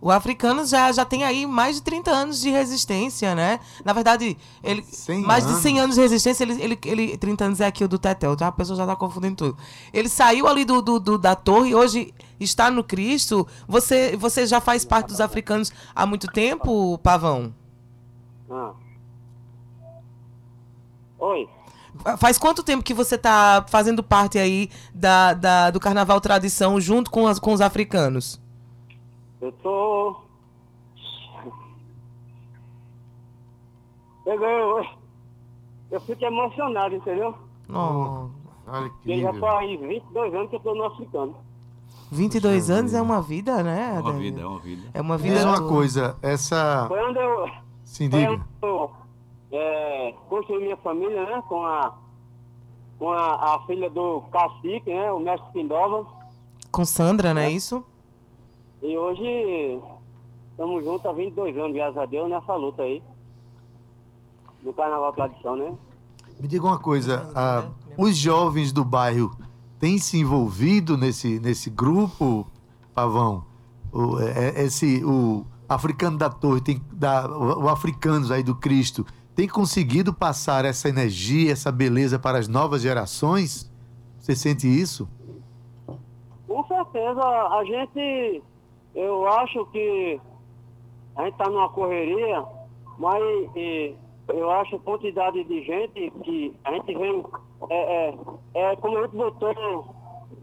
O 0.00 0.10
africano 0.10 0.66
já, 0.66 0.92
já 0.92 1.02
tem 1.04 1.24
aí 1.24 1.46
mais 1.46 1.76
de 1.76 1.82
30 1.82 2.10
anos 2.10 2.38
de 2.40 2.50
resistência, 2.50 3.34
né? 3.34 3.58
Na 3.84 3.92
verdade, 3.94 4.36
ele 4.62 4.82
100 4.82 5.22
mais 5.22 5.44
de 5.44 5.50
anos. 5.50 5.62
100 5.62 5.80
anos 5.80 5.94
de 5.96 6.00
resistência, 6.02 6.44
ele, 6.44 6.62
ele, 6.62 6.78
ele 6.84 7.16
30 7.16 7.44
anos 7.46 7.60
é 7.60 7.66
aqui 7.66 7.82
o 7.82 7.88
do 7.88 7.98
Tetel, 7.98 8.36
tá? 8.36 8.48
A 8.48 8.52
pessoa 8.52 8.76
já 8.76 8.86
tá 8.86 8.94
confundindo 8.94 9.34
tudo. 9.36 9.58
Ele 9.94 10.08
saiu 10.10 10.46
ali 10.46 10.64
do, 10.64 10.82
do, 10.82 11.00
do- 11.00 11.18
da 11.18 11.34
torre 11.34 11.70
e 11.70 11.74
hoje 11.74 12.12
está 12.38 12.70
no 12.70 12.84
Cristo. 12.84 13.46
Você, 13.66 14.14
você 14.16 14.46
já 14.46 14.60
faz 14.60 14.84
parte 14.84 15.06
dos 15.06 15.22
africanos 15.22 15.72
há 15.94 16.04
muito 16.04 16.26
tempo, 16.26 16.98
Pavão? 16.98 17.54
Ah. 18.50 18.72
Oi. 21.18 21.48
Faz 22.18 22.38
quanto 22.38 22.62
tempo 22.64 22.82
que 22.82 22.92
você 22.92 23.16
tá 23.16 23.64
fazendo 23.68 24.02
parte 24.02 24.36
aí 24.38 24.68
da, 24.92 25.32
da- 25.32 25.70
do 25.70 25.78
Carnaval 25.78 26.20
Tradição 26.20 26.80
junto 26.80 27.10
com, 27.10 27.26
as, 27.26 27.38
com 27.38 27.52
os 27.52 27.60
africanos? 27.60 28.40
Eu 29.40 29.52
tô. 29.52 30.16
Eu, 34.26 34.42
eu, 34.42 34.86
eu 35.90 36.00
fico 36.00 36.24
emocionado, 36.24 36.94
entendeu? 36.94 37.34
Oh, 37.68 38.28
Olha 38.66 38.88
que 38.88 38.94
Porque 38.96 39.20
já 39.20 39.30
lindo. 39.30 39.40
faz 39.40 39.80
22 39.80 40.34
anos 40.34 40.50
que 40.50 40.56
eu 40.56 40.60
tô 40.60 40.74
no 40.74 40.84
africano. 40.84 41.36
22 42.10 42.70
anos 42.70 42.94
é 42.94 43.02
uma 43.02 43.20
vida, 43.20 43.62
né? 43.62 43.94
É 43.96 44.00
uma 44.00 44.12
vida, 44.12 44.40
é 44.40 44.46
uma 44.46 44.58
vida. 44.60 44.82
É 44.94 45.00
uma 45.00 45.18
vida. 45.18 45.34
Diz 45.36 45.44
uma 45.44 45.68
coisa, 45.68 46.16
essa... 46.22 46.86
Foi 46.88 47.02
onde 47.04 47.18
eu, 47.18 47.50
Sim, 47.94 48.08
diga. 48.08 48.44
eu 48.60 48.90
é, 49.52 50.14
construí 50.28 50.64
minha 50.64 50.76
família, 50.78 51.24
né? 51.26 51.40
Com 51.48 51.64
a, 51.64 51.94
com 52.98 53.12
a, 53.12 53.54
a 53.54 53.66
filha 53.66 53.88
do 53.88 54.20
cacique, 54.32 54.92
né? 54.92 55.12
O 55.12 55.20
mestre 55.20 55.48
Pindova. 55.52 56.04
Com 56.72 56.84
Sandra, 56.84 57.32
não 57.32 57.40
é 57.40 57.52
isso? 57.52 57.84
E 58.82 58.98
hoje 58.98 59.80
estamos 60.50 60.84
juntos 60.84 61.06
há 61.06 61.12
22 61.12 61.56
anos, 61.56 61.72
graças 61.72 61.96
a 61.96 62.04
Deus, 62.04 62.28
nessa 62.28 62.56
luta 62.56 62.82
aí. 62.82 63.00
Do 64.64 64.72
Carnaval 64.72 65.12
Tradição, 65.12 65.54
né? 65.54 65.72
Me 66.40 66.48
diga 66.48 66.66
uma 66.66 66.80
coisa, 66.80 67.30
ah, 67.32 67.70
os 67.96 68.16
jovens 68.16 68.72
do 68.72 68.84
bairro 68.84 69.36
têm 69.78 69.98
se 69.98 70.18
envolvido 70.18 70.98
nesse, 70.98 71.38
nesse 71.38 71.70
grupo, 71.70 72.44
Pavão? 72.92 73.44
O, 73.92 74.18
é- 74.18 74.48
é- 74.48 74.64
esse, 74.64 75.04
o 75.04 75.46
africano 75.68 76.18
da 76.18 76.30
torre, 76.30 76.60
tem, 76.60 76.80
da, 76.92 77.28
o, 77.28 77.68
africanos 77.68 78.30
aí 78.30 78.42
do 78.42 78.54
Cristo, 78.54 79.04
tem 79.34 79.48
conseguido 79.48 80.12
passar 80.12 80.64
essa 80.64 80.88
energia, 80.88 81.52
essa 81.52 81.72
beleza 81.72 82.18
para 82.18 82.38
as 82.38 82.48
novas 82.48 82.82
gerações? 82.82 83.70
Você 84.18 84.34
sente 84.34 84.66
isso? 84.66 85.08
Com 86.46 86.64
certeza. 86.66 86.84
certeza. 86.94 87.22
A 87.22 87.64
gente, 87.64 88.42
eu 88.94 89.28
acho 89.28 89.66
que 89.66 90.20
a 91.16 91.24
gente 91.24 91.32
está 91.32 91.50
numa 91.50 91.68
correria, 91.68 92.44
mas 92.98 93.22
e, 93.56 93.94
eu 94.28 94.50
acho 94.50 94.76
a 94.76 94.80
quantidade 94.80 95.42
de 95.44 95.62
gente 95.64 96.10
que 96.22 96.54
a 96.64 96.72
gente 96.72 96.94
vem, 96.96 97.24
é, 97.68 98.14
é, 98.54 98.72
é 98.72 98.76
como 98.76 98.98
a 98.98 99.02
gente 99.02 99.16
botou 99.16 99.94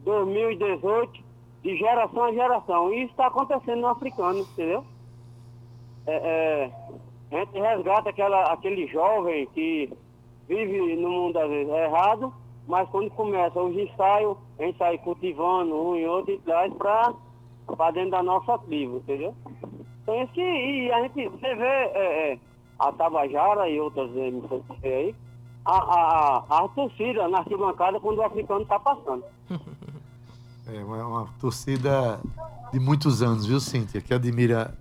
2018, 0.04 1.24
de 1.64 1.78
geração 1.78 2.24
a 2.24 2.34
geração. 2.34 2.94
E 2.94 3.04
isso 3.04 3.12
está 3.12 3.28
acontecendo 3.28 3.82
no 3.82 3.88
africano, 3.88 4.40
entendeu? 4.40 4.84
É, 6.08 6.16
é, 6.16 6.72
a 7.32 7.40
gente 7.40 7.60
resgata 7.60 8.10
aquela, 8.10 8.52
aquele 8.52 8.88
jovem 8.88 9.48
que 9.54 9.92
vive 10.48 10.96
no 10.96 11.10
mundo 11.10 11.40
às 11.40 11.50
vezes 11.50 11.72
errado, 11.72 12.34
mas 12.68 12.90
quando 12.90 13.10
começa 13.12 13.62
os 13.62 13.76
ensaios, 13.78 14.38
a 14.60 14.64
gente 14.64 14.78
sai 14.78 14.98
cultivando 15.00 15.76
um 15.76 15.96
e 15.96 16.06
outro 16.06 16.34
e 16.34 16.40
traz 16.40 16.74
para 16.74 17.92
dentro 17.92 18.12
da 18.12 18.24
nossa 18.24 18.58
tribo, 18.60 18.98
entendeu? 18.98 19.34
Então 20.04 20.22
isso 20.24 20.34
que 20.34 20.42
e 20.42 20.92
a 20.92 21.02
gente 21.04 21.30
você 21.30 21.56
vê 21.56 21.66
é, 21.66 22.34
é, 22.34 22.40
a 22.80 22.92
Tabajara 22.92 23.70
e 23.70 23.80
outras 23.80 24.16
emissoras 24.16 24.64
aí, 24.84 25.16
a, 25.64 25.78
a, 25.78 26.46
a, 26.50 26.66
a 26.66 26.68
torcida 26.70 27.28
na 27.28 27.40
arquibancada 27.40 28.00
quando 28.00 28.18
o 28.18 28.24
africano 28.24 28.64
está 28.64 28.80
passando. 28.80 29.24
É 30.68 30.84
uma, 30.86 31.06
uma 31.06 31.28
torcida 31.40 32.22
de 32.72 32.80
muitos 32.80 33.22
anos, 33.22 33.46
viu, 33.46 33.60
Cíntia? 33.60 34.00
Que 34.00 34.14
admira 34.14 34.74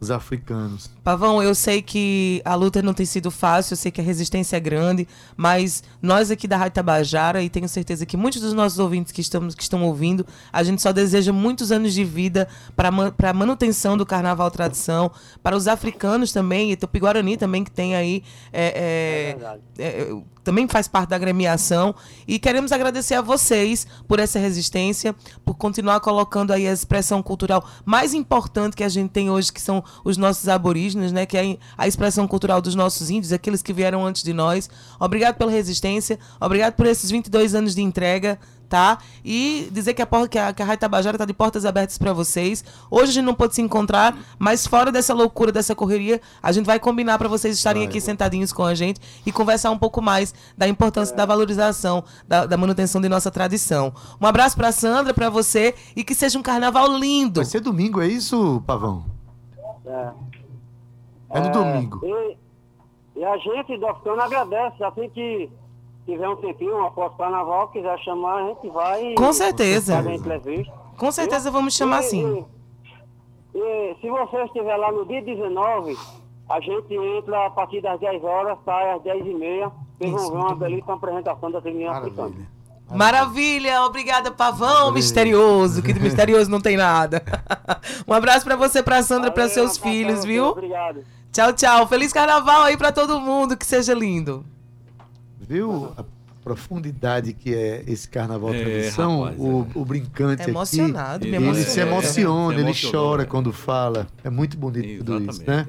os 0.00 0.10
africanos. 0.10 0.90
Pavão, 1.02 1.42
eu 1.42 1.54
sei 1.54 1.82
que 1.82 2.40
a 2.44 2.54
luta 2.54 2.80
não 2.82 2.94
tem 2.94 3.04
sido 3.04 3.30
fácil, 3.30 3.72
eu 3.72 3.76
sei 3.76 3.90
que 3.90 4.00
a 4.00 4.04
resistência 4.04 4.56
é 4.56 4.60
grande, 4.60 5.08
mas 5.36 5.82
nós 6.00 6.30
aqui 6.30 6.46
da 6.46 6.56
Rádio 6.56 6.74
Tabajara, 6.74 7.42
e 7.42 7.50
tenho 7.50 7.68
certeza 7.68 8.06
que 8.06 8.16
muitos 8.16 8.40
dos 8.40 8.52
nossos 8.52 8.78
ouvintes 8.78 9.12
que, 9.12 9.20
estamos, 9.20 9.54
que 9.54 9.62
estão 9.62 9.82
ouvindo, 9.82 10.24
a 10.52 10.62
gente 10.62 10.80
só 10.80 10.92
deseja 10.92 11.32
muitos 11.32 11.72
anos 11.72 11.92
de 11.92 12.04
vida 12.04 12.46
para 12.76 12.90
a 12.90 13.32
manutenção 13.32 13.96
do 13.96 14.06
Carnaval 14.06 14.50
Tradição, 14.50 15.10
para 15.42 15.56
os 15.56 15.66
africanos 15.66 16.32
também, 16.32 16.70
e 16.70 16.76
Tupi 16.76 17.00
Guarani 17.00 17.36
também, 17.36 17.64
que 17.64 17.70
tem 17.70 17.96
aí 17.96 18.22
é, 18.52 19.36
é, 19.78 19.82
é, 19.82 20.22
também 20.48 20.66
faz 20.66 20.88
parte 20.88 21.10
da 21.10 21.16
agremiação. 21.16 21.94
E 22.26 22.38
queremos 22.38 22.72
agradecer 22.72 23.12
a 23.12 23.20
vocês 23.20 23.86
por 24.06 24.18
essa 24.18 24.38
resistência, 24.38 25.14
por 25.44 25.54
continuar 25.56 26.00
colocando 26.00 26.54
aí 26.54 26.66
a 26.66 26.72
expressão 26.72 27.22
cultural 27.22 27.62
mais 27.84 28.14
importante 28.14 28.74
que 28.74 28.82
a 28.82 28.88
gente 28.88 29.10
tem 29.10 29.28
hoje, 29.28 29.52
que 29.52 29.60
são 29.60 29.84
os 30.02 30.16
nossos 30.16 30.48
aborígenes, 30.48 31.12
né? 31.12 31.26
Que 31.26 31.36
é 31.36 31.58
a 31.76 31.86
expressão 31.86 32.26
cultural 32.26 32.62
dos 32.62 32.74
nossos 32.74 33.10
índios, 33.10 33.30
aqueles 33.30 33.60
que 33.60 33.74
vieram 33.74 34.06
antes 34.06 34.22
de 34.22 34.32
nós. 34.32 34.70
Obrigado 34.98 35.34
pela 35.36 35.50
resistência, 35.50 36.18
obrigado 36.40 36.72
por 36.72 36.86
esses 36.86 37.10
22 37.10 37.54
anos 37.54 37.74
de 37.74 37.82
entrega 37.82 38.38
tá? 38.68 38.98
E 39.24 39.68
dizer 39.72 39.94
que 39.94 40.02
a, 40.02 40.06
porta, 40.06 40.28
que 40.28 40.38
a, 40.38 40.52
que 40.52 40.62
a 40.62 40.64
Rádio 40.64 40.80
Tabajara 40.80 41.16
está 41.16 41.24
de 41.24 41.32
portas 41.32 41.64
abertas 41.64 41.96
para 41.96 42.12
vocês. 42.12 42.64
Hoje 42.90 43.10
a 43.10 43.14
gente 43.14 43.24
não 43.24 43.34
pode 43.34 43.54
se 43.54 43.62
encontrar, 43.62 44.16
mas 44.38 44.66
fora 44.66 44.92
dessa 44.92 45.14
loucura, 45.14 45.50
dessa 45.50 45.74
correria, 45.74 46.20
a 46.42 46.52
gente 46.52 46.66
vai 46.66 46.78
combinar 46.78 47.18
para 47.18 47.28
vocês 47.28 47.56
estarem 47.56 47.86
aqui 47.86 48.00
sentadinhos 48.00 48.52
com 48.52 48.64
a 48.64 48.74
gente 48.74 49.00
e 49.24 49.32
conversar 49.32 49.70
um 49.70 49.78
pouco 49.78 50.02
mais 50.02 50.34
da 50.56 50.68
importância 50.68 51.16
da 51.16 51.24
valorização, 51.24 52.04
da, 52.26 52.46
da 52.46 52.56
manutenção 52.56 53.00
de 53.00 53.08
nossa 53.08 53.30
tradição. 53.30 53.92
Um 54.20 54.26
abraço 54.26 54.56
para 54.56 54.70
Sandra, 54.72 55.14
para 55.14 55.30
você 55.30 55.74
e 55.96 56.04
que 56.04 56.14
seja 56.14 56.38
um 56.38 56.42
carnaval 56.42 56.88
lindo. 56.96 57.40
Vai 57.40 57.44
ser 57.44 57.60
domingo, 57.60 58.00
é 58.00 58.06
isso, 58.06 58.62
Pavão? 58.66 59.04
É. 59.86 60.10
É 61.30 61.40
no 61.40 61.50
domingo. 61.50 62.00
E, 62.04 62.36
e 63.16 63.24
a 63.24 63.36
gente 63.38 63.76
do 63.78 63.86
Africano 63.86 64.22
agradece, 64.22 64.82
assim 64.82 65.08
que 65.10 65.50
tiver 66.08 66.28
um 66.28 66.36
tempinho 66.36 66.80
após 66.86 67.12
o 67.12 67.16
carnaval, 67.16 67.68
quiser 67.68 67.98
chamar, 67.98 68.42
a 68.42 68.46
gente 68.48 68.68
vai. 68.70 69.14
Com 69.14 69.30
certeza. 69.32 69.96
fazer 69.96 70.08
a 70.08 70.14
entrevista. 70.14 70.72
Com 70.96 71.12
certeza 71.12 71.50
vamos 71.50 71.74
chamar 71.74 72.00
E- 72.00 72.04
sim. 72.04 72.44
E, 73.54 73.58
e 73.58 73.96
se 74.00 74.08
você 74.08 74.42
estiver 74.44 74.76
lá 74.76 74.90
no 74.90 75.04
dia 75.04 75.20
19, 75.22 75.96
a 76.48 76.60
gente 76.60 76.94
entra 76.94 77.46
a 77.46 77.50
partir 77.50 77.82
das 77.82 78.00
10 78.00 78.24
horas, 78.24 78.56
sai 78.64 78.94
às 78.94 79.02
10 79.02 79.26
e 79.26 79.34
meia. 79.34 79.70
Vocês 79.98 80.12
vão 80.12 80.30
ver 80.30 80.36
uma 80.36 80.54
belíssima 80.54 80.94
apresentação 80.94 81.50
da 81.50 81.60
Tribuna 81.60 81.90
Africana. 81.90 82.34
Maravilha. 82.90 83.82
Obrigada 83.82 84.30
Pavão 84.30 84.90
misterioso, 84.92 85.82
que 85.82 85.92
de 85.92 86.00
misterioso 86.00 86.50
não 86.50 86.60
tem 86.60 86.76
nada. 86.76 87.22
Um 88.06 88.12
abraço 88.14 88.44
para 88.44 88.56
você, 88.56 88.82
para 88.82 89.02
Sandra, 89.02 89.30
para 89.30 89.48
seus 89.48 89.76
filhos, 89.76 90.24
viu? 90.24 90.46
Obrigado. 90.46 91.04
Tchau, 91.32 91.52
tchau. 91.52 91.86
Feliz 91.86 92.12
carnaval 92.12 92.62
aí 92.62 92.76
para 92.76 92.90
todo 92.90 93.20
mundo, 93.20 93.56
que 93.56 93.66
seja 93.66 93.92
lindo. 93.94 94.44
Viu 95.48 95.92
a 95.96 96.04
profundidade 96.44 97.32
que 97.32 97.54
é 97.54 97.82
esse 97.86 98.08
carnaval 98.08 98.52
É, 98.54 98.62
tradição? 98.62 99.20
rapaz, 99.22 99.38
o, 99.40 99.66
o 99.74 99.84
brincante 99.84 100.42
É 100.42 100.48
emocionado, 100.48 101.24
aqui, 101.26 101.38
me 101.38 101.46
ele 101.48 101.62
se 101.64 101.80
emociona, 101.80 102.60
ele 102.60 102.72
chora 102.90 103.22
é. 103.22 103.26
quando 103.26 103.52
fala. 103.52 104.06
É 104.22 104.30
muito 104.30 104.56
bonito 104.56 105.04
tudo 105.04 105.30
isso, 105.30 105.42
né? 105.46 105.66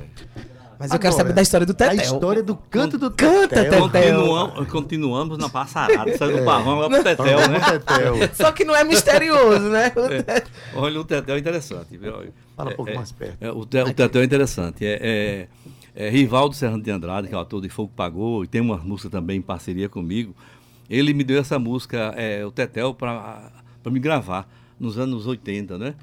Mas 0.77 0.93
eu 0.93 0.99
quero 0.99 1.13
saber 1.13 1.33
da 1.33 1.41
história 1.41 1.65
do 1.67 1.71
A 1.71 1.75
Tetel. 1.75 1.97
história 2.01 2.41
do 2.41 2.55
canto 2.55 2.97
do 2.97 3.11
Canta, 3.11 3.63
Tetel. 3.63 3.81
Continuamos, 3.81 4.67
continuamos 4.69 5.37
na 5.37 5.49
passarada. 5.49 6.17
Saiu 6.17 6.37
É. 6.37 6.39
do 6.39 6.45
pavão 6.45 6.73
agora 6.81 6.89
pro 6.89 7.03
Tetel, 7.03 7.49
né? 7.49 7.59
Tetel. 7.59 8.15
Só 8.33 8.51
que 8.53 8.63
não 8.63 8.73
é 8.73 8.85
misterioso, 8.85 9.67
né? 9.67 9.91
Olha, 10.75 11.01
o 11.01 11.03
Tetel 11.03 11.35
é 11.35 11.39
interessante. 11.39 11.97
viu? 11.97 12.13
Fala 12.55 12.69
um 12.69 12.73
É, 12.73 12.75
pouco 12.77 12.91
é, 12.91 12.95
mais 12.95 13.11
perto. 13.11 13.37
é, 13.41 13.51
o, 13.51 13.65
Te- 13.65 13.81
o 13.83 13.93
Tetel 13.93 14.21
é 14.21 14.25
interessante. 14.25 14.85
É, 14.85 15.47
é, 15.95 16.07
é 16.07 16.09
Rivaldo 16.09 16.55
Serrano 16.55 16.81
de 16.83 16.91
Andrade, 16.91 17.27
que 17.27 17.33
é 17.33 17.37
o 17.37 17.41
ator 17.41 17.61
de 17.61 17.69
Fogo 17.69 17.91
Pagou, 17.95 18.43
e 18.43 18.47
tem 18.47 18.61
uma 18.61 18.77
música 18.77 19.09
também 19.09 19.37
em 19.37 19.41
parceria 19.41 19.89
comigo. 19.89 20.35
Ele 20.89 21.13
me 21.13 21.23
deu 21.23 21.39
essa 21.39 21.59
música, 21.59 22.13
é, 22.17 22.45
o 22.45 22.51
Tetel, 22.51 22.93
para 22.93 23.51
me 23.85 23.99
gravar 23.99 24.49
nos 24.79 24.97
anos 24.97 25.27
80, 25.27 25.77
né? 25.77 25.93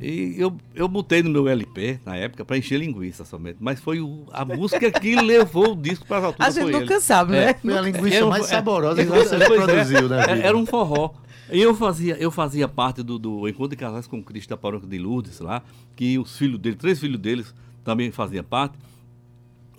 E 0.00 0.34
eu, 0.38 0.56
eu 0.74 0.88
botei 0.88 1.22
no 1.22 1.28
meu 1.30 1.46
LP, 1.48 2.00
na 2.04 2.16
época, 2.16 2.44
para 2.44 2.56
encher 2.56 2.78
linguiça 2.80 3.24
somente. 3.26 3.58
Mas 3.60 3.78
foi 3.78 4.00
o- 4.00 4.24
a 4.32 4.42
música 4.44 4.90
que 4.90 5.14
levou 5.20 5.72
o 5.72 5.76
disco 5.76 6.06
para 6.06 6.18
as 6.18 6.24
alturas. 6.24 6.56
A 6.56 6.60
gente 6.60 6.72
nunca 6.72 6.94
ele. 6.94 7.00
sabe, 7.02 7.36
É. 7.36 7.46
né? 7.46 7.54
Foi 7.54 7.76
a 7.76 7.80
linguiça 7.82 8.16
Era 8.16 8.26
mais 8.26 8.44
é, 8.46 8.48
saborosa 8.48 9.04
que 9.04 9.12
é, 9.12 9.14
você 9.14 9.38
já 9.38 9.46
pois 9.46 9.60
é, 9.60 9.64
produziu 9.66 9.98
é, 9.98 10.02
vida. 10.02 10.16
Era 10.46 10.56
um 10.56 10.64
forró. 10.64 11.10
E 11.52 11.60
eu 11.60 11.74
fazia, 11.74 12.16
eu 12.16 12.30
fazia 12.30 12.66
parte 12.66 13.02
do, 13.02 13.18
do 13.18 13.46
Encontro 13.46 13.68
de 13.68 13.76
Casais 13.76 14.06
com 14.06 14.22
Cristo 14.22 14.48
da 14.48 14.56
Paróquia 14.56 14.88
de 14.88 14.98
Lourdes 14.98 15.38
lá, 15.38 15.62
que 15.94 16.18
os 16.18 16.34
filhos 16.38 16.58
dele, 16.58 16.76
três 16.76 16.98
filhos 16.98 17.20
deles 17.20 17.54
também 17.84 18.10
faziam 18.10 18.42
parte. 18.42 18.78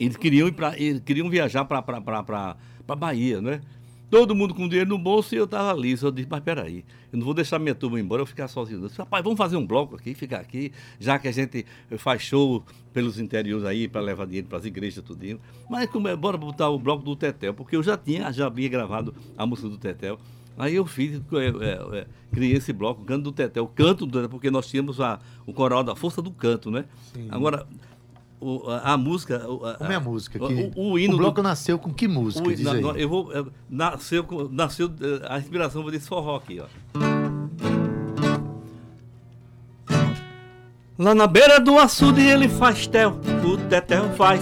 Eles 0.04 0.18
queriam 0.18 0.48
ir 0.48 0.52
pra, 0.52 0.78
eles 0.78 1.02
queriam 1.02 1.30
viajar 1.30 1.66
para 1.66 2.96
Bahia, 2.96 3.42
né? 3.42 3.62
Todo 4.10 4.36
mundo 4.36 4.54
com 4.54 4.68
dinheiro 4.68 4.92
no 4.92 4.98
bolso 5.00 5.34
e 5.34 5.38
eu 5.40 5.46
estava 5.46 5.72
ali. 5.72 5.98
Eu 6.00 6.12
disse, 6.12 6.28
mas 6.30 6.44
peraí, 6.44 6.86
eu 7.12 7.18
não 7.18 7.26
vou 7.26 7.34
deixar 7.34 7.58
minha 7.58 7.74
turma 7.74 8.00
embora, 8.00 8.22
eu 8.22 8.26
vou 8.26 8.30
ficar 8.30 8.48
sozinho. 8.48 8.80
Eu 8.80 8.88
disse, 8.88 9.00
rapaz, 9.00 9.24
vamos 9.24 9.38
fazer 9.38 9.58
um 9.58 9.66
bloco 9.66 9.96
aqui, 9.96 10.14
ficar 10.14 10.40
aqui, 10.40 10.72
já 11.00 11.18
que 11.18 11.28
a 11.28 11.32
gente 11.32 11.66
faz 11.98 12.22
show 12.22 12.64
pelos 12.94 13.20
interiores 13.20 13.66
aí, 13.66 13.88
para 13.88 14.02
levar 14.02 14.28
dinheiro 14.28 14.48
para 14.48 14.60
as 14.60 14.66
igrejas, 14.66 15.04
tudinho. 15.04 15.40
Mas 15.68 15.90
como 15.90 16.08
é, 16.08 16.16
bora 16.16 16.38
botar 16.38 16.70
o 16.70 16.78
bloco 16.78 17.04
do 17.04 17.16
Tetel, 17.16 17.56
porque 17.56 17.76
eu 17.76 17.82
já 17.82 17.98
tinha, 17.98 18.32
já 18.32 18.46
havia 18.46 18.70
gravado 18.70 19.16
a 19.36 19.48
música 19.48 19.68
do 19.68 19.78
Tetel. 19.80 20.20
Aí 20.56 20.76
eu 20.76 20.86
fiz, 20.86 21.20
é, 21.20 21.98
é, 21.98 22.00
é, 22.00 22.08
criei 22.32 22.54
esse 22.54 22.72
bloco, 22.72 23.02
o 23.02 23.06
Canto 23.06 23.24
do 23.24 23.32
Tetel, 23.32 23.64
o 23.64 23.68
Canto 23.68 24.06
do 24.06 24.12
Tetel, 24.12 24.30
porque 24.30 24.52
nós 24.52 24.68
tínhamos 24.68 25.02
a, 25.02 25.20
o 25.48 25.54
coral 25.54 25.84
da 25.84 25.96
Força 25.96 26.22
do 26.22 26.30
Canto, 26.30 26.70
né? 26.70 26.86
Agora, 27.32 27.66
o- 28.44 28.70
a, 28.70 28.94
a 28.94 28.98
música... 28.98 29.46
o- 29.50 29.66
a- 29.66 29.76
Como 29.76 29.92
é 29.92 29.96
a 29.96 30.00
música? 30.00 30.44
o- 30.44 30.48
Que... 30.48 30.72
o, 30.76 30.92
o 30.92 31.00
hino 31.00 31.14
do- 31.14 31.18
bloco 31.18 31.42
nasceu 31.42 31.78
com 31.80 31.94
que 31.94 32.08
música? 32.08 32.48
Diz 32.56 32.62
na- 32.64 32.74
eu 32.74 33.08
vou. 33.10 33.32
Nasceu, 33.70 34.26
nasceu 34.52 34.88
é, 35.02 35.34
a 35.34 35.40
inspiração 35.40 35.84
desse 35.90 36.08
forró 36.08 36.36
aqui, 36.38 36.60
ó. 36.62 36.66
Lá 40.98 41.16
na 41.16 41.26
beira 41.26 41.60
do 41.60 41.78
açude 41.80 42.22
ele 42.22 42.48
faz 42.48 42.86
tel, 42.86 43.20
o 43.44 43.58
tetel 43.68 44.10
faz. 44.14 44.42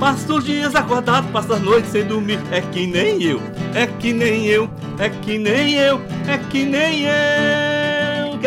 Passa 0.00 0.34
os 0.34 0.44
dias 0.44 0.74
acordado, 0.74 1.30
passa 1.32 1.54
as 1.54 1.60
noites 1.60 1.90
sem 1.90 2.04
dormir. 2.04 2.38
É 2.50 2.60
que 2.60 2.86
nem 2.86 3.22
eu, 3.22 3.40
é 3.74 3.86
que 3.86 4.12
nem 4.12 4.46
eu, 4.46 4.68
é 4.98 5.08
que 5.08 5.38
nem 5.38 5.74
eu, 5.74 6.00
é 6.26 6.38
que 6.38 6.64
nem 6.64 7.02
eu. 7.04 7.69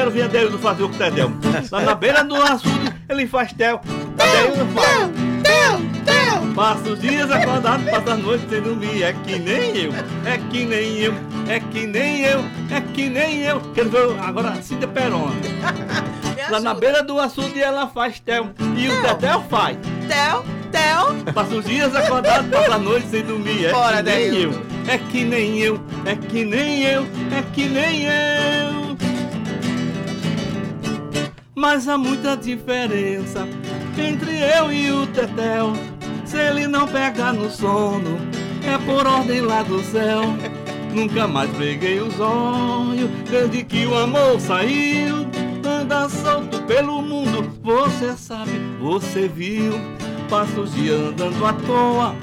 Quero 0.04 0.12
ver 0.12 0.24
a 0.24 0.28
Deus 0.28 0.60
fazer 0.60 0.84
o 0.84 0.90
tetel. 0.90 1.32
Lá 1.72 1.80
na 1.80 1.96
beira 1.96 2.26
do 2.26 2.36
açude 2.36 2.94
ele 3.08 3.26
faz 3.26 3.54
tel, 3.54 3.80
a 4.20 4.52
Deus 4.54 4.74
faz. 4.74 6.54
Passa 6.54 6.90
os 6.90 7.00
dias 7.00 7.32
acordado, 7.32 7.86
passa 7.90 8.14
as 8.16 8.20
noites 8.20 8.50
sem 8.50 8.62
dormir. 8.62 9.02
É 9.02 9.14
que 9.14 9.40
nem 9.40 9.78
eu, 9.78 9.94
é 10.26 10.38
que 10.52 10.66
nem 10.66 10.98
eu, 11.00 11.14
é 11.48 11.60
que 11.62 11.88
nem 11.88 12.20
eu, 12.20 12.44
é 12.70 12.82
que 12.82 13.08
nem 13.08 13.44
eu. 13.44 13.62
Quero 13.74 13.90
ver 13.92 14.20
agora 14.20 14.62
Cíntia 14.62 14.90
Perona. 14.90 15.32
Lá 16.52 16.60
na 16.60 16.74
beira 16.74 17.02
do 17.02 17.18
açude 17.18 17.62
ela 17.62 17.88
faz 17.88 18.20
tel 18.20 18.50
e 18.76 18.90
o 18.90 19.02
Tetel 19.04 19.42
faz. 19.50 19.78
Tel, 20.10 20.44
Tel. 20.70 21.34
Passa 21.34 21.56
os 21.56 21.64
dias 21.64 21.96
acordado, 21.96 22.50
passa 22.50 22.76
a 22.76 22.78
noite 22.78 23.08
sem 23.08 23.24
dormir. 23.24 23.68
É 23.68 23.72
Bora, 23.72 24.04
que 24.04 24.12
nem 24.12 24.34
eu, 24.36 24.52
é 24.86 24.98
que 24.98 25.24
nem 25.24 25.60
eu, 25.60 25.80
é 26.04 26.16
que 26.18 26.44
nem 26.44 26.84
eu, 26.84 27.04
é 27.32 27.42
que 27.54 27.70
nem 27.70 28.04
eu. 28.04 28.83
Mas 31.64 31.88
há 31.88 31.98
muita 31.98 32.36
diferença 32.36 33.48
entre 33.98 34.38
eu 34.38 34.70
e 34.70 34.92
o 34.92 35.08
Tetel. 35.08 35.72
Se 36.26 36.38
ele 36.38 36.68
não 36.68 36.86
pegar 36.86 37.32
no 37.32 37.50
sono, 37.50 38.18
é 38.68 38.78
por 38.80 39.08
ordem 39.08 39.40
lá 39.40 39.64
do 39.64 39.82
céu. 39.82 40.24
Nunca 40.94 41.26
mais 41.26 41.50
preguei 41.52 42.02
os 42.02 42.20
olhos 42.20 43.10
desde 43.32 43.64
que 43.64 43.86
o 43.86 43.96
amor 43.96 44.42
saiu. 44.42 45.26
Anda 45.66 46.10
solto 46.10 46.62
pelo 46.64 47.02
mundo, 47.02 47.50
você 47.64 48.14
sabe, 48.18 48.60
você 48.82 49.30
viu. 49.30 49.80
Passa 50.30 50.60
os 50.60 50.76
dias 50.76 51.00
andando 51.00 51.46
à 51.46 51.54
toa, 51.54 52.14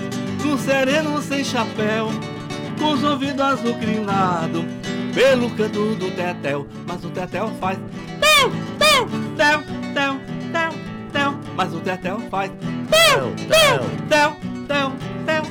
no 0.45 0.59
sereno 0.59 1.23
sem 1.23 1.43
chapéu, 1.43 2.11
com 2.79 2.93
os 2.93 3.03
ouvidos 3.03 3.41
azucrinados, 3.41 4.65
pelo 5.15 5.49
canto 5.53 5.95
do 5.95 6.11
tetel. 6.11 6.67
Mas 6.87 7.03
o 7.03 7.09
tetel 7.09 7.51
faz 7.59 7.79
tel, 9.09 9.09
tel, 9.37 9.63
tel, 9.95 10.17
tel, 10.53 10.73
tel. 11.13 11.35
Mas 11.57 11.75
o 11.75 11.81
tetel 11.81 12.21
faz 12.31 12.51
tel, 12.91 13.35
tel, 13.49 13.87
tel, 14.09 14.37
tel, 14.67 14.93
tel. 15.27 15.43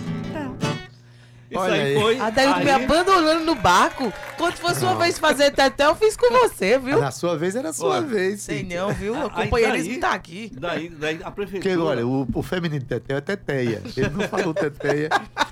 Isso 1.51 1.59
Olha 1.59 1.73
aí 1.73 1.81
aí. 1.81 1.99
foi. 1.99 2.19
Adaildo 2.19 2.59
me 2.59 2.69
aí- 2.69 2.83
abandonando 2.83 3.43
no 3.43 3.55
barco. 3.55 4.13
Quando 4.37 4.53
for 4.57 4.75
sua 4.75 4.93
vez 4.93 5.17
fazer 5.17 5.49
teté, 5.49 5.83
eu 5.87 5.95
fiz 5.95 6.15
com 6.15 6.29
você, 6.31 6.77
viu? 6.77 7.01
Na 7.01 7.09
sua 7.09 7.35
vez 7.35 7.55
era 7.55 7.69
a 7.69 7.73
sua 7.73 7.95
Olha, 7.97 8.05
vez. 8.05 8.41
Sei 8.41 8.59
sim. 8.59 8.75
não, 8.75 8.93
viu? 8.93 9.13
O 9.15 9.23
Aí 9.33 9.45
companheirismo 9.45 9.89
daí- 9.93 9.99
tá 9.99 10.11
aqui. 10.11 10.51
Daí, 10.55 10.89
daí 10.89 11.15
a 11.23 11.31
Porque, 11.31 11.47
prefeitura, 11.59 11.83
olha, 11.83 12.05
o, 12.07 12.27
o 12.35 12.43
feminino 12.43 12.79
de 12.81 12.85
Teteia 12.85 13.17
é 13.17 13.21
Teteia. 13.21 13.81
Ele 13.97 14.09
não 14.09 14.27
falou 14.27 14.53
Teteia. 14.53 15.09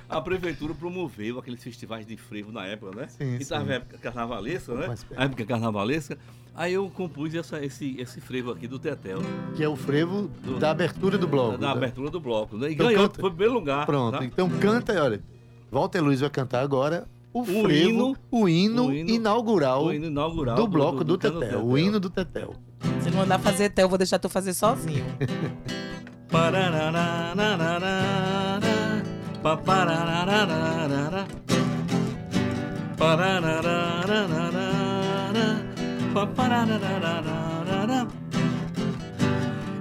a 0.07 0.21
prefeitura 0.21 0.75
promoveu 0.75 1.39
aqueles 1.39 1.63
festivais 1.63 2.05
de 2.05 2.15
frevo 2.15 2.51
na 2.51 2.67
época, 2.67 2.95
né? 2.95 3.07
Sim, 3.17 3.37
e 3.37 3.43
sim. 3.43 3.49
tava 3.49 3.71
a 3.71 3.73
época 3.73 3.97
carnavalesca, 3.97 4.75
né? 4.75 4.87
Mais 4.87 5.03
perto. 5.03 5.19
A 5.19 5.23
época 5.23 5.45
carnavalesca. 5.47 6.15
Aí 6.57 6.73
eu 6.73 6.89
compus 6.89 7.35
essa- 7.35 7.63
esse, 7.63 7.95
esse 7.99 8.19
frevo 8.19 8.49
aqui 8.51 8.67
do 8.67 8.79
Tetel, 8.79 9.19
Que 9.55 9.63
é 9.63 9.69
o 9.69 9.75
frevo 9.75 10.27
Do- 10.43 10.57
da 10.57 10.71
abertura 10.71 11.15
do 11.15 11.27
bloco. 11.27 11.55
da 11.57 11.69
abertura 11.71 12.09
do 12.09 12.19
bloco, 12.19 12.57
né? 12.57 12.69
E 12.69 12.73
Então 12.73 12.87
ganhou, 12.87 13.03
canta. 13.03 13.21
foi 13.21 13.29
primeiro 13.29 13.53
lugar. 13.53 13.85
Pronto, 13.85 14.17
tá? 14.17 14.25
então 14.25 14.49
canta, 14.49 15.03
olha. 15.03 15.21
Walter 15.71 16.01
Luiz 16.01 16.21
vai 16.21 16.29
cantar 16.31 16.61
agora 16.63 17.05
o, 17.31 17.45
frevo, 17.45 17.69
hino- 17.69 18.17
o 18.31 18.49
hino, 18.49 18.87
o 18.87 18.91
hino- 18.93 19.09
inaugural, 19.11 19.85
O 19.85 19.93
hino 19.93 20.07
inaugural 20.07 20.55
do 20.55 20.65
bloco 20.67 21.03
do, 21.03 21.19
Cano 21.19 21.39
Tetel, 21.41 21.63
o 21.63 21.77
hino 21.77 21.99
do 21.99 22.09
Tetel. 22.09 22.55
Se 23.03 23.11
não 23.11 23.17
mandar 23.19 23.37
fazer 23.37 23.69
teté, 23.69 23.83
eu 23.83 23.89
vou 23.89 23.97
deixar 23.99 24.17
tu 24.17 24.27
fazer 24.27 24.53
sozinho. 24.55 25.05
Parararararara, 26.29 27.81
papararararara, 29.43 31.27
parararararara, 32.97 32.97
papararararara. 32.97 34.06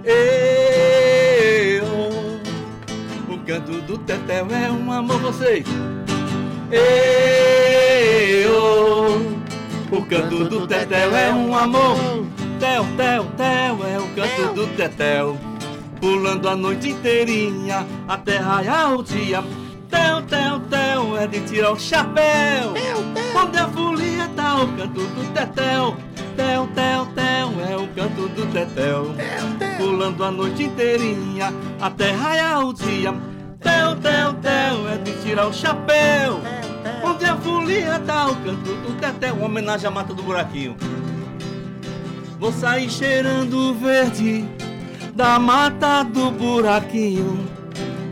Eu, 0.05 1.85
o 3.29 3.39
canto 3.47 3.83
do 3.83 3.99
tetel 3.99 4.47
é 4.51 4.71
um 4.71 4.91
amor 4.91 5.19
vocês. 5.19 5.67
Eu, 8.41 8.57
o 9.91 10.03
canto 10.07 10.45
do 10.49 10.67
tetel 10.67 11.15
é 11.15 11.31
um 11.35 11.55
amor. 11.55 11.97
Tel, 12.59 12.87
tel, 12.97 13.27
tel 13.37 13.87
é 13.87 13.99
o 13.99 14.09
canto 14.15 14.55
do 14.55 14.67
tetel. 14.77 15.37
Pulando 16.01 16.49
a 16.49 16.57
noite 16.57 16.89
inteirinha 16.91 17.87
até 18.09 18.39
raiar 18.39 18.95
o 18.95 19.03
dia. 19.03 19.45
Tel, 19.91 20.23
tel, 20.23 20.61
tel 20.71 21.19
é 21.19 21.27
de 21.27 21.41
tirar 21.41 21.73
o 21.73 21.79
chapéu. 21.79 22.73
Onde 23.37 23.59
a 23.59 23.69
folia 23.69 24.27
tá 24.35 24.63
o 24.63 24.69
canto 24.69 25.01
do 25.01 25.33
tetel. 25.35 26.06
Tel, 26.37 26.69
tel, 26.75 27.07
tel 27.15 27.51
é 27.69 27.77
o 27.77 27.89
canto 27.89 28.29
do 28.29 28.47
tetel. 28.53 29.07
Pulando 29.79 30.23
a 30.23 30.31
noite 30.31 30.65
inteirinha 30.65 31.53
até 31.81 32.13
raiar 32.13 32.67
o 32.67 32.75
dia. 32.75 33.15
Tel, 33.61 33.97
tel, 33.97 34.35
tel 34.35 34.89
é 34.89 34.99
de 34.99 35.13
tirar 35.23 35.47
o 35.47 35.53
chapéu. 35.53 36.41
Onde 37.03 37.25
a 37.25 37.37
folia 37.37 37.99
tá 38.01 38.29
o 38.29 38.37
canto 38.37 38.75
do 38.75 39.01
tetel. 39.01 39.43
Homenagem 39.43 39.89
à 39.89 39.91
mata 39.91 40.13
do 40.13 40.23
buraquinho. 40.23 40.77
Vou 42.39 42.53
sair 42.53 42.91
cheirando 42.91 43.55
o 43.55 43.75
verde 43.75 44.45
da 45.15 45.39
mata 45.39 46.03
do 46.03 46.31
buraquinho 46.31 47.49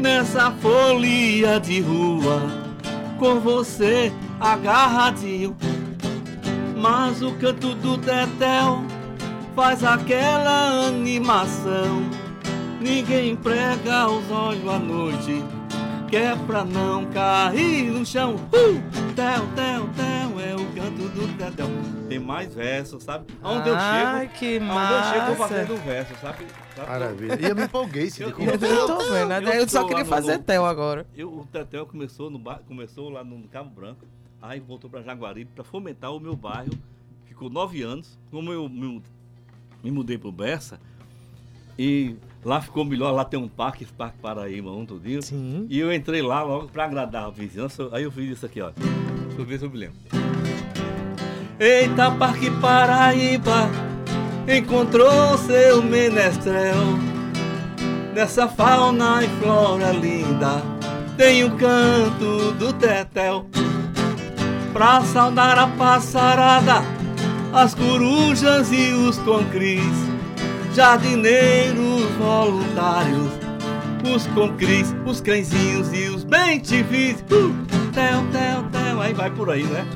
nessa 0.00 0.50
folia 0.50 1.60
de 1.60 1.80
rua 1.80 2.40
com 3.18 3.38
você 3.40 4.10
agarradinho. 4.40 5.54
Mas 6.84 7.22
o 7.22 7.32
canto 7.36 7.74
do 7.76 7.96
tetel 7.96 8.84
faz 9.56 9.82
aquela 9.82 10.86
animação. 10.88 12.02
Ninguém 12.78 13.34
prega 13.34 14.06
os 14.10 14.30
olhos 14.30 14.68
à 14.68 14.78
noite, 14.78 15.42
que 16.10 16.14
é 16.18 16.36
pra 16.46 16.62
não 16.62 17.06
cair 17.06 17.90
no 17.90 18.04
chão. 18.04 18.34
Uh! 18.34 18.82
Tel, 19.16 19.46
tel, 19.56 19.88
tel 19.96 20.40
é 20.46 20.54
o 20.54 20.66
canto 20.74 21.08
do 21.08 21.38
tetel. 21.38 21.68
Tem 22.06 22.18
mais 22.18 22.54
versos, 22.54 23.02
sabe? 23.02 23.32
Aonde 23.42 23.70
eu 23.70 23.76
Ai, 23.78 24.28
chego, 24.28 24.34
que 24.34 24.44
eu 24.56 24.60
chego 24.60 25.16
eu 25.32 25.38
massa. 25.38 25.48
fazendo 25.48 25.76
verso, 25.86 26.14
sabe? 26.20 26.44
Sabe? 26.76 26.90
Maravilha. 26.90 27.38
E 27.40 27.44
eu 27.48 27.56
me 27.56 27.62
empolguei, 27.64 28.10
Cid, 28.10 28.24
Eu- 28.24 28.38
Eu, 28.38 28.68
eu- 28.68 28.86
tô 28.86 28.98
vendo, 29.10 29.30
eu 29.30 29.36
Adaildo 29.38 29.72
só 29.72 29.84
queria 29.86 30.04
fazer 30.04 30.36
no- 30.36 30.42
tel 30.42 30.66
agora. 30.66 31.06
Eu, 31.16 31.28
o 31.32 31.46
Tetel 31.50 31.86
começou, 31.86 32.28
no 32.28 32.38
começou 32.68 33.08
lá 33.08 33.24
no 33.24 33.40
Cabo 33.48 33.70
Branco, 33.70 34.04
aí 34.44 34.60
voltou 34.60 34.90
para 34.90 35.02
Jaguaribe 35.02 35.50
para 35.54 35.64
fomentar 35.64 36.12
o 36.12 36.20
meu 36.20 36.36
bairro. 36.36 36.72
Ficou 37.24 37.48
nove 37.48 37.82
anos. 37.82 38.18
Como 38.30 38.52
eu 38.52 38.68
me, 38.68 39.02
me 39.82 39.90
mudei 39.90 40.18
para 40.18 40.28
o 40.28 40.32
Bessa, 40.32 40.78
e 41.78 42.14
lá 42.44 42.60
ficou 42.60 42.84
melhor, 42.84 43.10
lá 43.10 43.24
tem 43.24 43.40
um 43.40 43.48
parque, 43.48 43.82
esse 43.82 43.92
Parque 43.92 44.18
Paraíba, 44.18 44.70
um 44.70 44.86
tudinho. 44.86 45.22
Sim. 45.22 45.66
E 45.68 45.78
eu 45.78 45.92
entrei 45.92 46.22
lá 46.22 46.42
logo 46.42 46.68
para 46.68 46.84
agradar 46.84 47.24
a 47.24 47.30
vizinhança, 47.30 47.88
aí 47.90 48.04
eu 48.04 48.12
fiz 48.12 48.30
isso 48.30 48.46
aqui, 48.46 48.60
ó. 48.60 48.70
Deixa 48.70 49.40
eu 49.40 49.44
ver 49.44 49.58
se 49.58 49.64
eu 49.64 49.70
me 49.70 49.78
lembro. 49.78 49.96
Eita, 51.58 52.10
Parque 52.12 52.50
Paraíba, 52.60 53.68
encontrou 54.46 55.36
seu 55.38 55.82
menestrel. 55.82 56.76
Nessa 58.14 58.46
fauna 58.46 59.24
e 59.24 59.28
flora 59.40 59.90
linda, 59.90 60.62
tem 61.16 61.42
o 61.42 61.56
canto 61.56 62.52
do 62.52 62.72
tetel. 62.74 63.46
Pra 64.74 65.00
saudar 65.02 65.56
a 65.58 65.66
passarada, 65.68 66.82
as 67.52 67.74
corujas 67.74 68.70
e 68.72 68.92
os 68.92 69.16
concris, 69.20 69.80
jardineiros 70.74 72.02
voluntários, 72.18 73.30
os 74.14 74.26
concris, 74.28 74.94
os 75.06 75.20
cãezinhos 75.20 75.92
e 75.92 76.08
os 76.08 76.24
bem-te-vis. 76.24 77.20
Uh, 77.22 77.54
tel, 77.92 78.22
tel, 78.32 78.64
tel, 78.72 79.00
aí 79.00 79.14
vai 79.14 79.30
por 79.30 79.48
aí, 79.48 79.62
né? 79.62 79.86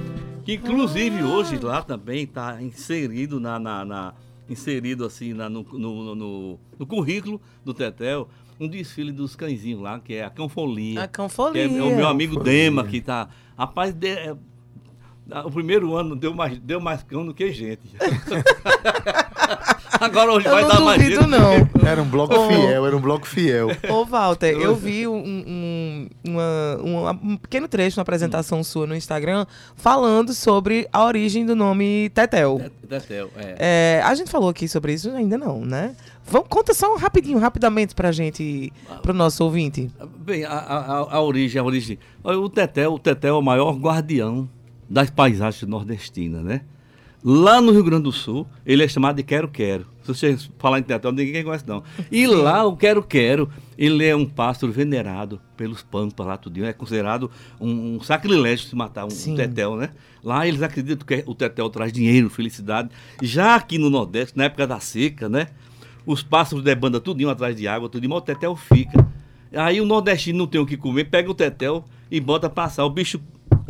Que 0.44 0.54
inclusive 0.54 1.22
hoje 1.24 1.58
lá 1.58 1.82
também 1.82 2.22
está 2.22 2.62
inserido 2.62 3.38
na, 3.40 3.58
na- 3.58 3.84
na- 3.84 4.14
inserido 4.48 5.04
assim 5.04 5.34
na- 5.34 5.50
no, 5.50 5.62
no- 5.72 6.14
no- 6.14 6.58
no 6.78 6.86
currículo 6.86 7.38
do 7.64 7.74
Tetel 7.74 8.28
um 8.60 8.66
desfile 8.66 9.12
dos 9.12 9.36
cãezinhos 9.36 9.80
lá, 9.82 10.00
que 10.00 10.14
é 10.14 10.24
a 10.24 10.30
Canfolia. 10.30 11.02
A 11.02 11.02
Que 11.02 11.08
é, 11.08 11.08
canfolia. 11.08 11.62
é 11.64 11.82
o 11.82 11.94
meu 11.96 12.08
amigo 12.08 12.42
Dema 12.42 12.82
que 12.84 13.00
tá. 13.00 13.28
Rapaz, 13.56 13.92
de- 13.94 14.08
é, 14.08 14.34
o 15.44 15.50
primeiro 15.50 15.94
ano 15.96 16.16
deu 16.16 16.32
mais, 16.34 16.58
deu 16.58 16.80
mais 16.80 17.02
cão 17.02 17.24
do 17.26 17.34
que 17.34 17.52
gente. 17.52 17.80
Agora 20.00 20.32
hoje 20.32 20.46
Eu 20.46 20.52
vai 20.52 20.62
não 20.62 20.68
dar 20.68 20.80
mais 20.80 21.02
gente. 21.02 21.26
não. 21.26 21.52
Era 21.88 22.00
um 22.02 22.08
bloco 22.08 22.32
Oh. 22.34 22.46
fiel, 22.48 22.86
era 22.86 22.96
um 22.96 23.00
bloco 23.00 23.26
fiel. 23.26 23.68
Ô, 23.88 24.04
Walter, 24.04 24.56
eu 24.56 24.74
vi 24.76 25.08
um, 25.08 25.16
um- 25.16 26.08
uma- 26.24 26.76
uma- 26.82 27.10
um 27.22 27.36
pequeno 27.36 27.66
trecho 27.66 27.96
na 27.96 28.02
apresentação 28.02 28.62
sua 28.62 28.86
no 28.86 28.94
Instagram 28.94 29.44
falando 29.74 30.32
sobre 30.34 30.86
a 30.92 31.04
origem 31.04 31.44
do 31.44 31.56
nome 31.56 32.10
Tetel. 32.14 32.60
Tetel, 32.88 33.28
é. 33.36 33.98
É, 33.98 34.02
a 34.04 34.14
gente 34.14 34.30
falou 34.30 34.48
aqui 34.50 34.68
sobre 34.68 34.92
isso 34.92 35.10
ainda 35.10 35.36
não, 35.36 35.64
né? 35.64 35.96
Vamos, 36.30 36.48
conta 36.48 36.74
só 36.74 36.94
um 36.94 36.98
rapidinho, 36.98 37.38
rapidamente 37.38 37.94
pra 37.94 38.12
gente, 38.12 38.72
pro 39.02 39.14
nosso 39.14 39.42
ouvinte. 39.42 39.90
Bem, 40.18 40.44
a, 40.44 40.50
a- 40.52 40.96
a- 41.16 41.20
origem, 41.22 41.60
a 41.60 41.64
origem. 41.64 41.98
O 42.22 42.48
Tetel, 42.48 42.92
o 42.94 42.98
Tetel 42.98 43.34
é 43.34 43.38
o 43.38 43.42
maior 43.42 43.72
guardião 43.76 44.48
das 44.88 45.10
paisagens 45.10 45.68
nordestinas, 45.68 46.42
né? 46.42 46.62
Lá 47.24 47.60
no 47.60 47.72
Rio 47.72 47.82
Grande 47.82 48.04
do 48.04 48.12
Sul, 48.12 48.46
ele 48.64 48.84
é 48.84 48.88
chamado 48.88 49.16
de 49.16 49.24
quero-quero. 49.24 49.86
Se 50.02 50.14
você 50.14 50.38
falar 50.56 50.78
em 50.78 50.84
Tetel, 50.84 51.10
ninguém 51.10 51.42
conhece 51.42 51.66
não. 51.66 51.82
E 52.12 52.28
lá, 52.28 52.64
o 52.64 52.76
quero-quero, 52.76 53.50
ele 53.76 54.06
é 54.06 54.14
um 54.14 54.24
pássaro 54.24 54.72
venerado 54.72 55.40
pelos 55.56 55.82
pampas 55.82 56.24
lá 56.24 56.36
tudinho. 56.36 56.64
É 56.64 56.72
considerado 56.72 57.28
um, 57.60 57.96
um 57.96 58.00
sacrilégio 58.00 58.68
se 58.68 58.76
matar 58.76 59.04
um, 59.04 59.10
Sim. 59.10 59.32
um 59.32 59.36
Tetel, 59.36 59.76
né? 59.76 59.90
Lá 60.22 60.46
eles 60.46 60.62
acreditam 60.62 61.04
que 61.04 61.24
o 61.26 61.34
Tetel 61.34 61.68
traz 61.70 61.92
dinheiro, 61.92 62.30
felicidade. 62.30 62.88
Já 63.20 63.56
aqui 63.56 63.78
no 63.78 63.90
Nordeste, 63.90 64.38
na 64.38 64.44
época 64.44 64.66
da 64.66 64.78
seca, 64.78 65.28
né? 65.28 65.48
Os 66.06 66.22
pássaros 66.22 66.64
debandam 66.64 67.00
tudinho 67.00 67.28
atrás 67.28 67.56
de 67.56 67.66
água, 67.66 67.88
tudinho, 67.88 68.10
mas 68.10 68.20
o 68.20 68.22
Tetel 68.22 68.54
fica. 68.54 69.06
Aí 69.52 69.80
o 69.80 69.84
nordestino 69.86 70.38
não 70.38 70.46
tem 70.46 70.60
o 70.60 70.66
que 70.66 70.76
comer, 70.76 71.04
pega 71.04 71.30
o 71.30 71.34
Tetel 71.34 71.84
e 72.10 72.20
bota 72.20 72.48
passar. 72.48 72.84
O 72.84 72.90
bicho 72.90 73.20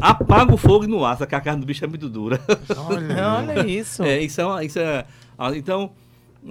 apaga 0.00 0.52
o 0.54 0.56
fogo 0.56 0.84
e 0.84 0.86
não 0.86 1.04
assa, 1.04 1.26
que 1.26 1.34
a 1.34 1.40
carne 1.40 1.60
do 1.60 1.66
bicho 1.66 1.84
é 1.84 1.88
muito 1.88 2.08
dura. 2.08 2.40
Olha 2.76 3.66
isso. 3.66 4.02
É, 4.02 4.20
isso 4.20 4.40
é, 4.40 4.46
uma- 4.46 4.64
isso 4.64 4.78
é 4.78 5.04
então, 5.54 5.90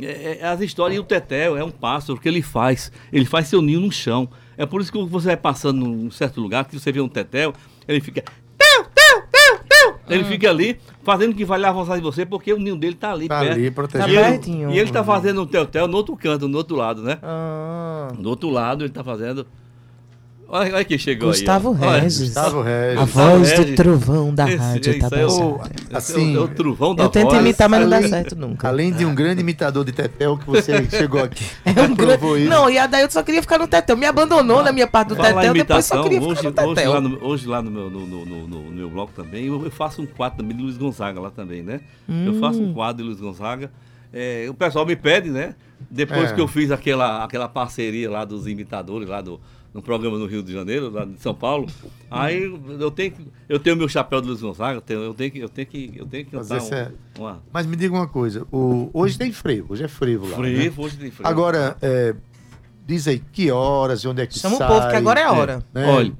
é, 0.02 0.40
é, 0.42 0.48
as 0.48 0.62
histórias, 0.62 0.98
e 0.98 1.00
o 1.00 1.04
Tetel 1.04 1.58
é 1.58 1.64
um 1.64 1.72
pássaro 1.72 2.20
que 2.20 2.28
ele 2.28 2.42
faz, 2.42 2.92
ele 3.12 3.26
faz 3.26 3.48
seu 3.48 3.62
ninho 3.62 3.80
no 3.82 3.92
chão. 3.92 4.30
É 4.58 4.66
por 4.66 4.82
isso 4.82 4.92
que 4.92 5.04
você 5.06 5.28
vai 5.28 5.38
passando 5.38 5.86
num 5.86 6.10
certo 6.10 6.40
lugar, 6.42 6.66
que 6.66 6.80
você 6.80 6.92
vê 6.92 7.00
um 7.02 7.08
Tetel, 7.10 7.54
ele 7.88 8.00
fica. 8.02 8.24
Teu, 8.58 8.84
teu, 8.86 9.22
teu, 9.70 9.96
Ele 10.10 10.24
fica 10.24 10.50
ali 10.50 10.80
fazendo 11.04 11.36
que 11.36 11.44
vai 11.46 11.62
avançar 11.64 11.96
de 11.96 12.02
você, 12.02 12.26
porque 12.26 12.52
o 12.54 12.58
ninho 12.58 12.76
dele 12.76 12.96
tá 12.96 13.12
ali 13.12 13.28
Tá 13.28 13.40
perto. 13.40 13.52
ali, 13.54 13.66
E 13.66 13.72
protegido. 13.72 14.12
ele, 14.14 14.22
pertinho. 14.22 14.72
e 14.72 14.80
ele 14.80 14.92
tá 14.92 15.04
fazendo 15.04 15.42
um 15.42 15.46
tel-tel 15.46 15.88
no 15.88 15.98
outro 15.98 16.16
canto, 16.16 16.48
no 16.48 16.58
outro 16.58 16.76
lado, 16.76 17.02
né? 17.04 17.18
Ah, 17.22 18.08
Do 18.18 18.30
outro 18.30 18.50
lado 18.50 18.84
ele 18.84 18.92
tá 18.94 19.04
fazendo. 19.04 19.46
Olha, 20.50 20.76
olha 20.76 20.86
quem 20.86 20.98
chegou 20.98 21.28
Gustavo 21.28 21.72
aí. 21.74 21.88
Olha, 21.90 22.02
Regis. 22.04 22.20
Gustavo 22.22 22.62
a 22.62 22.64
Regis. 22.64 23.10
voz 23.14 23.52
do 23.52 23.58
Regis. 23.58 23.76
trovão 23.76 24.34
da 24.34 24.48
Esse- 24.48 24.56
rádio 24.58 24.92
esse 24.94 25.14
aí 25.16 25.22
é 25.22 25.26
o- 25.28 25.62
Assim, 25.94 26.36
é 26.36 26.38
o, 26.38 26.42
é 26.42 26.44
o 26.46 26.48
trovão 26.48 26.96
da 26.96 27.04
Eu 27.04 27.10
tento 27.10 27.30
voz. 27.32 27.40
imitar, 27.42 27.68
mas 27.70 27.82
não 27.82 27.90
dá 27.90 28.08
certo 28.08 28.36
nunca. 28.36 28.68
Além 28.70 28.94
de 28.94 29.06
um 29.06 29.14
grande 29.14 29.42
imitador 29.42 29.84
de 29.84 29.92
Tetel 29.92 30.38
que 30.38 30.46
você 30.46 30.72
chegou 30.90 31.22
aqui. 31.22 31.44
É 31.66 31.82
um 31.82 31.94
provou 31.94 32.32
grande... 32.32 32.42
isso. 32.44 32.50
Não, 32.50 32.70
e 32.70 32.78
a 32.78 32.88
Dailton 32.88 33.12
só 33.12 33.24
queria 33.24 33.42
ficar 33.42 33.58
no 33.60 33.68
Tetel. 33.68 33.98
Me 33.98 34.06
abandonou 34.06 34.64
na 34.64 34.72
minha 34.72 34.88
parte 34.88 35.10
do 35.10 35.16
Tetel, 35.18 35.34
depois 35.54 35.86
só 35.86 35.96
imitação, 35.96 36.04
queria 36.04 36.22
hoje, 36.22 36.42
ficar 36.42 36.62
no 36.64 36.68
hoje, 36.70 36.76
Tetel. 36.76 36.94
lá 36.94 37.02
no, 37.02 37.26
hoje 37.26 37.48
lá 37.48 37.62
no 37.62 37.72
meu, 37.72 37.90
no, 37.90 38.08
no- 38.08 38.26
no- 38.26 38.48
no 38.48 38.72
meu 38.72 38.90
bloco 38.90 39.12
também, 39.14 39.48
eu, 39.48 39.66
eu 39.66 39.72
faço 39.72 40.02
um 40.02 40.06
quadro 40.06 40.38
também 40.38 40.56
de 40.56 40.64
Luiz 40.64 40.78
Gonzaga 40.78 41.20
lá 41.20 41.30
também, 41.30 41.62
né? 41.62 41.82
Eu 42.26 42.40
faço 42.40 42.62
Hum. 42.62 42.70
um 42.70 42.74
quadro 42.74 43.04
de 43.04 43.10
Luiz 43.10 43.20
Gonzaga. 43.20 43.70
É, 44.14 44.46
o 44.50 44.54
pessoal 44.54 44.86
me 44.86 44.96
pede, 44.96 45.30
né? 45.30 45.56
Depois 45.92 46.32
É. 46.32 46.34
que 46.34 46.40
eu 46.40 46.48
fiz 46.48 46.72
aquela, 46.72 47.24
aquela 47.26 47.50
parceria 47.50 48.10
lá 48.10 48.24
dos 48.24 48.48
imitadores, 48.48 49.08
lá 49.10 49.20
do, 49.22 49.40
no 49.74 49.82
programa 49.82 50.18
no 50.18 50.26
Rio 50.26 50.42
de 50.42 50.52
Janeiro, 50.52 50.90
lá 50.90 51.06
de 51.06 51.20
São 51.20 51.36
Paulo, 51.36 51.68
aí 52.10 52.44
eu 52.80 52.90
tenho, 52.90 53.12
que- 53.12 53.28
eu 53.48 53.60
tenho 53.60 53.76
meu 53.76 53.88
chapéu 53.88 54.20
de 54.22 54.28
Luiz 54.28 54.42
Gonzaga, 54.42 54.78
eu 54.78 54.82
tenho, 54.82 55.02
eu 55.02 55.14
tenho 55.14 55.32
que, 55.32 55.40
eu 55.40 55.50
tenho 55.50 55.68
que, 55.68 55.94
eu 55.96 56.06
tenho 56.06 56.26
que 56.26 56.32
Fazer 56.32 56.54
cantar 56.56 56.66
um, 56.66 56.68
certo. 56.70 56.96
uma 57.20 57.42
Mas 57.54 57.66
me 57.66 57.76
diga 57.76 57.94
uma 57.94 58.08
coisa, 58.08 58.46
o, 58.52 58.90
hoje 58.94 59.18
tem 59.18 59.32
frevo, 59.32 59.74
hoje 59.74 59.84
é 59.84 59.88
frevo 59.88 60.26
lá. 60.28 60.38
né? 60.40 60.56
frevo, 60.56 60.84
hoje 60.84 60.98
tem 60.98 61.12
frevo. 61.12 61.30
Agora, 61.30 61.78
é, 61.82 62.16
diz 62.86 63.08
aí 63.08 63.22
que 63.32 63.52
horas, 63.52 64.04
onde 64.06 64.22
é 64.22 64.26
que 64.28 64.38
Chama 64.40 64.56
o 64.56 64.58
sai. 64.58 64.68
povo, 64.68 64.90
que 64.90 64.96
agora 64.96 65.20
é 65.20 65.24
a 65.24 65.32
hora. 65.34 65.66
né? 65.74 65.86
Olha, 65.88 66.14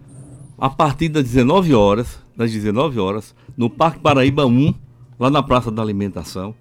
a 0.58 0.70
partir 0.70 1.10
das 1.10 1.24
19 1.24 1.74
horas, 1.74 2.20
das 2.36 2.52
19 2.52 3.00
horas, 3.00 3.34
no 3.56 3.70
Parque 3.70 4.00
Paraíba 4.00 4.46
1, 4.46 4.74
lá 5.20 5.30
na 5.32 5.42
Praça 5.42 5.72
da 5.72 5.82
Alimentação, 5.82 6.54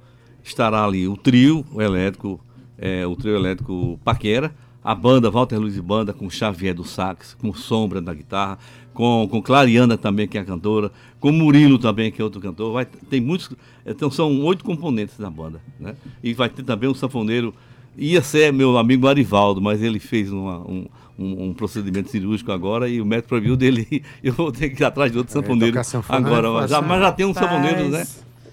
estará 0.42 0.84
ali 0.84 1.06
o 1.08 1.16
trio 1.16 1.64
elétrico, 1.78 2.40
é, 2.78 3.06
o 3.06 3.14
trio 3.16 3.34
elétrico 3.36 3.98
Paquera, 4.04 4.54
a 4.86 4.94
banda 4.94 5.28
Walter 5.30 5.58
Luiz 5.58 5.76
e 5.76 5.80
Banda 5.82 6.12
com 6.12 6.30
Xavier 6.30 6.72
do 6.74 6.84
sax, 6.84 7.34
com 7.40 7.52
Sombra 7.52 8.00
da 8.00 8.14
guitarra, 8.14 8.56
com, 8.94 9.26
com 9.28 9.42
Clariana 9.42 9.98
também, 9.98 10.28
que 10.28 10.38
é 10.38 10.40
a 10.40 10.44
cantora, 10.44 10.92
com 11.18 11.32
Murilo 11.32 11.76
também, 11.78 12.12
que 12.12 12.20
é 12.20 12.24
outro 12.24 12.40
cantor. 12.40 12.72
Vai, 12.72 12.86
tem 12.86 13.20
muitos, 13.20 13.50
então 13.84 14.08
são 14.10 14.40
oito 14.44 14.62
componentes 14.64 15.18
da 15.18 15.28
banda, 15.28 15.60
né? 15.80 15.96
E 16.22 16.32
vai 16.32 16.48
ter 16.48 16.62
também 16.62 16.88
um 16.88 16.94
sanfoneiro, 16.94 17.52
ia 17.98 18.22
ser 18.22 18.52
meu 18.52 18.78
amigo 18.78 19.08
Arivaldo, 19.08 19.60
mas 19.60 19.82
ele 19.82 19.98
fez 19.98 20.30
uma- 20.32 20.58
um, 20.60 20.86
um, 21.18 21.46
um 21.48 21.52
procedimento 21.52 22.08
cirúrgico 22.10 22.52
agora 22.52 22.88
e 22.88 23.00
o 23.00 23.04
médico 23.04 23.30
proibiu 23.30 23.56
dele. 23.56 24.04
Eu 24.22 24.34
vou 24.34 24.52
ter 24.52 24.70
que 24.70 24.82
ir 24.82 24.86
atrás 24.86 25.10
de 25.10 25.18
outro 25.18 25.32
É, 25.32 25.34
sanfoneiro 25.42 25.74
não 25.74 25.80
é 25.82 26.16
agora. 26.16 26.50
mas 26.52 26.70
já, 26.70 26.80
mas 26.80 27.00
já 27.00 27.10
tem 27.12 27.26
um 27.26 27.34
sanfoneiro, 27.34 27.88
né? 27.88 28.06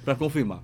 Para 0.03 0.15
confirmar. 0.15 0.59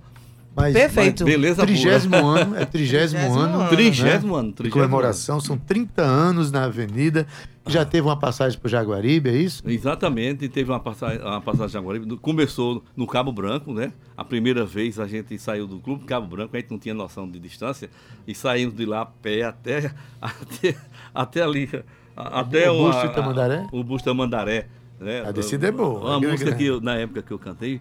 Mas, 0.54 0.72
Perfeito. 0.74 1.24
Beleza, 1.24 1.64
Trigésimo 1.64 2.16
ano, 2.26 2.56
é 2.56 2.64
trigésimo 2.64 3.20
Trigésimo 3.20 3.40
ano. 3.40 3.68
Trigésimo 3.68 4.32
né? 4.34 4.38
ano, 4.40 4.48
De 4.48 4.54
trigésimo 4.54 4.82
comemoração, 4.82 5.40
são 5.40 5.56
30 5.56 6.02
anos 6.02 6.50
na 6.50 6.64
avenida. 6.64 7.26
Já 7.66 7.84
teve 7.84 8.06
uma 8.06 8.18
passagem 8.18 8.58
pro 8.58 8.68
Jaguaribe, 8.68 9.30
é 9.30 9.36
isso? 9.36 9.62
Exatamente, 9.64 10.48
teve 10.48 10.70
uma 10.70 10.80
passagem, 10.80 11.20
uma 11.20 11.40
passagem 11.40 11.68
Jaguaribe, 11.74 12.16
começou 12.16 12.82
no 12.96 13.06
Cabo 13.06 13.30
Branco, 13.32 13.72
né? 13.72 13.92
A 14.16 14.24
primeira 14.24 14.64
vez 14.64 14.98
a 14.98 15.06
gente 15.06 15.38
saiu 15.38 15.66
do 15.68 15.78
Clube 15.78 16.04
Cabo 16.04 16.26
Branco, 16.26 16.56
a 16.56 16.60
gente 16.60 16.70
não 16.70 16.78
tinha 16.78 16.94
noção 16.94 17.28
de 17.30 17.38
distância, 17.38 17.88
e 18.26 18.34
saímos 18.34 18.74
de 18.74 18.84
lá 18.86 19.02
a 19.02 19.06
pé 19.06 19.42
até, 19.44 19.92
até, 20.20 20.74
até 21.14 21.42
ali, 21.42 21.68
a- 22.16 22.40
até 22.40 22.68
O 22.70 22.86
Busto 22.90 23.08
Tamandaré? 23.10 23.66
O 23.70 23.84
Busto 23.84 24.08
Tamandaré. 24.10 24.66
Né? 24.98 25.22
A 25.26 25.30
descida 25.30 25.68
é 25.68 25.70
boa. 25.72 26.00
Uma 26.18 26.26
É 26.26 26.30
música 26.30 26.50
grande. 26.50 26.56
que 26.64 26.66
eu, 26.66 26.80
na 26.80 26.96
época 26.96 27.22
que 27.22 27.30
eu 27.32 27.38
cantei, 27.38 27.80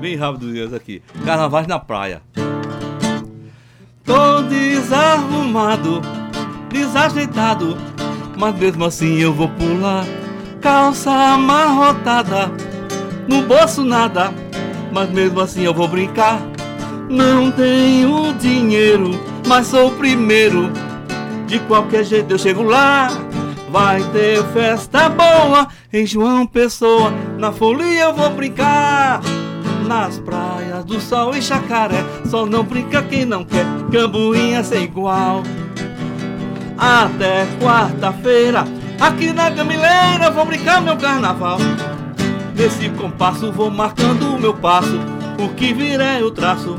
bem 0.00 0.16
rápido 0.16 0.74
aqui, 0.74 1.02
Carnavais 1.24 1.66
na 1.66 1.78
Praia. 1.78 2.22
Tô 4.02 4.42
desarrumado, 4.42 6.00
desajeitado, 6.70 7.76
mas 8.36 8.58
mesmo 8.58 8.86
assim 8.86 9.18
eu 9.18 9.32
vou 9.32 9.48
pular. 9.50 10.06
Calça 10.60 11.10
amarrotada, 11.10 12.50
no 13.28 13.42
bolso 13.42 13.84
nada, 13.84 14.32
mas 14.90 15.10
mesmo 15.10 15.40
assim 15.40 15.62
eu 15.62 15.74
vou 15.74 15.86
brincar. 15.86 16.40
Não 17.08 17.50
tenho 17.50 18.32
dinheiro, 18.34 19.10
mas 19.46 19.66
sou 19.66 19.88
o 19.88 19.96
primeiro. 19.96 20.70
De 21.46 21.58
qualquer 21.60 22.04
jeito 22.04 22.32
eu 22.32 22.38
chego 22.38 22.62
lá. 22.62 23.08
Vai 23.68 24.02
ter 24.10 24.42
festa 24.52 25.08
boa 25.08 25.68
em 25.92 26.06
João 26.06 26.46
Pessoa. 26.46 27.12
Na 27.38 27.52
folia 27.52 28.04
eu 28.04 28.14
vou 28.14 28.30
brincar. 28.30 29.20
Nas 29.90 30.20
praias 30.20 30.84
do 30.84 31.00
sol 31.00 31.34
e 31.34 31.42
chacaré. 31.42 32.04
Só 32.24 32.46
não 32.46 32.62
brinca 32.62 33.02
quem 33.02 33.24
não 33.24 33.44
quer. 33.44 33.66
Cambuinha 33.90 34.62
sem 34.62 34.84
igual. 34.84 35.42
Até 36.78 37.44
quarta-feira. 37.60 38.64
Aqui 39.00 39.32
na 39.32 39.50
Gamileira 39.50 40.30
vou 40.30 40.46
brincar 40.46 40.80
meu 40.80 40.96
carnaval. 40.96 41.58
Nesse 42.54 42.88
compasso 42.90 43.50
vou 43.50 43.68
marcando 43.68 44.32
o 44.32 44.38
meu 44.38 44.54
passo. 44.54 44.96
O 45.40 45.48
que 45.56 45.74
vier 45.74 46.20
eu 46.20 46.30
traço 46.30 46.78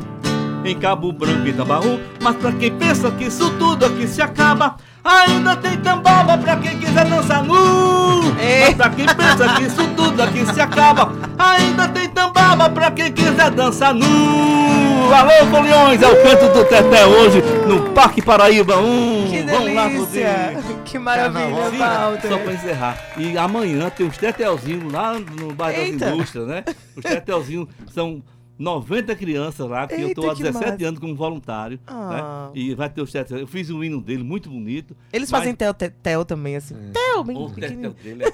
em 0.64 0.74
Cabo 0.78 1.12
Branco 1.12 1.46
e 1.46 1.52
Tambaú. 1.52 2.00
Mas 2.18 2.36
pra 2.36 2.50
quem 2.52 2.72
pensa 2.72 3.10
que 3.10 3.24
isso 3.24 3.50
tudo 3.58 3.84
aqui 3.84 4.08
se 4.08 4.22
acaba, 4.22 4.76
ainda 5.04 5.56
tem 5.56 5.76
tambaba 5.78 6.38
pra 6.38 6.56
quem 6.56 6.78
quiser 6.78 7.04
dançar 7.04 7.42
nu. 7.44 8.34
Mas 8.34 8.74
pra 8.74 8.90
quem 8.90 9.06
pensa 9.06 9.54
que 9.54 9.64
isso 9.64 9.86
tudo 9.96 10.22
aqui 10.22 10.44
se 10.46 10.60
acaba, 10.60 11.12
ainda 11.38 11.88
tem 11.88 12.08
tambaba 12.08 12.68
pra 12.70 12.90
quem 12.90 13.12
quiser 13.12 13.50
dançar 13.50 13.94
nu. 13.94 15.12
Alô, 15.12 15.46
foliões, 15.50 16.00
é 16.00 16.06
o 16.08 16.22
canto 16.22 16.54
do 16.54 16.64
Teté 16.64 17.04
hoje 17.04 17.42
no 17.66 17.90
Parque 17.90 18.22
Paraíba 18.22 18.78
1. 18.78 19.26
Que 19.28 19.42
Vamos 19.42 19.74
lá! 19.74 19.82
Rodrigo. 19.88 20.82
Que 20.84 20.98
maravilha, 20.98 21.70
Walter. 21.78 22.28
Só 22.28 22.38
pra 22.38 22.52
encerrar. 22.54 22.98
E 23.18 23.36
amanhã 23.36 23.90
tem 23.90 24.06
os 24.06 24.16
tetelzinhos 24.16 24.90
lá 24.92 25.18
no 25.18 25.52
bairro 25.52 25.82
Eita. 25.82 26.06
das 26.06 26.14
indústrias, 26.14 26.46
né? 26.46 26.64
Os 26.96 27.02
tetelzinhos 27.02 27.68
são 27.92 28.22
90 28.58 29.14
crianças 29.16 29.68
lá, 29.68 29.86
que 29.86 29.94
eu 29.94 30.08
Eita, 30.08 30.20
tô 30.20 30.30
há 30.30 30.34
que 30.34 30.42
17 30.42 30.70
massa. 30.72 30.86
anos 30.86 31.00
como 31.00 31.14
voluntário. 31.14 31.80
Ah. 31.86 32.50
Né? 32.54 32.60
E 32.60 32.74
vai 32.74 32.88
ter 32.88 33.00
os 33.02 33.10
tetel. 33.10 33.38
Eu 33.38 33.46
fiz 33.46 33.70
um 33.70 33.82
hino 33.82 34.00
dele 34.00 34.22
muito 34.22 34.48
bonito. 34.48 34.96
Eles 35.12 35.30
mas 35.30 35.40
fazem 35.40 35.54
tel, 35.54 35.74
tel, 35.74 36.24
também, 36.24 36.56
assim. 36.56 36.74
Tel, 36.92 37.24
bem 37.24 37.36
O 37.36 37.48
tetel 37.50 37.54
pequenininho. 37.54 37.94
dele 38.02 38.24
é. 38.24 38.28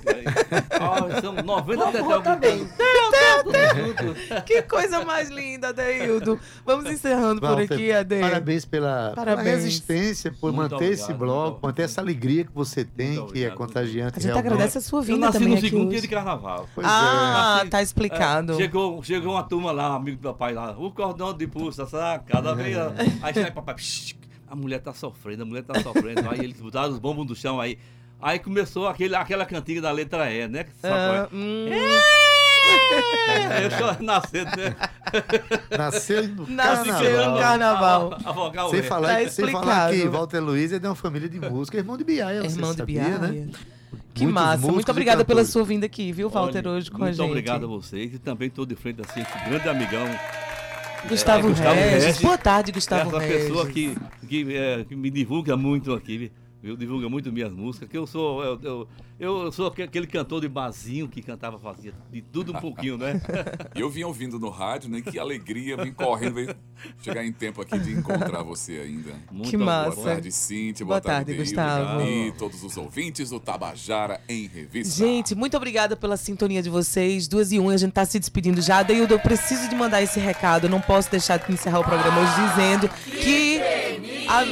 Ah, 0.81 1.21
são 1.21 1.33
90 1.33 1.93
tetel. 1.93 2.23
também. 2.23 2.59
Tel, 2.66 3.11
Que 4.45 4.62
coisa 4.62 5.05
mais 5.05 5.29
linda, 5.31 5.68
Adeildo. 5.68 6.39
Vamos 6.64 6.91
encerrando 6.91 7.41
por 7.41 7.51
Walter, 7.51 7.74
aqui, 7.74 7.93
Ade. 7.93 8.20
Parabéns 8.20 8.64
pela, 8.64 9.11
pela 9.11 9.14
Parabéns. 9.14 9.47
resistência, 9.64 10.33
por 10.33 10.53
Muito 10.53 10.72
manter 10.72 10.93
esse 10.93 11.03
obrigado, 11.05 11.18
bloco, 11.18 11.51
muito 11.53 11.62
manter 11.66 11.83
essa 11.83 12.01
alegria 12.01 12.45
que 12.45 12.53
você 12.53 12.85
tem, 12.85 13.26
que 13.29 13.45
é 13.45 13.51
contagiante. 13.51 14.18
A 14.18 14.20
gente 14.20 14.26
realmente. 14.33 14.47
agradece 14.53 14.79
a 14.79 14.81
sua 14.81 15.01
Eu 15.01 15.03
vinda 15.05 15.26
nasci 15.26 15.39
também 15.39 15.55
no 15.55 15.61
segundo 15.61 15.81
hoje. 15.83 15.91
dia 15.91 16.01
de 16.01 16.09
carnaval. 16.09 16.68
Pois 16.74 16.87
ah, 16.89 17.62
é. 17.64 17.68
tá 17.68 17.83
explicado. 17.83 18.53
É, 18.53 18.57
chegou, 18.57 19.03
chegou 19.03 19.33
uma 19.33 19.43
turma 19.43 19.72
lá, 19.72 19.93
um 19.93 19.97
amigo 19.97 20.16
do 20.16 20.22
papai 20.29 20.55
lá, 20.55 20.76
o 20.79 20.91
cordão 20.91 21.33
de 21.33 21.47
pulsa, 21.47 21.87
sabe? 21.87 22.24
Cada 22.26 22.55
vez. 22.55 22.76
Aí 23.22 23.35
chega 23.35 23.51
papai, 23.51 23.74
psh, 23.74 24.16
a 24.47 24.57
mulher 24.57 24.81
tá 24.81 24.93
sofrendo, 24.93 25.43
a 25.43 25.47
mulher 25.47 25.62
tá 25.62 25.81
sofrendo. 25.81 26.29
Aí 26.31 26.41
eles 26.41 26.61
botaram 26.61 26.91
os 26.93 26.99
bombos 26.99 27.26
do 27.26 27.35
chão 27.35 27.61
aí. 27.61 27.79
Aí 28.20 28.39
começou 28.41 28.89
aquele, 28.89 29.14
aquela 29.14 29.47
cantiga 29.47 29.81
da 29.81 29.93
letra 29.93 30.29
E, 30.33 30.49
né? 30.49 30.64
Que 30.64 30.70
sabe 30.81 30.95
é? 30.95 31.18
Ah, 31.20 31.29
hum, 31.33 31.66
É, 31.68 32.01
eu 33.62 33.71
só 33.79 33.97
nascendo, 34.03 34.51
né? 34.57 34.77
é. 35.71 35.77
Nasceu 35.79 36.29
no 36.29 36.47
no 36.47 37.39
carnaval. 37.39 38.19
A, 38.25 38.31
a 38.31 38.33
vogal 38.33 38.71
Sem 38.71 38.81
é. 38.81 38.83
falar, 38.83 39.23
Tá 39.25 39.29
sem 39.29 39.51
falar 39.51 39.91
que 39.93 40.07
Walter 40.09 40.41
Luiz 40.41 40.73
é 40.73 40.79
de 40.79 40.87
uma 40.87 40.95
família 40.95 41.29
de 41.29 41.41
música, 41.41 41.77
irmão 41.79 41.97
de 41.97 42.05
Biaia, 42.05 42.43
você 42.43 42.57
Irmão 42.57 42.71
de 42.73 42.77
sabia, 42.79 43.03
Biaia. 43.03 43.19
né? 43.19 43.49
Que 44.14 44.25
Muitos 44.25 44.43
massa. 44.43 44.66
Muito 44.73 44.91
obrigada 44.91 45.25
pela 45.25 45.45
sua 45.45 45.64
vinda 45.64 45.87
aqui, 45.87 46.11
viu, 46.12 46.29
Walter, 46.29 46.59
Olha, 46.66 46.71
hoje 46.77 46.91
com 46.91 46.97
a 46.97 47.01
muito 47.07 47.16
gente. 47.16 47.27
obrigado 47.27 47.64
a 47.64 47.69
vocês 47.69 48.12
e 48.14 48.19
também 48.19 48.49
estou 48.49 48.66
de 48.66 48.75
frente 48.75 49.01
assim, 49.01 49.21
esse 49.21 49.49
grande 49.49 49.69
amigão. 49.69 50.05
Gustavo, 51.09 51.47
É, 51.47 51.51
Gustavo 51.51 51.75
Regis. 51.81 52.05
Regis. 52.05 52.21
Boa 52.23 52.39
tarde, 52.39 52.73
Gustavo 52.73 53.11
essa 53.11 53.19
Regis. 53.21 53.47
pessoa 53.47 53.66
que, 53.69 53.97
que, 54.29 54.57
é, 54.57 54.85
que 54.85 54.97
me 54.97 55.11
divulga 55.11 55.57
muito 55.57 55.93
aqui, 55.95 56.33
viu? 56.61 56.77
Divulga 56.77 57.09
muito 57.09 57.31
minhas 57.31 57.53
músicas, 57.53 57.89
que 57.89 57.97
eu 57.97 58.07
sou, 58.07 58.43
eu, 58.43 58.59
eu, 58.62 58.89
eu 59.19 59.51
sou 59.51 59.66
aque- 59.66 59.83
aquele 59.83 60.07
cantor 60.07 60.41
de 60.41 60.49
barzinho 60.49 61.09
que 61.09 61.21
cantava, 61.23 61.59
fazia 61.59 61.93
de 62.11 62.23
tudo 62.23 62.53
um 62.53 62.61
pouquinho, 62.61 62.97
né? 62.97 63.21
E 63.75 63.81
eu 63.81 63.91
vim 63.91 64.03
ouvindo 64.05 64.39
no 64.39 64.49
rádio, 64.49 64.89
né? 64.91 65.01
Que 65.01 65.19
alegria, 65.19 65.77
vim 65.77 65.93
correndo, 65.93 66.55
chegar 67.03 67.25
em 67.25 67.33
tempo 67.33 67.61
aqui 67.62 67.79
de 67.79 67.93
encontrar 67.93 68.43
você 68.43 68.79
ainda. 68.79 69.12
Muito 69.31 69.51
Que 69.51 69.57
bom. 69.57 69.64
massa. 69.64 69.91
Boa 69.97 70.07
tarde, 70.07 70.33
Cíntia. 70.33 70.85
Boa 70.87 71.01
Boa, 71.01 71.12
tarde, 71.12 71.27
Deildo, 71.33 71.45
Gustavo. 71.45 72.01
E 72.03 72.33
todos 72.33 72.62
os 72.62 72.77
ouvintes 72.77 73.31
do 73.31 73.41
Tabajara 73.41 74.21
em 74.29 74.47
Revista. 74.47 74.95
Gente, 75.05 75.35
muito 75.35 75.57
obrigada 75.57 75.97
pela 75.97 76.16
sintonia 76.16 76.62
de 76.62 76.71
vocês. 76.71 77.27
Duas 77.29 77.51
e 77.53 77.59
um, 77.59 77.69
a 77.71 77.77
gente 77.77 77.93
tá 77.93 78.05
se 78.05 78.19
despedindo 78.19 78.61
já. 78.61 78.83
Deildo, 78.83 79.14
eu 79.14 79.19
preciso 79.21 79.69
de 79.69 79.75
mandar 79.75 80.03
esse 80.03 80.19
recado. 80.21 80.64
Eu 80.66 80.71
não 80.71 80.81
posso 80.81 81.11
deixar 81.11 81.37
de 81.39 81.53
encerrar 81.53 81.81
o 81.81 81.85
programa 81.85 82.21
hoje 82.21 82.49
dizendo 82.51 82.89
que 83.23 83.61
A, 84.29 84.43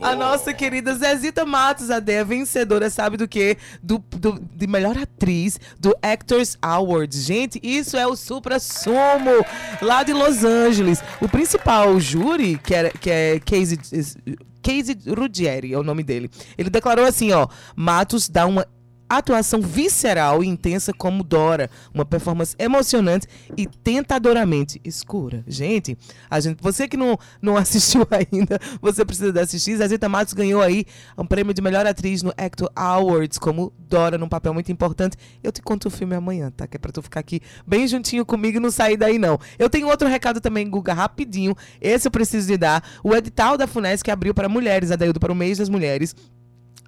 a 0.10 0.14
nossa 0.14 0.52
querida 0.52 0.94
Zezita 0.94 1.44
Matos, 1.46 1.90
a 1.90 1.98
Dea, 2.00 2.24
vencedora, 2.24 2.67
sabe 2.90 3.16
do 3.16 3.28
quê? 3.28 3.56
Do, 3.82 3.98
do, 4.10 4.40
de 4.54 4.66
melhor 4.66 4.96
atriz 4.96 5.58
do 5.78 5.94
Actors 6.02 6.56
Awards. 6.60 7.24
Gente, 7.24 7.60
isso 7.62 7.96
é 7.96 8.06
o 8.06 8.16
supra-sumo 8.16 9.44
lá 9.82 10.02
de 10.02 10.12
Los 10.12 10.44
Angeles. 10.44 11.02
O 11.20 11.28
principal 11.28 11.98
júri, 12.00 12.58
que, 12.58 12.74
era, 12.74 12.90
que 12.90 13.10
é 13.10 13.40
Casey, 13.40 13.78
Casey 14.62 14.96
Ruggieri, 15.06 15.72
é 15.72 15.78
o 15.78 15.82
nome 15.82 16.02
dele. 16.02 16.30
Ele 16.56 16.70
declarou 16.70 17.04
assim, 17.04 17.32
ó, 17.32 17.48
Matos 17.74 18.28
dá 18.28 18.46
uma 18.46 18.66
atuação 19.08 19.60
visceral 19.60 20.42
e 20.44 20.46
intensa 20.46 20.92
como 20.92 21.24
Dora, 21.24 21.70
uma 21.94 22.04
performance 22.04 22.54
emocionante 22.58 23.26
e 23.56 23.66
tentadoramente 23.66 24.80
escura. 24.84 25.42
Gente, 25.46 25.96
a 26.28 26.40
gente, 26.40 26.60
você 26.60 26.86
que 26.86 26.96
não, 26.96 27.18
não 27.40 27.56
assistiu 27.58 28.06
ainda, 28.10 28.58
você 28.80 29.04
precisa 29.04 29.32
de 29.32 29.40
assistir. 29.40 29.76
Zezita 29.76 30.08
Matos 30.08 30.34
ganhou 30.34 30.60
aí 30.60 30.84
um 31.16 31.24
prêmio 31.24 31.54
de 31.54 31.62
melhor 31.62 31.86
atriz 31.86 32.22
no 32.22 32.32
Actor 32.36 32.70
Awards 32.74 33.38
como 33.38 33.72
Dora, 33.78 34.18
num 34.18 34.28
papel 34.28 34.52
muito 34.52 34.70
importante. 34.70 35.16
Eu 35.42 35.50
te 35.50 35.62
conto 35.62 35.88
o 35.88 35.90
filme 35.90 36.14
amanhã, 36.14 36.50
tá? 36.50 36.66
Que 36.66 36.76
é 36.76 36.78
pra 36.78 36.92
tu 36.92 37.02
ficar 37.02 37.20
aqui 37.20 37.40
bem 37.66 37.86
juntinho 37.88 38.24
comigo 38.24 38.58
e 38.58 38.60
não 38.60 38.70
sair 38.70 38.96
daí 38.96 39.18
não. 39.18 39.38
Eu 39.58 39.70
tenho 39.70 39.88
outro 39.88 40.08
recado 40.08 40.40
também, 40.40 40.68
Guga, 40.68 40.92
rapidinho. 40.92 41.56
Esse 41.80 42.06
eu 42.06 42.10
preciso 42.10 42.46
de 42.46 42.56
dar. 42.56 42.82
O 43.02 43.14
edital 43.14 43.56
da 43.56 43.66
FUNESC 43.66 44.10
abriu 44.10 44.34
para 44.34 44.48
mulheres, 44.48 44.90
Adaildo, 44.90 45.20
para 45.20 45.32
o 45.32 45.34
mês 45.34 45.58
das 45.58 45.68
mulheres. 45.68 46.14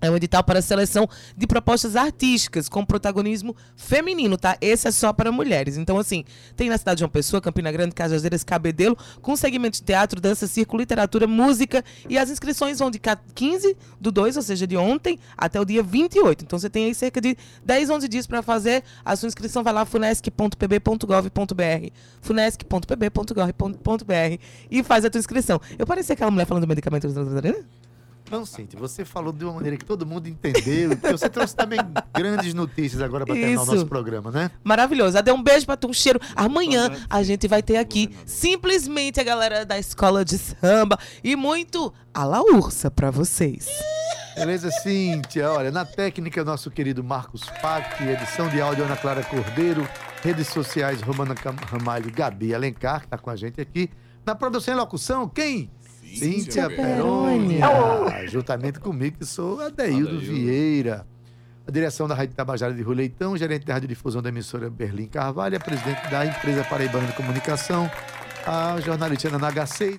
É 0.01 0.11
um 0.11 0.17
edital 0.17 0.43
para 0.43 0.63
seleção 0.63 1.09
de 1.37 1.47
propostas 1.47 1.95
artísticas 1.95 2.69
com 2.69 2.85
protagonismo 2.85 3.55
feminino, 3.77 4.39
tá? 4.39 4.57
Esse 4.61 4.89
é 4.89 4.91
só 4.91 5.13
para 5.13 5.31
mulheres. 5.31 5.77
Então, 5.77 5.99
assim, 5.99 6.25
tem 6.57 6.71
na 6.71 6.79
cidade 6.79 6.99
de 6.99 7.05
uma 7.05 7.11
pessoa, 7.11 7.41
Campina 7.41 7.71
Grande, 7.71 7.95
Cajazeiras, 7.95 8.43
Cabedelo, 8.43 8.97
com 9.21 9.37
segmento 9.37 9.79
de 9.79 9.85
teatro, 9.85 10.21
dança, 10.21 10.47
circo, 10.47 10.77
literatura, 10.77 11.27
música. 11.27 11.85
E 12.09 12.17
as 12.17 12.31
inscrições 12.31 12.79
vão 12.79 12.91
de 12.91 13.01
15 13.35 13.77
do 14.01 14.11
2, 14.11 14.37
ou 14.37 14.43
seja, 14.43 14.67
de 14.67 14.77
ontem, 14.77 15.19
até 15.37 15.61
o 15.61 15.65
dia 15.65 15.83
28. 15.83 16.45
Então, 16.45 16.59
você 16.59 16.71
tem 16.71 16.87
aí 16.87 16.95
cerca 16.95 17.21
de 17.21 17.37
10, 17.65 17.91
11 17.91 18.09
dias 18.09 18.27
para 18.27 18.43
fazer 18.43 18.83
a 19.05 19.15
sua 19.17 19.27
inscrição. 19.27 19.63
Vai 19.63 19.75
lá, 19.75 19.85
funesc.pb.gov.br 19.85 21.91
funesc.pb.gov.br 22.23 24.39
e 24.71 24.83
faz 24.83 25.05
a 25.05 25.11
tua 25.11 25.19
inscrição. 25.19 25.61
Eu 25.79 25.87
parecia 25.87 26.15
aquela 26.15 26.31
mulher 26.31 26.47
falando 26.47 26.65
do 26.65 26.69
medicamento. 26.69 27.07
Não, 28.31 28.47
Cintia, 28.47 28.79
você 28.79 29.05
falou 29.05 29.33
de 29.33 29.45
uma 29.45 29.55
maneira 29.55 29.77
que 29.77 29.85
todo 29.85 30.07
mundo 30.07 30.29
entendeu. 30.29 30.91
Porque 30.91 31.13
você 31.13 31.29
trouxe 31.29 31.55
também 31.55 31.79
grandes 32.15 32.55
notícias 32.55 33.03
agora 33.03 33.27
para 33.27 33.35
terminar 33.35 33.63
o 33.63 33.67
nosso 33.67 33.87
programa, 33.87 34.31
né? 34.31 34.51
Maravilhoso. 34.63 35.19
Adê, 35.19 35.33
um 35.33 35.43
beijo 35.43 35.67
pra 35.67 35.77
tu, 35.77 35.89
um 35.89 35.93
cheiro. 35.93 36.21
Amanhã 36.37 36.91
a 37.09 37.23
gente 37.23 37.49
vai 37.49 37.63
ter 37.63 37.77
aqui 37.77 38.15
simplesmente 38.25 39.19
a 39.21 39.25
galera 39.25 39.67
da 39.67 39.79
escola 39.79 40.25
de 40.25 40.39
samba 40.39 40.99
e 41.25 41.35
muito 41.35 41.93
a 42.15 42.25
la 42.25 42.41
ursa 42.41 42.91
pra 42.91 43.11
vocês. 43.11 43.69
Beleza, 44.37 44.71
Cíntia? 44.71 45.51
Olha, 45.51 45.71
na 45.71 45.85
técnica, 45.85 46.45
nosso 46.45 46.71
querido 46.71 47.03
Marcos 47.03 47.43
Pac, 47.61 48.01
edição 48.03 48.49
de 48.49 48.61
áudio 48.61 48.85
Ana 48.85 48.97
Clara 48.97 49.25
Cordeiro, 49.25 49.87
redes 50.23 50.47
sociais 50.49 51.03
Romana 51.03 51.35
Ramalho 51.67 52.09
e 52.09 52.13
Gabi 52.13 52.55
Alencar, 52.55 53.03
que 53.03 53.09
tá 53.09 53.19
com 53.19 53.29
a 53.29 53.37
gente 53.37 53.61
aqui. 53.61 53.91
Na 54.25 54.35
produção 54.35 54.75
e 54.75 54.77
locução, 54.77 55.29
quem? 55.29 55.71
Cíntia 56.15 56.69
Perônia. 56.69 57.67
Juntamente 58.29 58.79
comigo, 58.79 59.19
que 59.19 59.25
sou 59.25 59.61
Adeildo 59.61 60.19
Vieira. 60.19 61.07
A 61.67 61.71
direção 61.71 62.07
da 62.07 62.15
Rádio 62.15 62.35
Tabajara 62.35 62.75
de 62.75 62.83
Rua 62.83 62.97
Leitão, 62.97 63.37
gerente 63.37 63.65
da 63.65 63.75
radiodifusão 63.75 64.21
da 64.21 64.29
emissora 64.29 64.69
Berlim 64.69 65.07
Carvalho, 65.07 65.57
a 65.57 65.61
presidente 65.61 66.11
da 66.11 66.27
empresa 66.27 66.65
Paraibana 66.65 67.07
de 67.07 67.13
Comunicação, 67.13 67.91
a 68.47 68.81
jornalista 68.81 69.29
Ana 69.29 69.51
HC. 69.51 69.99